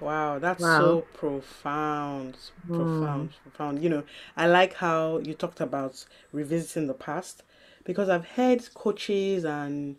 Wow, 0.00 0.38
that's 0.38 0.62
Wow. 0.62 0.78
so 0.78 1.00
profound, 1.14 2.36
hmm. 2.66 2.76
profound, 2.76 3.30
profound. 3.42 3.82
You 3.82 3.88
know, 3.88 4.02
I 4.36 4.46
like 4.46 4.74
how 4.74 5.18
you 5.18 5.32
talked 5.32 5.60
about 5.60 6.04
revisiting 6.32 6.86
the 6.86 6.94
past 6.94 7.42
because 7.84 8.08
I've 8.08 8.26
heard 8.26 8.62
coaches 8.74 9.44
and 9.44 9.96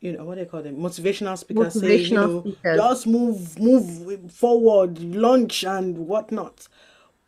you 0.00 0.12
know 0.12 0.24
what 0.24 0.34
do 0.34 0.44
they 0.44 0.50
call 0.50 0.62
them 0.62 0.76
motivational 0.76 1.38
speakers 1.38 1.80
say, 1.80 1.96
you 1.96 2.14
know, 2.14 2.40
speakers. 2.40 2.76
just 2.76 3.06
move, 3.06 3.58
move 3.58 4.30
forward, 4.30 4.98
launch 4.98 5.64
and 5.64 5.96
whatnot. 6.06 6.68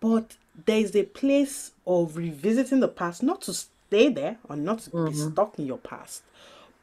But 0.01 0.37
there 0.67 0.79
is 0.79 0.95
a 0.95 1.05
place 1.05 1.73
of 1.87 2.17
revisiting 2.19 2.81
the 2.81 2.89
past, 2.89 3.23
not 3.23 3.41
to 3.43 3.55
stay 3.55 4.11
there 4.11 4.37
or 4.49 4.57
not 4.57 4.81
to 4.81 4.91
be 4.91 4.97
mm-hmm. 4.97 5.33
stuck 5.33 5.59
in 5.59 5.67
your 5.67 5.79
past, 5.79 6.23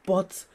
but 0.05 0.45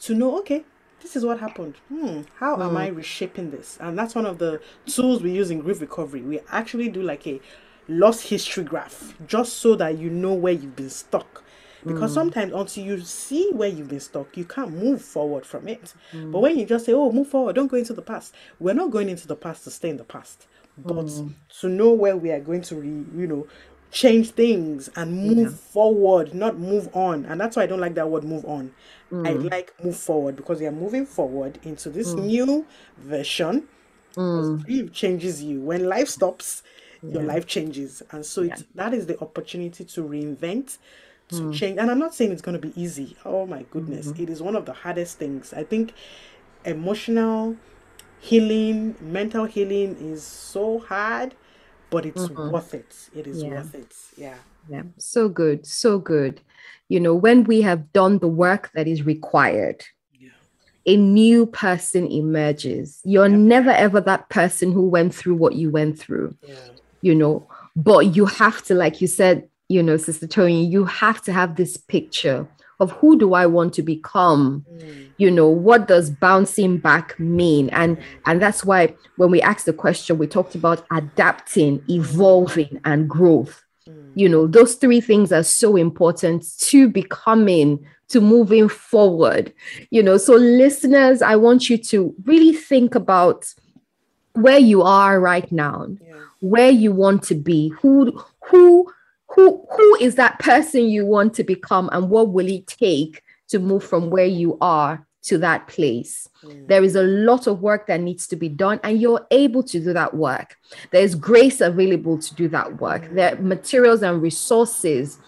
to 0.00 0.14
know, 0.14 0.38
okay, 0.40 0.64
this 1.04 1.16
is 1.16 1.24
what 1.24 1.38
happened. 1.38 1.76
Hmm, 1.88 2.22
how 2.38 2.60
am 2.60 2.70
hmm. 2.70 2.76
I 2.76 2.88
reshaping 2.88 3.50
this? 3.50 3.76
And 3.80 3.98
that's 3.98 4.14
one 4.14 4.26
of 4.26 4.38
the 4.38 4.60
tools 4.86 5.22
we 5.22 5.32
use 5.32 5.50
in 5.50 5.60
grief 5.60 5.80
recovery. 5.80 6.22
We 6.22 6.40
actually 6.50 6.88
do 6.88 7.02
like 7.02 7.26
a 7.26 7.40
lost 7.88 8.28
history 8.28 8.64
graph 8.64 9.14
just 9.26 9.54
so 9.54 9.74
that 9.76 9.98
you 9.98 10.08
know 10.08 10.32
where 10.32 10.54
you've 10.54 10.76
been 10.76 10.90
stuck. 10.90 11.42
Because 11.84 12.12
hmm. 12.12 12.14
sometimes 12.14 12.52
until 12.54 12.84
you 12.84 13.00
see 13.00 13.50
where 13.52 13.68
you've 13.68 13.90
been 13.90 14.00
stuck, 14.00 14.34
you 14.36 14.46
can't 14.46 14.72
move 14.72 15.02
forward 15.02 15.44
from 15.44 15.68
it. 15.68 15.92
Hmm. 16.10 16.30
But 16.30 16.40
when 16.40 16.58
you 16.58 16.64
just 16.64 16.86
say, 16.86 16.94
oh, 16.94 17.12
move 17.12 17.28
forward, 17.28 17.56
don't 17.56 17.70
go 17.70 17.76
into 17.76 17.92
the 17.92 18.02
past. 18.02 18.34
We're 18.58 18.74
not 18.74 18.90
going 18.90 19.10
into 19.10 19.28
the 19.28 19.36
past 19.36 19.64
to 19.64 19.70
stay 19.70 19.90
in 19.90 19.98
the 19.98 20.04
past, 20.04 20.46
but 20.78 21.10
to 21.60 21.68
know 21.68 21.92
where 21.92 22.16
we 22.16 22.30
are 22.30 22.40
going 22.40 22.62
to, 22.62 22.76
re, 22.76 22.88
you 22.88 23.26
know, 23.26 23.46
change 23.94 24.32
things 24.32 24.90
and 24.96 25.16
move 25.16 25.58
forward, 25.58 26.34
not 26.34 26.58
move 26.58 26.88
on. 26.96 27.24
And 27.26 27.40
that's 27.40 27.54
why 27.56 27.62
I 27.62 27.66
don't 27.66 27.80
like 27.80 27.94
that 27.94 28.10
word 28.10 28.24
move 28.24 28.44
on. 28.44 28.72
I 29.12 29.14
mm. 29.14 29.48
like 29.48 29.72
move 29.82 29.96
forward 29.96 30.34
because 30.34 30.60
you 30.60 30.66
are 30.66 30.72
moving 30.72 31.06
forward 31.06 31.60
into 31.62 31.90
this 31.90 32.12
mm. 32.12 32.24
new 32.24 32.66
version. 32.98 33.68
Because 34.08 34.64
grief 34.64 34.86
mm. 34.86 34.92
changes 34.92 35.40
you. 35.44 35.60
When 35.60 35.88
life 35.88 36.08
stops, 36.08 36.64
your 37.04 37.22
life 37.22 37.46
changes. 37.46 38.02
And 38.10 38.26
so 38.26 38.42
it's, 38.42 38.64
that 38.74 38.92
is 38.92 39.06
the 39.06 39.18
opportunity 39.20 39.84
to 39.84 40.02
reinvent, 40.02 40.78
to 41.28 41.52
change. 41.52 41.78
And 41.78 41.88
I'm 41.88 42.00
not 42.00 42.16
saying 42.16 42.32
it's 42.32 42.42
going 42.42 42.60
to 42.60 42.66
be 42.66 42.72
easy. 42.80 43.16
Oh 43.24 43.46
my 43.46 43.64
goodness. 43.70 44.08
Mm-hmm. 44.08 44.24
It 44.24 44.30
is 44.30 44.42
one 44.42 44.56
of 44.56 44.66
the 44.66 44.72
hardest 44.72 45.18
things. 45.18 45.52
I 45.52 45.62
think 45.62 45.92
emotional 46.64 47.56
healing, 48.18 48.96
mental 49.00 49.44
healing 49.44 49.96
is 50.00 50.24
so 50.24 50.80
hard, 50.80 51.36
but 51.94 52.04
it's 52.04 52.26
mm-hmm. 52.26 52.50
worth 52.50 52.74
it. 52.74 52.92
It 53.14 53.28
is 53.28 53.40
yeah. 53.40 53.50
worth 53.50 53.74
it. 53.76 53.94
Yeah. 54.16 54.34
Yeah. 54.68 54.82
So 54.98 55.28
good. 55.28 55.64
So 55.64 56.00
good. 56.00 56.40
You 56.88 56.98
know, 56.98 57.14
when 57.14 57.44
we 57.44 57.62
have 57.62 57.92
done 57.92 58.18
the 58.18 58.26
work 58.44 58.72
that 58.74 58.88
is 58.88 59.06
required, 59.06 59.84
a 60.86 60.96
new 60.96 61.46
person 61.46 62.06
emerges. 62.10 63.00
You're 63.04 63.28
yeah. 63.28 63.36
never 63.36 63.70
ever 63.70 64.00
that 64.00 64.28
person 64.28 64.72
who 64.72 64.88
went 64.88 65.14
through 65.14 65.36
what 65.36 65.54
you 65.54 65.70
went 65.70 65.98
through. 65.98 66.36
Yeah. 66.42 66.56
You 67.00 67.14
know, 67.14 67.46
but 67.76 68.16
you 68.16 68.26
have 68.26 68.62
to, 68.64 68.74
like 68.74 69.00
you 69.00 69.06
said, 69.06 69.48
you 69.68 69.80
know, 69.80 69.96
Sister 69.96 70.26
Tony, 70.26 70.66
you 70.66 70.84
have 70.84 71.22
to 71.22 71.32
have 71.32 71.54
this 71.54 71.76
picture 71.76 72.48
of 72.80 72.90
who 72.92 73.18
do 73.18 73.34
I 73.34 73.46
want 73.46 73.74
to 73.74 73.82
become? 73.82 74.64
Mm. 74.72 75.08
You 75.16 75.30
know, 75.30 75.48
what 75.48 75.88
does 75.88 76.10
bouncing 76.10 76.78
back 76.78 77.18
mean? 77.18 77.68
And 77.70 77.98
and 78.26 78.40
that's 78.40 78.64
why 78.64 78.94
when 79.16 79.30
we 79.30 79.40
asked 79.42 79.66
the 79.66 79.72
question, 79.72 80.18
we 80.18 80.26
talked 80.26 80.54
about 80.54 80.84
adapting, 80.90 81.82
evolving, 81.88 82.80
and 82.84 83.08
growth. 83.08 83.62
Mm. 83.88 84.12
You 84.14 84.28
know, 84.28 84.46
those 84.46 84.74
three 84.74 85.00
things 85.00 85.32
are 85.32 85.42
so 85.42 85.76
important 85.76 86.44
to 86.58 86.88
becoming, 86.88 87.84
to 88.08 88.20
moving 88.20 88.68
forward. 88.68 89.52
You 89.90 90.02
know, 90.02 90.16
so 90.16 90.34
listeners, 90.34 91.22
I 91.22 91.36
want 91.36 91.70
you 91.70 91.78
to 91.78 92.14
really 92.24 92.52
think 92.52 92.94
about 92.94 93.54
where 94.32 94.58
you 94.58 94.82
are 94.82 95.20
right 95.20 95.50
now, 95.52 95.86
yeah. 96.04 96.14
where 96.40 96.70
you 96.70 96.92
want 96.92 97.22
to 97.24 97.34
be, 97.34 97.68
who 97.80 98.20
who 98.50 98.92
who 99.34 99.64
who 99.70 99.96
is 99.96 100.14
that 100.14 100.38
person 100.38 100.88
you 100.88 101.04
want 101.04 101.34
to 101.34 101.44
become 101.44 101.88
and 101.92 102.10
what 102.10 102.28
will 102.28 102.48
it 102.48 102.66
take 102.66 103.22
to 103.48 103.58
move 103.58 103.84
from 103.84 104.10
where 104.10 104.26
you 104.26 104.56
are 104.60 105.06
to 105.22 105.38
that 105.38 105.66
place? 105.68 106.28
Mm. 106.42 106.66
there 106.68 106.84
is 106.84 106.94
a 106.96 107.02
lot 107.02 107.46
of 107.46 107.62
work 107.62 107.86
that 107.86 108.00
needs 108.00 108.26
to 108.26 108.36
be 108.36 108.48
done 108.48 108.78
and 108.84 109.00
you're 109.00 109.26
able 109.30 109.62
to 109.62 109.80
do 109.80 109.92
that 109.92 110.14
work. 110.14 110.56
There's 110.90 111.14
grace 111.14 111.60
available 111.60 112.18
to 112.18 112.34
do 112.34 112.48
that 112.48 112.80
work. 112.80 113.02
Mm. 113.02 113.14
there 113.14 113.34
are 113.34 113.40
materials 113.40 114.02
and 114.02 114.20
resources 114.20 115.18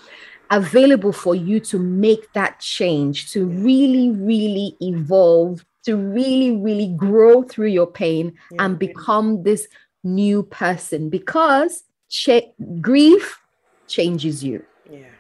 available 0.51 1.13
for 1.13 1.35
you 1.35 1.59
to 1.59 1.79
make 1.79 2.33
that 2.35 2.61
change 2.61 3.33
to 3.33 3.47
really 3.47 4.11
really 4.13 4.77
evolve 4.81 5.65
to 5.85 5.97
really 5.97 6.53
really 6.57 6.89
grow 6.97 7.43
through 7.43 7.69
your 7.69 7.87
pain 7.87 8.33
and 8.59 8.79
become 8.79 9.43
this 9.43 9.67
new 10.05 10.43
person. 10.45 11.11
Because 11.11 11.85
ch- 12.09 12.53
grief 12.81 13.41
changes 13.89 14.43
you. 14.43 14.65
Yeah, 14.91 15.13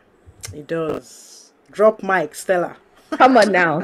it 0.55 0.67
does. 0.67 1.53
Drop 1.71 2.03
mic, 2.03 2.35
Stella. 2.35 2.77
Come 3.11 3.37
on 3.37 3.53
now. 3.53 3.81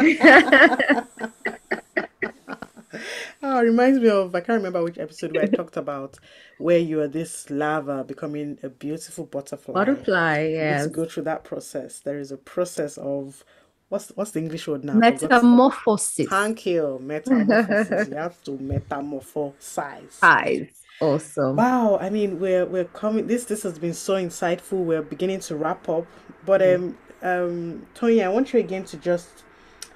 oh, 3.43 3.59
it 3.59 3.62
reminds 3.62 4.01
me 4.01 4.09
of 4.09 4.35
I 4.35 4.41
can't 4.41 4.57
remember 4.57 4.83
which 4.83 4.99
episode 4.99 5.35
where 5.35 5.45
I 5.45 5.47
talked 5.47 5.76
about 5.76 6.18
where 6.59 6.78
you 6.78 7.01
are 7.01 7.09
this 7.09 7.51
larva 7.51 8.05
becoming 8.05 8.59
a 8.62 8.68
beautiful 8.68 9.26
butterfly. 9.26 9.74
Butterfly, 9.74 10.49
yes. 10.49 10.85
To 10.85 10.91
go 10.91 11.05
through 11.05 11.24
that 11.24 11.45
process. 11.45 12.01
There 12.01 12.18
is 12.18 12.33
a 12.33 12.37
process 12.37 12.99
of 12.99 13.45
what's 13.89 14.11
what's 14.11 14.33
the 14.33 14.41
English 14.41 14.68
word 14.68 14.85
now? 14.85 14.95
Metamorphosis. 14.95 16.28
Thank 16.28 16.66
you. 16.66 16.99
Metamorphosis. 17.01 18.09
you 18.09 18.16
have 18.16 18.43
to 18.45 18.53
metamorphosize. 18.53 20.12
Size. 20.12 20.82
Awesome. 21.03 21.57
Wow. 21.57 21.98
I 22.00 22.11
mean, 22.11 22.40
we're 22.40 22.64
we're 22.66 22.84
coming. 22.84 23.26
This 23.26 23.44
this 23.44 23.62
has 23.64 23.78
been 23.78 23.94
so 23.94 24.14
insightful. 24.14 24.84
We're 24.84 25.03
beginning 25.03 25.40
to 25.40 25.57
wrap 25.57 25.88
up, 25.88 26.07
but 26.46 26.62
um 26.62 26.96
um 27.22 27.86
Tony, 27.94 28.22
I 28.22 28.28
want 28.28 28.53
you 28.53 28.61
again 28.61 28.84
to 28.84 28.96
just 28.96 29.44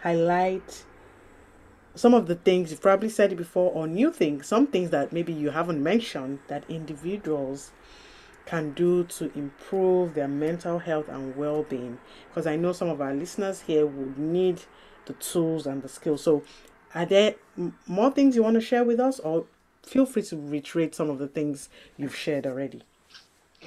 highlight 0.02 0.84
some 1.94 2.12
of 2.14 2.26
the 2.26 2.34
things 2.34 2.70
you've 2.70 2.82
probably 2.82 3.08
said 3.08 3.32
it 3.32 3.36
before 3.36 3.72
or 3.72 3.86
new 3.86 4.12
things, 4.12 4.46
some 4.46 4.66
things 4.66 4.90
that 4.90 5.12
maybe 5.12 5.32
you 5.32 5.50
haven't 5.50 5.82
mentioned 5.82 6.40
that 6.48 6.64
individuals 6.68 7.72
can 8.46 8.72
do 8.74 9.04
to 9.04 9.32
improve 9.36 10.14
their 10.14 10.28
mental 10.28 10.78
health 10.78 11.08
and 11.08 11.36
well-being 11.36 11.98
because 12.28 12.46
I 12.46 12.56
know 12.56 12.72
some 12.72 12.88
of 12.88 13.00
our 13.00 13.14
listeners 13.14 13.62
here 13.62 13.86
would 13.86 14.18
need 14.18 14.62
the 15.06 15.14
tools 15.14 15.66
and 15.66 15.82
the 15.82 15.88
skills. 15.88 16.22
So, 16.22 16.42
are 16.94 17.06
there 17.06 17.36
more 17.86 18.10
things 18.12 18.36
you 18.36 18.42
want 18.42 18.54
to 18.54 18.60
share 18.60 18.84
with 18.84 19.00
us 19.00 19.18
or 19.20 19.46
feel 19.86 20.04
free 20.04 20.22
to 20.22 20.36
reiterate 20.36 20.94
some 20.94 21.08
of 21.08 21.18
the 21.18 21.28
things 21.28 21.68
you've 21.96 22.14
shared 22.14 22.46
already. 22.46 22.82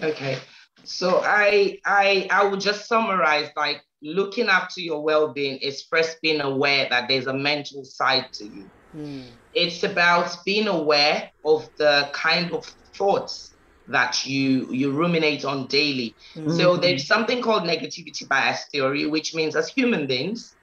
Okay. 0.04 0.38
So 0.84 1.22
I 1.24 1.80
I 1.86 2.28
I 2.30 2.46
would 2.46 2.60
just 2.60 2.88
summarize 2.88 3.50
like 3.56 3.82
looking 4.02 4.48
after 4.48 4.82
your 4.82 5.02
well-being 5.02 5.58
is 5.58 5.84
first 5.84 6.22
being 6.22 6.42
aware 6.42 6.88
that 6.90 7.08
there's 7.08 7.28
a 7.28 7.34
mental 7.34 7.84
side 7.84 8.32
to 8.34 8.46
you. 8.46 8.70
Mm. 8.96 9.26
It's 9.54 9.84
about 9.84 10.38
being 10.46 10.68
aware 10.68 11.32
of 11.44 11.70
the 11.78 12.10
kind 12.14 12.52
of 12.54 12.66
thoughts 12.94 13.56
that 13.88 14.26
you 14.26 14.72
you 14.72 14.92
ruminate 14.92 15.44
on 15.46 15.68
daily. 15.68 16.16
Mm-hmm. 16.36 16.52
So 16.52 16.78
there's 16.78 17.06
something 17.06 17.42
called 17.42 17.64
negativity 17.64 18.28
bias 18.28 18.66
theory, 18.72 19.06
which 19.06 19.36
means 19.36 19.56
as 19.56 19.70
human 19.70 20.08
beings, 20.08 20.56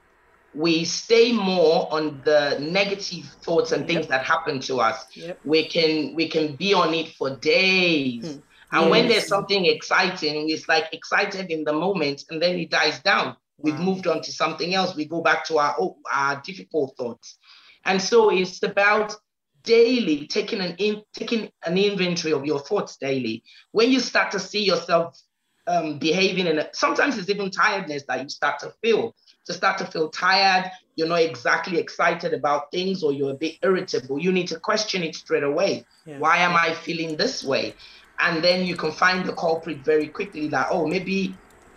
we 0.53 0.83
stay 0.85 1.31
more 1.31 1.91
on 1.91 2.21
the 2.25 2.57
negative 2.59 3.25
thoughts 3.41 3.71
and 3.71 3.85
things 3.85 4.01
yep. 4.01 4.09
that 4.09 4.23
happen 4.23 4.59
to 4.59 4.79
us 4.79 5.05
yep. 5.15 5.39
we 5.43 5.67
can 5.67 6.13
we 6.15 6.27
can 6.27 6.55
be 6.55 6.73
on 6.73 6.93
it 6.93 7.09
for 7.09 7.35
days 7.37 8.33
hmm. 8.33 8.39
and 8.71 8.81
yes. 8.83 8.89
when 8.89 9.07
there's 9.07 9.27
something 9.27 9.65
exciting 9.65 10.49
it's 10.49 10.67
like 10.67 10.85
excited 10.93 11.51
in 11.51 11.63
the 11.63 11.73
moment 11.73 12.23
and 12.29 12.41
then 12.41 12.55
it 12.57 12.69
dies 12.69 12.99
down 13.01 13.27
wow. 13.27 13.37
we've 13.59 13.79
moved 13.79 14.07
on 14.07 14.21
to 14.21 14.31
something 14.31 14.73
else 14.73 14.95
we 14.95 15.05
go 15.05 15.21
back 15.21 15.45
to 15.45 15.57
our 15.57 15.75
oh, 15.79 15.97
our 16.13 16.41
difficult 16.43 16.95
thoughts 16.97 17.37
and 17.85 18.01
so 18.01 18.29
it's 18.29 18.61
about 18.63 19.15
daily 19.63 20.27
taking 20.27 20.61
an 20.61 20.75
in, 20.77 21.01
taking 21.13 21.49
an 21.65 21.77
inventory 21.77 22.33
of 22.33 22.45
your 22.45 22.59
thoughts 22.59 22.97
daily 22.97 23.43
when 23.71 23.91
you 23.91 23.99
start 23.99 24.31
to 24.31 24.39
see 24.39 24.63
yourself 24.63 25.19
um, 25.67 25.99
behaving 25.99 26.47
and 26.47 26.69
sometimes 26.73 27.17
it's 27.17 27.29
even 27.29 27.51
tiredness 27.51 28.03
that 28.07 28.21
you 28.23 28.29
start 28.29 28.59
to 28.59 28.73
feel 28.81 29.13
to 29.47 29.53
start 29.53 29.77
to 29.79 29.85
feel 29.85 30.09
tired, 30.09 30.69
you're 30.95 31.07
not 31.07 31.21
exactly 31.21 31.79
excited 31.79 32.33
about 32.33 32.69
things, 32.71 33.01
or 33.01 33.13
you're 33.13 33.31
a 33.31 33.37
bit 33.37 33.55
irritable, 33.63 34.19
you 34.19 34.31
need 34.31 34.47
to 34.47 34.59
question 34.59 35.03
it 35.03 35.15
straight 35.15 35.43
away. 35.43 35.85
Yeah. 36.05 36.19
Why 36.19 36.37
am 36.37 36.55
I 36.55 36.73
feeling 36.73 37.17
this 37.17 37.43
way? 37.43 37.73
And 38.19 38.43
then 38.43 38.65
you 38.65 38.75
can 38.75 38.91
find 38.91 39.25
the 39.25 39.33
culprit 39.33 39.85
very 39.85 40.09
quickly 40.09 40.49
that, 40.49 40.67
oh, 40.71 40.85
maybe 40.85 41.33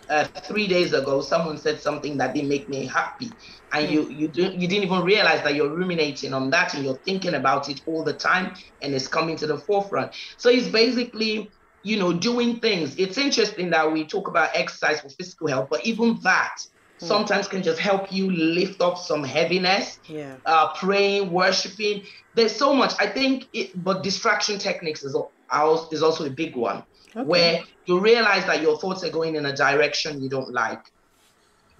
uh, 0.09 0.25
three 0.43 0.67
days 0.67 0.91
ago 0.91 1.21
someone 1.21 1.57
said 1.57 1.79
something 1.79 2.17
that 2.17 2.33
didn't 2.33 2.49
make 2.49 2.67
me 2.67 2.85
happy 2.85 3.29
and 3.71 3.89
you 3.89 4.09
you 4.09 4.27
didn't 4.27 4.59
you 4.59 4.67
didn't 4.67 4.83
even 4.83 5.03
realize 5.03 5.41
that 5.43 5.55
you're 5.55 5.73
ruminating 5.73 6.33
on 6.33 6.49
that 6.49 6.73
and 6.73 6.83
you're 6.83 6.99
thinking 7.05 7.35
about 7.35 7.69
it 7.69 7.79
all 7.85 8.03
the 8.03 8.11
time 8.11 8.53
and 8.81 8.93
it's 8.93 9.07
coming 9.07 9.37
to 9.37 9.47
the 9.47 9.57
forefront 9.59 10.13
so 10.37 10.49
it's 10.49 10.67
basically 10.67 11.49
you 11.83 11.97
know 11.97 12.13
doing 12.13 12.59
things 12.59 12.95
it's 12.97 13.17
interesting 13.17 13.69
that 13.69 13.91
we 13.91 14.05
talk 14.05 14.27
about 14.27 14.49
exercise 14.53 14.99
for 15.01 15.09
physical 15.09 15.47
health 15.47 15.67
but 15.69 15.85
even 15.85 16.19
that 16.23 16.55
Hmm. 17.01 17.07
sometimes 17.07 17.47
can 17.47 17.63
just 17.63 17.79
help 17.79 18.11
you 18.11 18.31
lift 18.31 18.79
up 18.81 18.97
some 18.97 19.23
heaviness. 19.23 19.99
Yeah. 20.07 20.35
Uh, 20.45 20.71
praying, 20.73 21.31
worshiping. 21.31 22.03
There's 22.35 22.55
so 22.55 22.73
much. 22.73 22.93
I 22.99 23.07
think, 23.07 23.47
it, 23.53 23.83
but 23.83 24.03
distraction 24.03 24.59
techniques 24.59 25.03
is, 25.03 25.15
is 25.91 26.03
also 26.03 26.25
a 26.25 26.29
big 26.29 26.55
one, 26.55 26.83
okay. 27.15 27.23
where 27.27 27.63
you 27.85 27.99
realize 27.99 28.45
that 28.45 28.61
your 28.61 28.77
thoughts 28.77 29.03
are 29.03 29.09
going 29.09 29.35
in 29.35 29.45
a 29.47 29.55
direction 29.55 30.21
you 30.21 30.29
don't 30.29 30.53
like. 30.53 30.83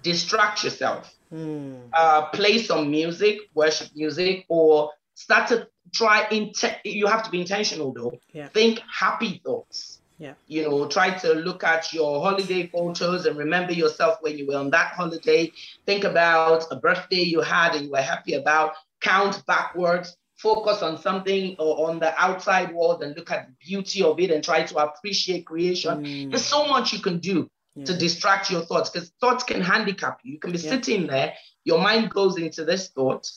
Distract 0.02 0.64
yourself. 0.64 1.14
Mm. 1.32 1.88
Uh, 1.92 2.26
play 2.30 2.58
some 2.58 2.90
music, 2.90 3.38
worship 3.54 3.88
music, 3.94 4.44
or 4.48 4.90
start 5.14 5.48
to 5.48 5.68
try. 5.94 6.26
Int- 6.32 6.80
you 6.84 7.06
have 7.06 7.22
to 7.22 7.30
be 7.30 7.40
intentional 7.40 7.92
though. 7.92 8.12
Yeah. 8.32 8.48
Think 8.48 8.80
happy 8.92 9.40
thoughts 9.44 9.91
yeah. 10.22 10.34
You 10.46 10.62
know, 10.62 10.86
try 10.86 11.10
to 11.18 11.34
look 11.34 11.64
at 11.64 11.92
your 11.92 12.22
holiday 12.22 12.68
photos 12.68 13.26
and 13.26 13.36
remember 13.36 13.72
yourself 13.72 14.18
when 14.20 14.38
you 14.38 14.46
were 14.46 14.56
on 14.56 14.70
that 14.70 14.92
holiday. 14.92 15.50
Think 15.84 16.04
about 16.04 16.64
a 16.70 16.76
birthday 16.76 17.22
you 17.22 17.40
had 17.40 17.74
and 17.74 17.86
you 17.86 17.90
were 17.90 18.02
happy 18.02 18.34
about. 18.34 18.74
Count 19.00 19.44
backwards. 19.46 20.16
Focus 20.36 20.80
on 20.80 20.96
something 20.96 21.56
or 21.58 21.90
on 21.90 21.98
the 21.98 22.14
outside 22.22 22.72
world 22.72 23.02
and 23.02 23.16
look 23.16 23.32
at 23.32 23.48
the 23.48 23.54
beauty 23.66 24.04
of 24.04 24.20
it 24.20 24.30
and 24.30 24.44
try 24.44 24.62
to 24.62 24.76
appreciate 24.76 25.44
creation. 25.44 26.04
Mm. 26.04 26.30
There's 26.30 26.44
so 26.44 26.68
much 26.68 26.92
you 26.92 27.00
can 27.00 27.18
do 27.18 27.50
yeah. 27.74 27.84
to 27.84 27.98
distract 27.98 28.48
your 28.48 28.62
thoughts 28.62 28.90
because 28.90 29.10
thoughts 29.20 29.42
can 29.42 29.60
handicap 29.60 30.20
you. 30.22 30.34
You 30.34 30.38
can 30.38 30.52
be 30.52 30.58
yeah. 30.58 30.70
sitting 30.70 31.08
there, 31.08 31.34
your 31.64 31.80
mind 31.80 32.10
goes 32.10 32.38
into 32.38 32.64
this 32.64 32.88
thought, 32.90 33.28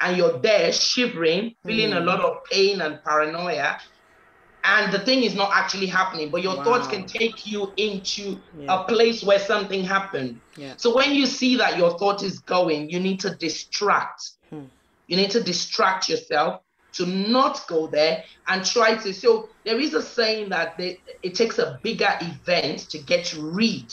and 0.00 0.16
you're 0.16 0.38
there 0.38 0.72
shivering, 0.72 1.54
feeling 1.64 1.92
mm. 1.92 1.96
a 1.96 2.04
lot 2.04 2.20
of 2.20 2.44
pain 2.44 2.80
and 2.80 3.02
paranoia 3.04 3.78
and 4.64 4.92
the 4.92 4.98
thing 4.98 5.22
is 5.22 5.34
not 5.34 5.50
actually 5.52 5.86
happening 5.86 6.30
but 6.30 6.42
your 6.42 6.56
wow. 6.56 6.64
thoughts 6.64 6.88
can 6.88 7.06
take 7.06 7.46
you 7.46 7.72
into 7.76 8.38
yeah. 8.58 8.80
a 8.80 8.84
place 8.84 9.22
where 9.22 9.38
something 9.38 9.84
happened 9.84 10.40
yeah. 10.56 10.74
so 10.76 10.94
when 10.94 11.12
you 11.12 11.26
see 11.26 11.56
that 11.56 11.76
your 11.76 11.96
thought 11.98 12.22
is 12.22 12.38
going 12.40 12.88
you 12.90 12.98
need 12.98 13.20
to 13.20 13.34
distract 13.36 14.30
hmm. 14.50 14.64
you 15.06 15.16
need 15.16 15.30
to 15.30 15.42
distract 15.42 16.08
yourself 16.08 16.62
to 16.92 17.06
not 17.06 17.64
go 17.68 17.86
there 17.86 18.24
and 18.48 18.64
try 18.64 18.96
to 18.96 19.12
so 19.12 19.48
there 19.64 19.78
is 19.78 19.94
a 19.94 20.02
saying 20.02 20.48
that 20.48 20.76
they, 20.78 21.00
it 21.22 21.34
takes 21.34 21.58
a 21.58 21.78
bigger 21.82 22.10
event 22.20 22.78
to 22.90 22.98
get 22.98 23.34
rid 23.38 23.92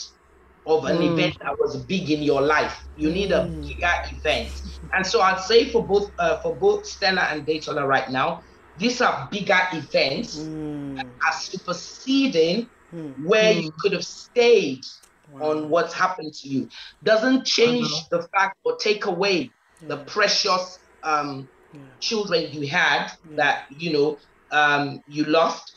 of 0.64 0.84
an 0.84 0.98
mm. 0.98 1.12
event 1.12 1.36
that 1.40 1.58
was 1.58 1.76
big 1.76 2.08
in 2.10 2.22
your 2.22 2.40
life 2.40 2.84
you 2.96 3.10
need 3.10 3.32
a 3.32 3.46
hmm. 3.46 3.62
bigger 3.62 3.92
event 4.12 4.48
and 4.94 5.04
so 5.04 5.20
i'd 5.20 5.40
say 5.40 5.68
for 5.68 5.84
both 5.84 6.12
uh, 6.20 6.40
for 6.40 6.54
both 6.54 6.86
stella 6.86 7.22
and 7.22 7.44
Detola 7.44 7.84
right 7.84 8.08
now 8.10 8.42
these 8.78 9.00
are 9.00 9.28
bigger 9.30 9.58
events 9.72 10.38
mm. 10.38 10.96
that 10.96 11.06
are 11.06 11.32
superseding 11.32 12.68
mm. 12.94 13.24
where 13.24 13.54
mm. 13.54 13.64
you 13.64 13.72
could 13.80 13.92
have 13.92 14.04
stayed 14.04 14.84
wow. 15.32 15.50
on 15.50 15.68
what's 15.68 15.92
happened 15.92 16.34
to 16.34 16.48
you. 16.48 16.68
Doesn't 17.02 17.44
change 17.44 17.86
uh-huh. 17.86 18.18
the 18.18 18.22
fact 18.28 18.58
or 18.64 18.76
take 18.76 19.06
away 19.06 19.50
yeah. 19.80 19.88
the 19.88 19.96
precious 19.98 20.78
um, 21.02 21.48
yeah. 21.72 21.80
children 22.00 22.52
you 22.52 22.66
had 22.66 23.12
yeah. 23.30 23.36
that 23.36 23.64
you 23.76 23.92
know 23.92 24.18
um, 24.50 25.02
you 25.08 25.24
lost. 25.24 25.74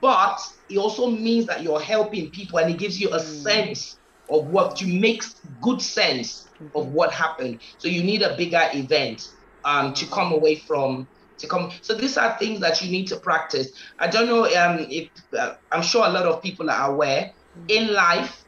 But 0.00 0.40
it 0.70 0.78
also 0.78 1.10
means 1.10 1.44
that 1.46 1.62
you're 1.62 1.80
helping 1.80 2.30
people 2.30 2.58
and 2.58 2.70
it 2.70 2.78
gives 2.78 2.98
you 2.98 3.10
a 3.10 3.18
mm. 3.18 3.42
sense 3.42 3.98
of 4.30 4.46
what 4.46 4.80
you 4.80 4.98
makes 4.98 5.36
good 5.60 5.82
sense 5.82 6.48
mm-hmm. 6.54 6.76
of 6.76 6.92
what 6.92 7.12
happened. 7.12 7.60
So 7.78 7.88
you 7.88 8.02
need 8.02 8.22
a 8.22 8.36
bigger 8.36 8.66
event 8.72 9.30
um, 9.64 9.92
to 9.94 10.06
come 10.06 10.32
away 10.32 10.56
from 10.56 11.06
to 11.38 11.46
come. 11.46 11.70
So 11.82 11.94
these 11.94 12.16
are 12.16 12.36
things 12.38 12.60
that 12.60 12.82
you 12.82 12.90
need 12.90 13.06
to 13.08 13.16
practice. 13.16 13.72
I 13.98 14.08
don't 14.08 14.26
know 14.26 14.44
um, 14.44 14.86
if 14.90 15.08
uh, 15.38 15.54
I'm 15.72 15.82
sure 15.82 16.06
a 16.06 16.10
lot 16.10 16.26
of 16.26 16.42
people 16.42 16.70
are 16.70 16.90
aware. 16.90 17.32
Mm. 17.58 17.70
In 17.70 17.94
life, 17.94 18.44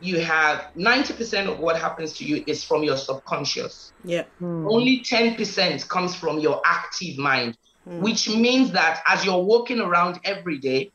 you 0.00 0.20
have 0.20 0.66
90% 0.76 1.48
of 1.50 1.58
what 1.58 1.76
happens 1.76 2.12
to 2.14 2.24
you 2.24 2.44
is 2.46 2.62
from 2.62 2.82
your 2.82 2.96
subconscious. 2.96 3.92
Yeah. 4.04 4.24
Mm. 4.40 4.70
Only 4.70 5.00
10% 5.00 5.88
comes 5.88 6.14
from 6.14 6.38
your 6.38 6.60
active 6.64 7.16
mind, 7.16 7.56
mm. 7.88 8.00
which 8.00 8.28
means 8.28 8.72
that 8.72 9.02
as 9.06 9.24
you're 9.24 9.42
walking 9.42 9.80
around 9.80 10.20
every 10.24 10.58
day, 10.58 10.92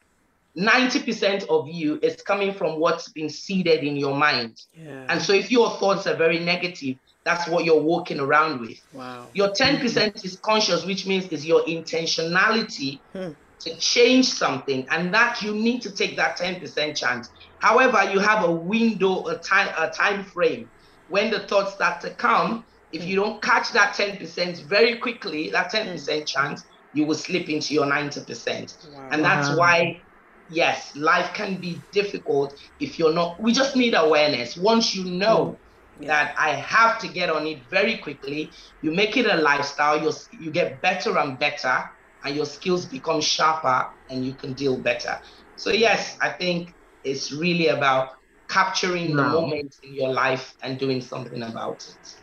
90% 0.57 1.47
of 1.47 1.67
you 1.69 1.99
is 2.01 2.21
coming 2.21 2.53
from 2.53 2.79
what's 2.79 3.09
been 3.09 3.29
seeded 3.29 3.83
in 3.83 3.95
your 3.95 4.15
mind. 4.15 4.61
Yeah. 4.73 5.05
And 5.07 5.21
so 5.21 5.33
if 5.33 5.51
your 5.51 5.69
thoughts 5.77 6.05
are 6.07 6.15
very 6.15 6.39
negative, 6.39 6.97
that's 7.29 7.47
what 7.47 7.63
you're 7.63 7.81
walking 7.81 8.19
around 8.19 8.59
with. 8.61 8.81
Wow. 8.91 9.27
Your 9.33 9.49
10% 9.49 9.81
mm-hmm. 9.81 10.25
is 10.25 10.37
conscious, 10.37 10.83
which 10.83 11.05
means 11.05 11.27
is 11.27 11.45
your 11.45 11.61
intentionality 11.65 12.99
hmm. 13.13 13.29
to 13.59 13.75
change 13.77 14.25
something. 14.25 14.87
And 14.89 15.13
that 15.13 15.43
you 15.43 15.53
need 15.53 15.83
to 15.83 15.91
take 15.91 16.17
that 16.17 16.39
10% 16.39 16.95
chance. 16.95 17.29
However, 17.59 18.11
you 18.11 18.17
have 18.17 18.43
a 18.43 18.51
window, 18.51 19.27
a 19.27 19.37
time, 19.37 19.71
a 19.77 19.91
time 19.91 20.23
frame. 20.23 20.69
When 21.09 21.29
the 21.29 21.41
thoughts 21.41 21.73
start 21.75 22.01
to 22.01 22.09
come, 22.11 22.65
if 22.91 23.03
you 23.03 23.15
don't 23.15 23.39
catch 23.43 23.73
that 23.73 23.93
10% 23.93 24.63
very 24.63 24.97
quickly, 24.97 25.51
that 25.51 25.71
10% 25.71 26.19
hmm. 26.19 26.25
chance, 26.25 26.65
you 26.93 27.05
will 27.05 27.15
slip 27.15 27.47
into 27.47 27.75
your 27.75 27.85
90%. 27.85 28.95
Wow. 28.95 29.09
And 29.11 29.23
that's 29.23 29.55
why 29.55 30.01
yes, 30.49 30.95
life 30.95 31.31
can 31.35 31.57
be 31.57 31.79
difficult 31.91 32.59
if 32.79 32.97
you're 32.97 33.13
not. 33.13 33.39
We 33.39 33.53
just 33.53 33.75
need 33.75 33.93
awareness. 33.93 34.57
Once 34.57 34.95
you 34.95 35.05
know 35.05 35.59
that 36.01 36.33
I 36.37 36.51
have 36.51 36.99
to 36.99 37.07
get 37.07 37.29
on 37.29 37.45
it 37.45 37.59
very 37.69 37.97
quickly, 37.97 38.51
you 38.81 38.91
make 38.91 39.17
it 39.17 39.25
a 39.25 39.35
lifestyle. 39.35 40.01
You 40.01 40.11
you 40.39 40.51
get 40.51 40.81
better 40.81 41.17
and 41.17 41.37
better, 41.37 41.89
and 42.23 42.35
your 42.35 42.45
skills 42.45 42.85
become 42.85 43.21
sharper, 43.21 43.87
and 44.09 44.25
you 44.25 44.33
can 44.33 44.53
deal 44.53 44.77
better. 44.77 45.19
So 45.55 45.71
yes, 45.71 46.17
I 46.21 46.29
think 46.29 46.73
it's 47.03 47.31
really 47.31 47.67
about 47.67 48.13
capturing 48.47 49.15
the 49.15 49.23
moment 49.23 49.79
in 49.83 49.93
your 49.93 50.11
life 50.11 50.55
and 50.63 50.79
doing 50.79 51.01
something 51.01 51.43
about 51.43 51.87
it. 51.87 52.15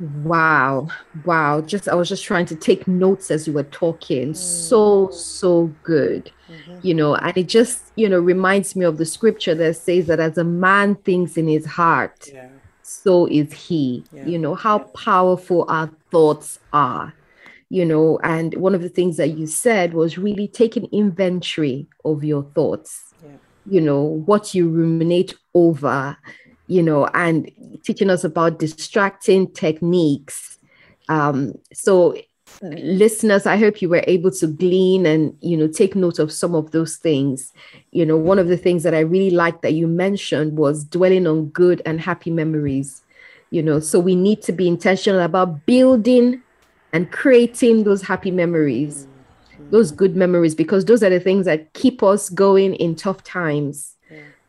Wow. 0.00 0.88
Wow. 1.26 1.60
Just 1.60 1.86
I 1.88 1.94
was 1.94 2.08
just 2.08 2.24
trying 2.24 2.46
to 2.46 2.56
take 2.56 2.88
notes 2.88 3.30
as 3.30 3.46
you 3.46 3.52
were 3.52 3.64
talking. 3.64 4.32
Mm. 4.32 4.36
So, 4.36 5.10
so 5.10 5.66
good. 5.82 6.32
Mm-hmm. 6.48 6.78
You 6.82 6.94
know, 6.94 7.14
and 7.16 7.36
it 7.36 7.48
just, 7.48 7.92
you 7.96 8.08
know, 8.08 8.18
reminds 8.18 8.74
me 8.74 8.84
of 8.86 8.96
the 8.96 9.04
scripture 9.04 9.54
that 9.54 9.76
says 9.76 10.06
that 10.06 10.18
as 10.18 10.38
a 10.38 10.44
man 10.44 10.94
thinks 10.96 11.36
in 11.36 11.48
his 11.48 11.66
heart, 11.66 12.30
yeah. 12.32 12.48
So 12.90 13.26
is 13.26 13.52
he. 13.52 14.04
Yeah. 14.12 14.26
You 14.26 14.38
know, 14.38 14.54
how 14.54 14.80
powerful 14.80 15.64
our 15.68 15.90
thoughts 16.10 16.58
are. 16.72 17.14
You 17.68 17.84
know, 17.84 18.18
and 18.24 18.54
one 18.56 18.74
of 18.74 18.82
the 18.82 18.88
things 18.88 19.16
that 19.18 19.38
you 19.38 19.46
said 19.46 19.94
was 19.94 20.18
really 20.18 20.48
taking 20.48 20.86
inventory 20.86 21.86
of 22.04 22.24
your 22.24 22.42
thoughts. 22.54 23.14
yeah. 23.24 23.36
You 23.64 23.80
know, 23.80 24.02
what 24.26 24.54
you 24.54 24.68
ruminate 24.68 25.36
over, 25.54 26.16
you 26.66 26.82
know, 26.82 27.06
and 27.14 27.48
teaching 27.84 28.10
us 28.10 28.24
about 28.24 28.58
distracting 28.58 29.52
techniques. 29.52 30.58
Um, 31.08 31.54
so, 31.72 32.16
listeners, 32.62 33.46
I 33.46 33.56
hope 33.56 33.80
you 33.80 33.88
were 33.88 34.04
able 34.06 34.30
to 34.32 34.46
glean 34.46 35.06
and, 35.06 35.36
you 35.40 35.56
know, 35.56 35.68
take 35.68 35.94
note 35.94 36.18
of 36.18 36.32
some 36.32 36.54
of 36.54 36.70
those 36.72 36.96
things. 36.96 37.52
You 37.92 38.04
know, 38.04 38.16
one 38.16 38.38
of 38.38 38.48
the 38.48 38.56
things 38.56 38.82
that 38.82 38.94
I 38.94 39.00
really 39.00 39.30
liked 39.30 39.62
that 39.62 39.72
you 39.72 39.86
mentioned 39.86 40.56
was 40.56 40.84
dwelling 40.84 41.26
on 41.26 41.46
good 41.46 41.82
and 41.86 42.00
happy 42.00 42.30
memories. 42.30 43.02
You 43.50 43.62
know, 43.62 43.80
so 43.80 43.98
we 43.98 44.14
need 44.14 44.42
to 44.42 44.52
be 44.52 44.68
intentional 44.68 45.20
about 45.20 45.66
building 45.66 46.42
and 46.92 47.10
creating 47.10 47.84
those 47.84 48.02
happy 48.02 48.30
memories, 48.30 49.06
those 49.70 49.90
good 49.90 50.16
memories, 50.16 50.54
because 50.54 50.84
those 50.84 51.02
are 51.02 51.10
the 51.10 51.20
things 51.20 51.46
that 51.46 51.72
keep 51.72 52.02
us 52.02 52.28
going 52.28 52.74
in 52.74 52.94
tough 52.94 53.22
times 53.24 53.96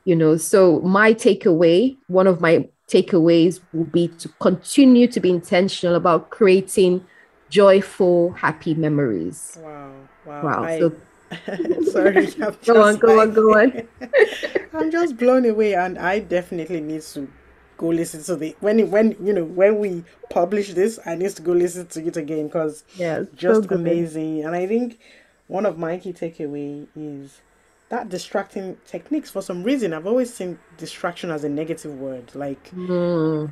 you 0.05 0.15
know 0.15 0.35
so 0.37 0.79
my 0.81 1.13
takeaway 1.13 1.95
one 2.07 2.27
of 2.27 2.41
my 2.41 2.67
takeaways 2.87 3.61
will 3.71 3.85
be 3.85 4.07
to 4.07 4.27
continue 4.39 5.07
to 5.07 5.19
be 5.19 5.29
intentional 5.29 5.95
about 5.95 6.29
creating 6.29 7.05
joyful 7.51 8.31
happy 8.31 8.73
memories 8.73 9.57
wow 9.61 9.91
wow, 10.25 10.43
wow. 10.43 10.63
I, 10.63 10.79
so 10.79 10.95
sorry 11.91 12.25
go 12.65 12.81
on 12.81 12.97
go 12.97 13.19
on 13.19 13.33
go 13.33 13.59
on 13.59 13.87
i'm 14.73 14.89
just 14.89 15.17
blown 15.17 15.45
away 15.45 15.75
and 15.75 15.99
i 15.99 16.19
definitely 16.19 16.81
need 16.81 17.01
to 17.01 17.31
go 17.77 17.87
listen 17.87 18.23
to 18.23 18.35
the 18.35 18.55
when 18.61 18.89
when 18.89 19.15
you 19.21 19.33
know 19.33 19.43
when 19.43 19.79
we 19.79 20.03
publish 20.29 20.73
this 20.73 20.97
i 21.05 21.15
need 21.15 21.31
to 21.31 21.41
go 21.41 21.51
listen 21.51 21.85
to 21.87 22.05
it 22.05 22.15
again 22.15 22.47
because 22.47 22.83
yeah 22.95 23.23
just 23.35 23.67
so 23.67 23.75
amazing 23.75 24.43
and 24.43 24.55
i 24.55 24.65
think 24.65 24.99
one 25.47 25.65
of 25.65 25.77
my 25.77 25.97
key 25.97 26.13
takeaway 26.13 26.87
is 26.95 27.41
that 27.89 28.07
distracting 28.07 28.77
techniques 28.85 29.29
for 29.29 29.41
some 29.41 29.63
reason 29.63 29.93
i've 29.93 30.07
always 30.07 30.33
seen 30.33 30.57
distraction 30.77 31.29
as 31.29 31.43
a 31.43 31.49
negative 31.49 31.93
word 31.99 32.33
like 32.33 32.71
mm. 32.71 33.51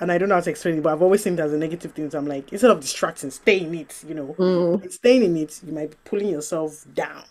And 0.00 0.12
i 0.12 0.18
don't 0.18 0.28
know 0.28 0.34
how 0.34 0.40
to 0.40 0.50
explain 0.50 0.78
it 0.78 0.82
but 0.82 0.92
i've 0.92 1.02
always 1.02 1.22
seen 1.22 1.34
it 1.34 1.40
as 1.40 1.52
a 1.52 1.58
negative 1.58 1.92
thing 1.92 2.10
so 2.10 2.18
i'm 2.18 2.26
like 2.26 2.52
instead 2.52 2.70
of 2.70 2.80
distracting 2.80 3.30
stay 3.30 3.60
in 3.60 3.74
it 3.74 4.02
you 4.06 4.14
know 4.14 4.34
mm. 4.38 4.92
staying 4.92 5.22
in 5.22 5.36
it 5.36 5.60
you 5.64 5.72
might 5.72 5.90
be 5.90 5.96
pulling 6.04 6.28
yourself 6.28 6.84
down 6.94 7.24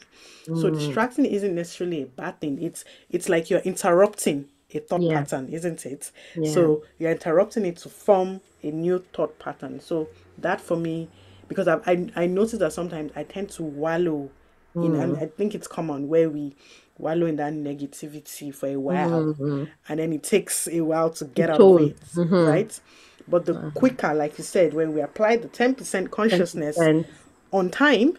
mm. 0.46 0.62
so 0.62 0.70
distracting 0.70 1.26
isn't 1.26 1.56
necessarily 1.56 2.04
a 2.04 2.06
bad 2.06 2.40
thing 2.40 2.62
it's 2.62 2.84
it's 3.10 3.30
like 3.30 3.50
you're 3.50 3.62
interrupting 3.62 4.48
a 4.74 4.80
thought 4.80 5.02
yeah. 5.02 5.20
pattern 5.20 5.48
isn't 5.50 5.86
it 5.86 6.12
yeah. 6.36 6.52
so 6.52 6.84
you're 6.98 7.12
interrupting 7.12 7.66
it 7.66 7.78
to 7.78 7.90
form 7.90 8.40
a 8.64 8.72
new 8.72 9.04
thought 9.14 9.38
pattern 9.40 9.80
so 9.80 10.08
that 10.38 10.62
for 10.62 10.78
me 10.78 11.10
because 11.48 11.68
I, 11.68 11.76
I 11.86 12.10
i 12.16 12.26
notice 12.26 12.60
that 12.60 12.72
sometimes 12.72 13.12
i 13.16 13.24
tend 13.24 13.50
to 13.52 13.64
wallow 13.64 14.30
Mm. 14.76 14.92
Know, 14.92 15.00
and 15.02 15.18
I 15.18 15.26
think 15.26 15.54
it's 15.54 15.68
common 15.68 16.08
where 16.08 16.30
we 16.30 16.56
wallow 16.98 17.26
in 17.26 17.36
that 17.38 17.54
negativity 17.54 18.54
for 18.54 18.68
a 18.68 18.76
while 18.78 19.34
mm-hmm. 19.34 19.64
and 19.90 20.00
then 20.00 20.14
it 20.14 20.24
takes 20.24 20.68
a 20.68 20.82
while 20.82 21.10
to 21.10 21.26
get 21.26 21.50
out 21.50 21.60
of 21.60 21.82
it, 21.82 22.00
mm-hmm. 22.16 22.48
right? 22.48 22.80
But 23.28 23.46
the 23.46 23.56
uh-huh. 23.56 23.72
quicker, 23.72 24.14
like 24.14 24.38
you 24.38 24.44
said, 24.44 24.74
when 24.74 24.94
we 24.94 25.02
apply 25.02 25.38
the 25.38 25.48
10% 25.48 26.12
consciousness 26.12 26.78
10%. 26.78 27.06
on 27.52 27.70
time, 27.70 28.18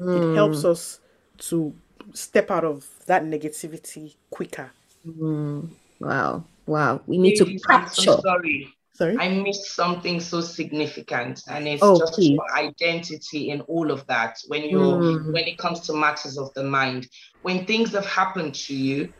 mm. 0.00 0.32
it 0.32 0.34
helps 0.34 0.64
us 0.64 1.00
to 1.38 1.74
step 2.12 2.50
out 2.50 2.64
of 2.64 2.86
that 3.06 3.24
negativity 3.24 4.14
quicker. 4.30 4.70
Mm. 5.06 5.70
Wow. 6.00 6.44
Wow. 6.66 7.02
We 7.06 7.18
need 7.18 7.36
to 7.36 7.58
capture. 7.60 8.02
So 8.02 8.20
sorry. 8.20 8.75
Sorry? 8.96 9.14
I 9.18 9.28
missed 9.28 9.74
something 9.74 10.20
so 10.20 10.40
significant, 10.40 11.42
and 11.50 11.68
it's 11.68 11.82
oh, 11.82 11.98
just 11.98 12.14
please. 12.14 12.30
your 12.30 12.56
identity 12.56 13.50
in 13.50 13.60
all 13.62 13.90
of 13.90 14.06
that. 14.06 14.38
When 14.48 14.62
you 14.62 14.78
mm. 14.78 15.32
when 15.32 15.44
it 15.44 15.58
comes 15.58 15.80
to 15.80 15.92
matters 15.92 16.38
of 16.38 16.52
the 16.54 16.62
mind, 16.62 17.08
when 17.42 17.66
things 17.66 17.92
have 17.92 18.06
happened 18.06 18.54
to 18.54 18.74
you, 18.74 19.12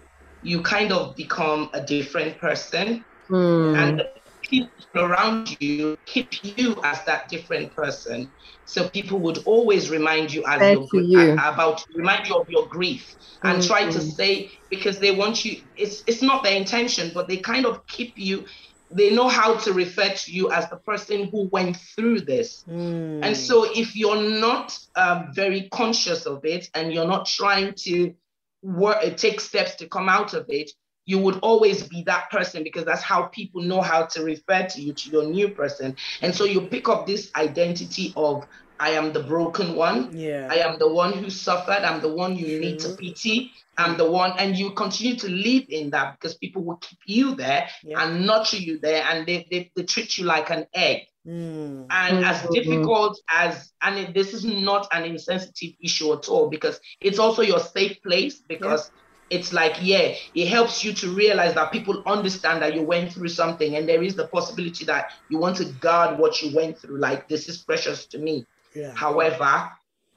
you 0.43 0.63
kind 0.63 0.93
of 0.93 1.15
become 1.15 1.69
a 1.75 1.83
different 1.83 2.39
person, 2.39 3.05
mm. 3.29 3.77
and 3.77 4.03
people 4.41 4.71
around 4.95 5.61
you 5.61 5.99
keep 6.07 6.57
you 6.57 6.81
as 6.83 7.05
that 7.05 7.29
different 7.29 7.75
person. 7.77 8.31
So 8.65 8.89
people 8.89 9.19
would 9.21 9.39
always 9.45 9.91
remind 9.91 10.33
you 10.33 10.43
as 10.47 10.61
your, 10.73 11.03
you. 11.03 11.33
about 11.33 11.85
remind 11.95 12.29
you 12.29 12.37
of 12.37 12.49
your 12.49 12.67
grief 12.67 13.15
and 13.43 13.59
mm-hmm. 13.59 13.67
try 13.67 13.91
to 13.91 14.01
say 14.01 14.51
because 14.71 14.99
they 14.99 15.11
want 15.11 15.45
you. 15.45 15.61
It's 15.77 16.03
it's 16.07 16.23
not 16.23 16.43
their 16.45 16.57
intention, 16.57 17.11
but 17.13 17.29
they 17.29 17.37
kind 17.37 17.67
of 17.67 17.87
keep 17.87 18.17
you 18.17 18.47
they 18.91 19.15
know 19.15 19.29
how 19.29 19.57
to 19.57 19.73
refer 19.73 20.09
to 20.11 20.33
you 20.33 20.51
as 20.51 20.69
the 20.71 20.77
person 20.77 21.29
who 21.29 21.49
went 21.49 21.77
through 21.77 22.21
this. 22.21 22.65
Mm. 22.69 23.21
And 23.23 23.37
so, 23.37 23.65
if 23.65 23.97
you're 23.97 24.23
not 24.23 24.79
um, 24.95 25.33
very 25.33 25.69
conscious 25.71 26.27
of 26.27 26.45
it 26.45 26.71
and 26.75 26.93
you're 26.93 27.07
not 27.07 27.27
trying 27.27 27.75
to 27.79 28.15
work, 28.63 28.99
uh, 29.03 29.11
take 29.11 29.41
steps 29.41 29.75
to 29.77 29.89
come 29.89 30.09
out 30.09 30.35
of 30.35 30.47
it, 30.49 30.71
you 31.05 31.19
would 31.19 31.39
always 31.41 31.83
be 31.85 32.03
that 32.05 32.31
person 32.31 32.63
because 32.63 32.85
that's 32.85 33.03
how 33.03 33.23
people 33.25 33.63
know 33.63 33.81
how 33.81 34.07
to 34.07 34.23
refer 34.23 34.67
to 34.67 34.81
you, 34.81 34.93
to 34.93 35.11
your 35.11 35.25
new 35.25 35.49
person. 35.49 35.97
And 36.23 36.35
so, 36.35 36.45
you 36.45 36.61
pick 36.61 36.89
up 36.89 37.07
this 37.07 37.31
identity 37.37 38.13
of 38.17 38.47
I 38.79 38.91
am 38.91 39.13
the 39.13 39.23
broken 39.23 39.75
one. 39.75 40.17
Yeah. 40.17 40.49
I 40.51 40.57
am 40.57 40.79
the 40.79 40.93
one 40.93 41.13
who 41.13 41.31
suffered. 41.31 41.83
I'm 41.83 42.01
the 42.01 42.13
one 42.13 42.37
you 42.37 42.47
True. 42.47 42.61
need 42.61 42.79
to 42.81 42.91
pity. 42.97 43.53
I'm 43.79 43.99
the 43.99 44.11
one, 44.11 44.33
and 44.39 44.57
you 44.57 44.71
continue 44.71 45.17
to 45.17 45.29
live 45.29 45.65
in 45.69 45.91
that 45.91 46.19
because 46.19 46.35
people 46.39 46.65
will 46.65 46.77
keep 46.77 46.99
you 47.05 47.35
there 47.35 47.69
yeah. 47.85 48.03
and 48.03 48.27
nurture 48.27 48.57
you 48.57 48.79
there, 48.79 49.05
and 49.05 49.27
they, 49.27 49.47
they, 49.51 49.71
they 49.77 49.83
treat 49.83 50.17
you 50.17 50.25
like 50.25 50.49
an 50.49 50.67
egg 50.73 51.09
Mm. 51.27 51.87
And 51.91 52.25
as 52.25 52.39
mm-hmm. 52.39 52.53
difficult 52.53 53.21
as, 53.29 53.73
and 53.83 53.99
it, 53.99 54.15
this 54.15 54.33
is 54.33 54.45
not 54.45 54.87
an 54.93 55.05
insensitive 55.05 55.73
issue 55.81 56.13
at 56.13 56.29
all 56.29 56.49
because 56.49 56.81
it's 57.01 57.19
also 57.19 57.43
your 57.43 57.59
safe 57.59 58.01
place 58.03 58.39
because 58.39 58.91
yeah. 59.31 59.39
it's 59.39 59.53
like, 59.53 59.77
yeah, 59.81 60.15
it 60.35 60.47
helps 60.47 60.85
you 60.85 60.93
to 60.95 61.11
realize 61.11 61.55
that 61.55 61.73
people 61.73 62.01
understand 62.07 62.63
that 62.63 62.75
you 62.75 62.83
went 62.83 63.13
through 63.13 63.29
something 63.29 63.75
and 63.75 63.89
there 63.89 64.05
is 64.05 64.15
the 64.15 64.29
possibility 64.29 64.85
that 64.85 65.13
you 65.29 65.39
want 65.39 65.57
to 65.57 65.65
guard 65.65 66.17
what 66.17 66.41
you 66.43 66.55
went 66.55 66.79
through. 66.79 66.99
Like, 66.99 67.29
this 67.29 67.49
is 67.49 67.59
precious 67.59 68.07
to 68.07 68.19
me. 68.19 68.47
Yeah. 68.77 68.93
However, 68.95 69.71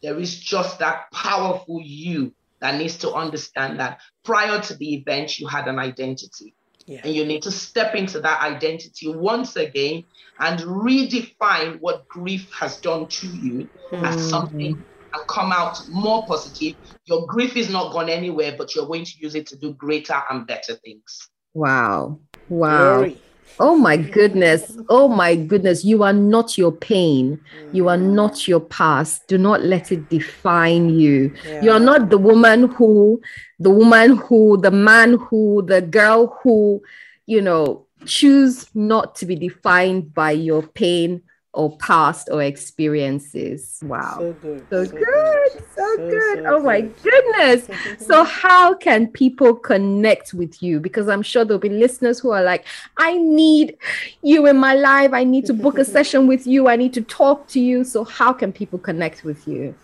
there 0.03 0.19
is 0.19 0.37
just 0.37 0.79
that 0.79 1.09
powerful 1.11 1.81
you 1.81 2.33
that 2.59 2.77
needs 2.77 2.97
to 2.97 3.13
understand 3.13 3.79
that 3.79 3.99
prior 4.25 4.59
to 4.61 4.75
the 4.75 4.95
event, 4.95 5.39
you 5.39 5.47
had 5.47 5.67
an 5.67 5.79
identity. 5.79 6.53
Yeah. 6.85 7.01
And 7.03 7.13
you 7.13 7.25
need 7.25 7.43
to 7.43 7.51
step 7.51 7.95
into 7.95 8.19
that 8.19 8.41
identity 8.41 9.07
once 9.07 9.55
again 9.55 10.03
and 10.39 10.59
redefine 10.59 11.79
what 11.79 12.07
grief 12.07 12.51
has 12.51 12.77
done 12.77 13.07
to 13.07 13.27
you 13.27 13.69
mm. 13.91 14.03
as 14.03 14.15
hmm. 14.15 14.21
something 14.21 14.83
and 15.13 15.27
come 15.27 15.51
out 15.51 15.79
more 15.89 16.25
positive. 16.25 16.75
Your 17.05 17.27
grief 17.27 17.55
is 17.55 17.69
not 17.69 17.93
gone 17.93 18.09
anywhere, 18.09 18.55
but 18.57 18.75
you're 18.75 18.87
going 18.87 19.05
to 19.05 19.13
use 19.19 19.35
it 19.35 19.47
to 19.47 19.55
do 19.55 19.73
greater 19.73 20.19
and 20.29 20.47
better 20.47 20.75
things. 20.75 21.29
Wow. 21.53 22.19
Wow. 22.49 22.97
Glory. 22.97 23.21
Oh 23.59 23.75
my 23.75 23.97
goodness. 23.97 24.77
Oh 24.87 25.09
my 25.09 25.35
goodness. 25.35 25.83
You 25.83 26.03
are 26.03 26.13
not 26.13 26.57
your 26.57 26.71
pain. 26.71 27.39
You 27.73 27.89
are 27.89 27.97
mm. 27.97 28.13
not 28.13 28.47
your 28.47 28.61
past. 28.61 29.27
Do 29.27 29.37
not 29.37 29.63
let 29.63 29.91
it 29.91 30.09
define 30.09 30.89
you. 30.89 31.33
Yeah. 31.45 31.61
You 31.63 31.71
are 31.71 31.79
not 31.79 32.09
the 32.09 32.17
woman 32.17 32.69
who, 32.69 33.21
the 33.59 33.69
woman 33.69 34.15
who, 34.15 34.57
the 34.61 34.71
man 34.71 35.17
who, 35.17 35.63
the 35.65 35.81
girl 35.81 36.39
who, 36.41 36.81
you 37.25 37.41
know, 37.41 37.85
choose 38.05 38.73
not 38.73 39.15
to 39.15 39.25
be 39.25 39.35
defined 39.35 40.13
by 40.13 40.31
your 40.31 40.63
pain 40.63 41.21
or 41.53 41.75
past 41.77 42.29
or 42.31 42.43
experiences. 42.43 43.79
Wow. 43.83 44.17
So 44.19 44.33
good. 44.33 44.67
So, 44.69 44.85
so 44.85 44.91
good. 44.91 45.05
good. 45.05 45.51
So, 45.51 45.63
so, 45.75 45.97
good. 45.97 46.43
So 46.43 46.55
oh 46.55 46.59
my 46.59 46.81
goodness. 46.81 47.67
so, 47.99 48.23
how 48.23 48.75
can 48.75 49.07
people 49.07 49.55
connect 49.55 50.33
with 50.33 50.61
you? 50.61 50.79
Because 50.79 51.07
I'm 51.07 51.23
sure 51.23 51.43
there'll 51.43 51.59
be 51.59 51.69
listeners 51.69 52.19
who 52.19 52.31
are 52.31 52.43
like, 52.43 52.65
I 52.97 53.17
need 53.17 53.77
you 54.21 54.45
in 54.47 54.57
my 54.57 54.75
life. 54.75 55.11
I 55.13 55.23
need 55.23 55.45
to 55.47 55.53
book 55.53 55.77
a 55.77 55.85
session 55.95 56.27
with 56.27 56.45
you. 56.45 56.67
I 56.67 56.75
need 56.75 56.93
to 56.93 57.01
talk 57.01 57.47
to 57.49 57.59
you. 57.59 57.83
So, 57.83 58.03
how 58.03 58.31
can 58.31 58.51
people 58.51 58.79
connect 58.79 59.23
with 59.23 59.47
you? 59.47 59.75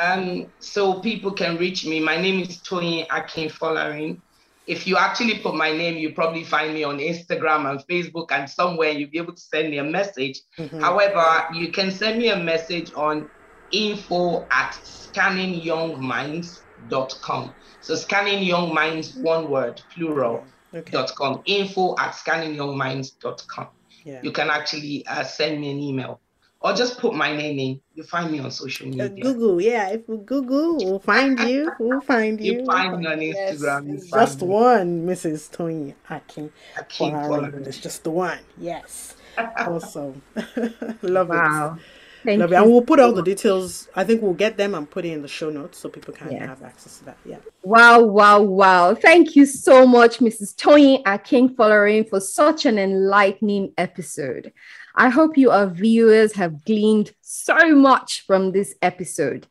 Um, 0.00 0.46
so 0.58 0.98
people 0.98 1.30
can 1.30 1.56
reach 1.56 1.86
me. 1.86 2.00
My 2.00 2.20
name 2.20 2.40
is 2.40 2.60
Tony 2.62 3.06
Akinfolari 3.12 4.20
if 4.66 4.86
you 4.86 4.96
actually 4.96 5.38
put 5.38 5.54
my 5.54 5.72
name, 5.72 5.96
you 5.96 6.14
probably 6.14 6.44
find 6.44 6.72
me 6.72 6.84
on 6.84 6.96
Instagram 6.98 7.70
and 7.70 7.80
Facebook 7.86 8.28
and 8.30 8.48
somewhere 8.48 8.88
you'll 8.90 9.10
be 9.10 9.18
able 9.18 9.34
to 9.34 9.40
send 9.40 9.70
me 9.70 9.76
a 9.78 9.84
message. 9.84 10.40
Mm-hmm. 10.58 10.80
However, 10.80 11.46
you 11.54 11.70
can 11.70 11.90
send 11.90 12.18
me 12.18 12.30
a 12.30 12.38
message 12.38 12.90
on 12.94 13.28
info 13.72 14.46
at 14.50 14.72
scanningyoungminds.com. 14.72 17.54
So 17.80 17.94
scanning 17.94 18.42
young 18.42 18.72
minds, 18.72 19.16
one 19.16 19.50
word, 19.50 19.82
plural, 19.94 20.44
okay. 20.72 20.90
dot 20.90 21.14
com. 21.14 21.42
Info 21.44 21.94
at 21.98 22.14
scanningyoungminds.com. 22.14 23.66
Yeah. 24.04 24.20
You 24.22 24.32
can 24.32 24.48
actually 24.48 25.06
uh, 25.06 25.24
send 25.24 25.60
me 25.60 25.70
an 25.70 25.78
email 25.78 26.20
or 26.64 26.72
just 26.72 26.98
put 26.98 27.14
my 27.14 27.36
name 27.36 27.58
in. 27.58 27.80
You 27.94 28.04
find 28.04 28.32
me 28.32 28.38
on 28.38 28.50
social 28.50 28.86
uh, 28.86 28.90
media. 28.90 29.22
Google, 29.22 29.60
yeah. 29.60 29.90
If 29.90 30.08
we 30.08 30.16
Google, 30.16 30.78
we'll 30.78 30.98
find 30.98 31.38
you. 31.40 31.70
We'll 31.78 32.00
find 32.00 32.40
you. 32.40 32.60
You 32.60 32.64
find 32.64 32.98
me 32.98 33.06
on 33.06 33.18
Instagram. 33.18 33.92
Yes. 33.92 34.10
just 34.10 34.40
me. 34.40 34.48
one, 34.48 35.06
Mrs. 35.06 35.52
Tony 35.52 35.94
Akin. 36.08 36.50
Akin 36.78 37.64
It's 37.66 37.78
just 37.78 38.02
the 38.02 38.10
one. 38.10 38.38
Yes. 38.56 39.14
awesome. 39.38 40.22
Love 41.02 41.28
wow. 41.28 41.74
it. 41.74 41.82
Thank 42.24 42.40
Love 42.40 42.50
you. 42.50 42.56
it. 42.56 42.60
And 42.62 42.70
we'll 42.72 42.80
put 42.80 42.98
all 42.98 43.12
the 43.12 43.22
details. 43.22 43.88
I 43.94 44.04
think 44.04 44.22
we'll 44.22 44.32
get 44.32 44.56
them 44.56 44.74
and 44.74 44.90
put 44.90 45.04
it 45.04 45.12
in 45.12 45.20
the 45.20 45.28
show 45.28 45.50
notes 45.50 45.76
so 45.76 45.90
people 45.90 46.14
can 46.14 46.34
have 46.38 46.62
access 46.62 46.98
to 47.00 47.04
that. 47.04 47.18
Yeah. 47.26 47.40
Wow, 47.62 48.00
wow, 48.00 48.40
wow. 48.40 48.94
Thank 48.94 49.36
you 49.36 49.44
so 49.44 49.86
much, 49.86 50.20
Mrs. 50.20 50.56
Tony 50.56 51.02
Akinfolari, 51.04 52.08
for 52.08 52.20
such 52.20 52.64
an 52.64 52.78
enlightening 52.78 53.74
episode. 53.76 54.50
I 54.94 55.08
hope 55.08 55.36
you, 55.36 55.50
our 55.50 55.66
viewers, 55.66 56.32
have 56.34 56.64
gleaned 56.64 57.12
so 57.20 57.74
much 57.74 58.24
from 58.26 58.52
this 58.52 58.74
episode. 58.80 59.46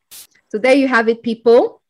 So, 0.50 0.58
there 0.58 0.76
you 0.76 0.88
have 0.88 1.10
it, 1.10 1.24
people. 1.24 1.82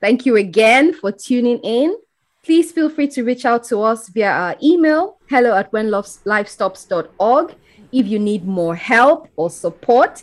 Thank 0.00 0.24
you 0.24 0.36
again 0.36 0.94
for 0.94 1.12
tuning 1.12 1.58
in. 1.58 1.96
Please 2.44 2.72
feel 2.72 2.88
free 2.88 3.08
to 3.08 3.24
reach 3.24 3.44
out 3.44 3.64
to 3.64 3.82
us 3.82 4.08
via 4.08 4.30
our 4.30 4.56
email, 4.62 5.18
hello 5.28 5.54
at 5.54 5.70
whenlifestops.org, 5.70 7.54
if 7.92 8.06
you 8.06 8.18
need 8.18 8.46
more 8.46 8.74
help 8.74 9.28
or 9.36 9.50
support. 9.50 10.22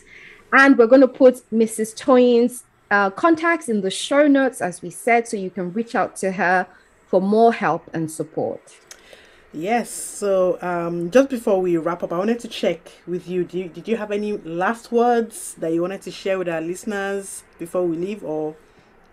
And 0.52 0.76
we're 0.76 0.86
going 0.86 1.02
to 1.02 1.08
put 1.08 1.48
Mrs. 1.52 1.94
Toyin's 1.94 2.64
uh, 2.90 3.10
contacts 3.10 3.68
in 3.68 3.80
the 3.80 3.90
show 3.90 4.26
notes, 4.26 4.60
as 4.60 4.82
we 4.82 4.90
said, 4.90 5.28
so 5.28 5.36
you 5.36 5.50
can 5.50 5.72
reach 5.72 5.94
out 5.94 6.16
to 6.16 6.32
her 6.32 6.66
for 7.06 7.20
more 7.20 7.52
help 7.52 7.88
and 7.92 8.10
support. 8.10 8.76
Yes. 9.52 9.90
So 9.90 10.58
um, 10.60 11.10
just 11.10 11.30
before 11.30 11.60
we 11.60 11.76
wrap 11.76 12.02
up, 12.02 12.12
I 12.12 12.18
wanted 12.18 12.40
to 12.40 12.48
check 12.48 12.92
with 13.06 13.28
you. 13.28 13.44
Did, 13.44 13.54
you. 13.54 13.68
did 13.68 13.88
you 13.88 13.96
have 13.96 14.10
any 14.10 14.36
last 14.38 14.92
words 14.92 15.54
that 15.54 15.72
you 15.72 15.82
wanted 15.82 16.02
to 16.02 16.10
share 16.10 16.38
with 16.38 16.48
our 16.48 16.60
listeners 16.60 17.42
before 17.58 17.84
we 17.84 17.96
leave, 17.96 18.22
or 18.24 18.54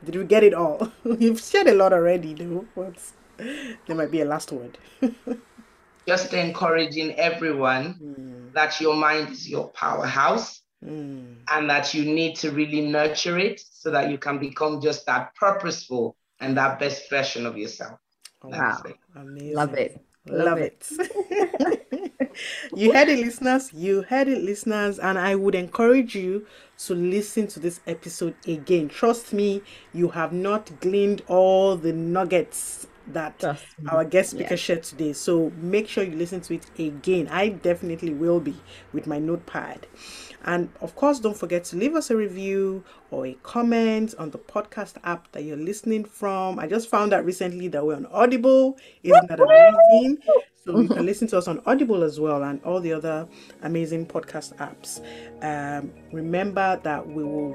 did 0.03 0.15
we 0.15 0.23
get 0.25 0.43
it 0.43 0.53
all? 0.53 0.91
You've 1.05 1.39
shared 1.39 1.67
a 1.67 1.73
lot 1.73 1.93
already, 1.93 2.33
though. 2.33 2.65
But 2.75 2.95
there 3.37 3.95
might 3.95 4.11
be 4.11 4.21
a 4.21 4.25
last 4.25 4.51
word. 4.51 4.77
just 6.07 6.33
encouraging 6.33 7.15
everyone 7.15 7.95
mm. 8.01 8.53
that 8.53 8.79
your 8.81 8.95
mind 8.95 9.29
is 9.29 9.49
your 9.49 9.69
powerhouse. 9.69 10.61
Mm. 10.83 11.37
And 11.49 11.69
that 11.69 11.93
you 11.93 12.03
need 12.03 12.35
to 12.37 12.51
really 12.51 12.81
nurture 12.81 13.39
it 13.39 13.61
so 13.71 13.89
that 13.91 14.11
you 14.11 14.17
can 14.17 14.37
become 14.37 14.81
just 14.81 15.05
that 15.05 15.33
purposeful 15.35 16.17
and 16.41 16.57
that 16.57 16.77
best 16.77 17.09
version 17.09 17.45
of 17.45 17.57
yourself. 17.57 17.97
Wow. 18.43 18.81
Amazing. 19.15 19.55
Love 19.55 19.73
it. 19.75 20.03
Love, 20.25 20.45
Love 20.45 20.57
it. 20.59 20.87
it. 20.89 22.37
you 22.75 22.93
heard 22.93 23.09
it, 23.09 23.19
listeners. 23.19 23.71
You 23.73 24.03
heard 24.03 24.27
it, 24.27 24.41
listeners. 24.41 24.99
And 24.99 25.17
I 25.19 25.35
would 25.35 25.53
encourage 25.55 26.15
you 26.15 26.45
to 26.79 26.95
listen 26.95 27.47
to 27.47 27.59
this 27.59 27.81
episode 27.87 28.35
again. 28.47 28.87
Trust 28.87 29.33
me, 29.33 29.61
you 29.93 30.09
have 30.09 30.31
not 30.31 30.79
gleaned 30.79 31.23
all 31.27 31.75
the 31.75 31.91
nuggets 31.93 32.87
that 33.07 33.43
our 33.89 34.05
guest 34.05 34.31
speaker 34.31 34.53
yeah. 34.53 34.55
shared 34.55 34.83
today. 34.83 35.11
So 35.13 35.51
make 35.57 35.87
sure 35.89 36.03
you 36.03 36.15
listen 36.15 36.39
to 36.41 36.53
it 36.55 36.65
again. 36.79 37.27
I 37.29 37.49
definitely 37.49 38.13
will 38.13 38.39
be 38.39 38.55
with 38.93 39.07
my 39.07 39.19
notepad. 39.19 39.87
And 40.45 40.69
of 40.81 40.95
course, 40.95 41.19
don't 41.19 41.37
forget 41.37 41.63
to 41.65 41.77
leave 41.77 41.95
us 41.95 42.09
a 42.09 42.15
review 42.15 42.83
or 43.11 43.27
a 43.27 43.33
comment 43.43 44.13
on 44.17 44.31
the 44.31 44.37
podcast 44.37 44.95
app 45.03 45.31
that 45.31 45.43
you're 45.43 45.57
listening 45.57 46.03
from. 46.03 46.59
I 46.59 46.67
just 46.67 46.89
found 46.89 47.13
out 47.13 47.25
recently 47.25 47.67
that 47.69 47.85
we're 47.85 47.95
on 47.95 48.05
Audible. 48.07 48.77
Isn't 49.03 49.27
that 49.29 49.39
amazing? 49.39 50.17
So 50.65 50.79
you 50.79 50.87
can 50.87 51.05
listen 51.05 51.27
to 51.27 51.37
us 51.37 51.49
on 51.49 51.61
Audible 51.65 52.03
as 52.03 52.19
well 52.19 52.43
and 52.43 52.61
all 52.63 52.79
the 52.79 52.93
other 52.93 53.27
amazing 53.63 54.05
podcast 54.05 54.55
apps. 54.57 55.01
Um, 55.43 55.91
remember 56.13 56.79
that 56.83 57.05
we 57.05 57.23
will 57.23 57.53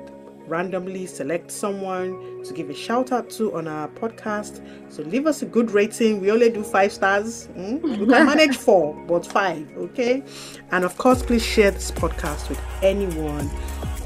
randomly 0.48 1.06
select 1.06 1.50
someone 1.50 2.42
to 2.44 2.52
give 2.52 2.70
a 2.70 2.74
shout 2.74 3.12
out 3.12 3.30
to 3.30 3.54
on 3.54 3.68
our 3.68 3.88
podcast. 3.88 4.64
So 4.90 5.02
leave 5.02 5.26
us 5.26 5.42
a 5.42 5.46
good 5.46 5.70
rating. 5.70 6.20
We 6.20 6.30
only 6.30 6.50
do 6.50 6.62
five 6.62 6.92
stars. 6.92 7.48
Mm? 7.56 7.82
We 7.82 8.06
can 8.06 8.26
manage 8.26 8.56
four, 8.66 8.94
but 9.06 9.26
five, 9.26 9.70
okay? 9.76 10.22
And 10.70 10.84
of 10.84 10.96
course, 10.96 11.22
please 11.22 11.44
share 11.44 11.70
this 11.70 11.90
podcast 11.90 12.48
with 12.48 12.60
anyone 12.82 13.50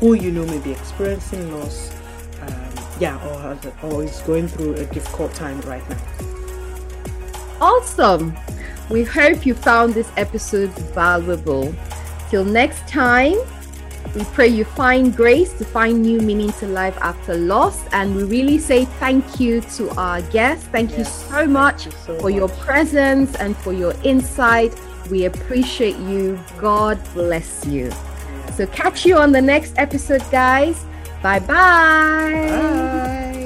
who 0.00 0.14
you 0.14 0.30
know 0.30 0.44
may 0.46 0.58
be 0.58 0.72
experiencing 0.72 1.52
loss, 1.58 1.92
um, 2.42 2.84
yeah, 2.98 3.16
or, 3.82 3.90
or 3.90 4.02
is 4.02 4.20
going 4.22 4.48
through 4.48 4.74
a 4.74 4.84
difficult 4.86 5.32
time 5.34 5.60
right 5.62 5.88
now. 5.88 6.02
Awesome. 7.60 8.36
We 8.90 9.04
hope 9.04 9.46
you 9.46 9.54
found 9.54 9.94
this 9.94 10.10
episode 10.16 10.70
valuable. 10.92 11.72
Till 12.28 12.44
next 12.44 12.88
time. 12.88 13.36
We 14.14 14.24
pray 14.24 14.48
you 14.48 14.64
find 14.64 15.14
grace 15.16 15.52
to 15.54 15.64
find 15.64 16.02
new 16.02 16.20
meaning 16.20 16.52
to 16.54 16.66
life 16.66 16.98
after 17.00 17.34
loss. 17.34 17.80
And 17.92 18.14
we 18.14 18.24
really 18.24 18.58
say 18.58 18.84
thank 18.84 19.40
you 19.40 19.60
to 19.76 19.90
our 19.96 20.20
guests. 20.22 20.66
Thank 20.66 20.90
yes, 20.90 20.98
you 20.98 21.04
so 21.04 21.46
much 21.46 21.86
you 21.86 21.92
so 21.92 22.18
for 22.18 22.30
much. 22.30 22.34
your 22.34 22.48
presence 22.48 23.34
and 23.36 23.56
for 23.56 23.72
your 23.72 23.94
insight. 24.02 24.78
We 25.10 25.24
appreciate 25.24 25.96
you. 25.96 26.38
God 26.58 26.98
bless 27.14 27.64
you. 27.66 27.90
So, 28.54 28.66
catch 28.66 29.06
you 29.06 29.16
on 29.16 29.32
the 29.32 29.40
next 29.40 29.74
episode, 29.78 30.22
guys. 30.30 30.84
Bye-bye. 31.22 31.46
Bye. 31.46 33.41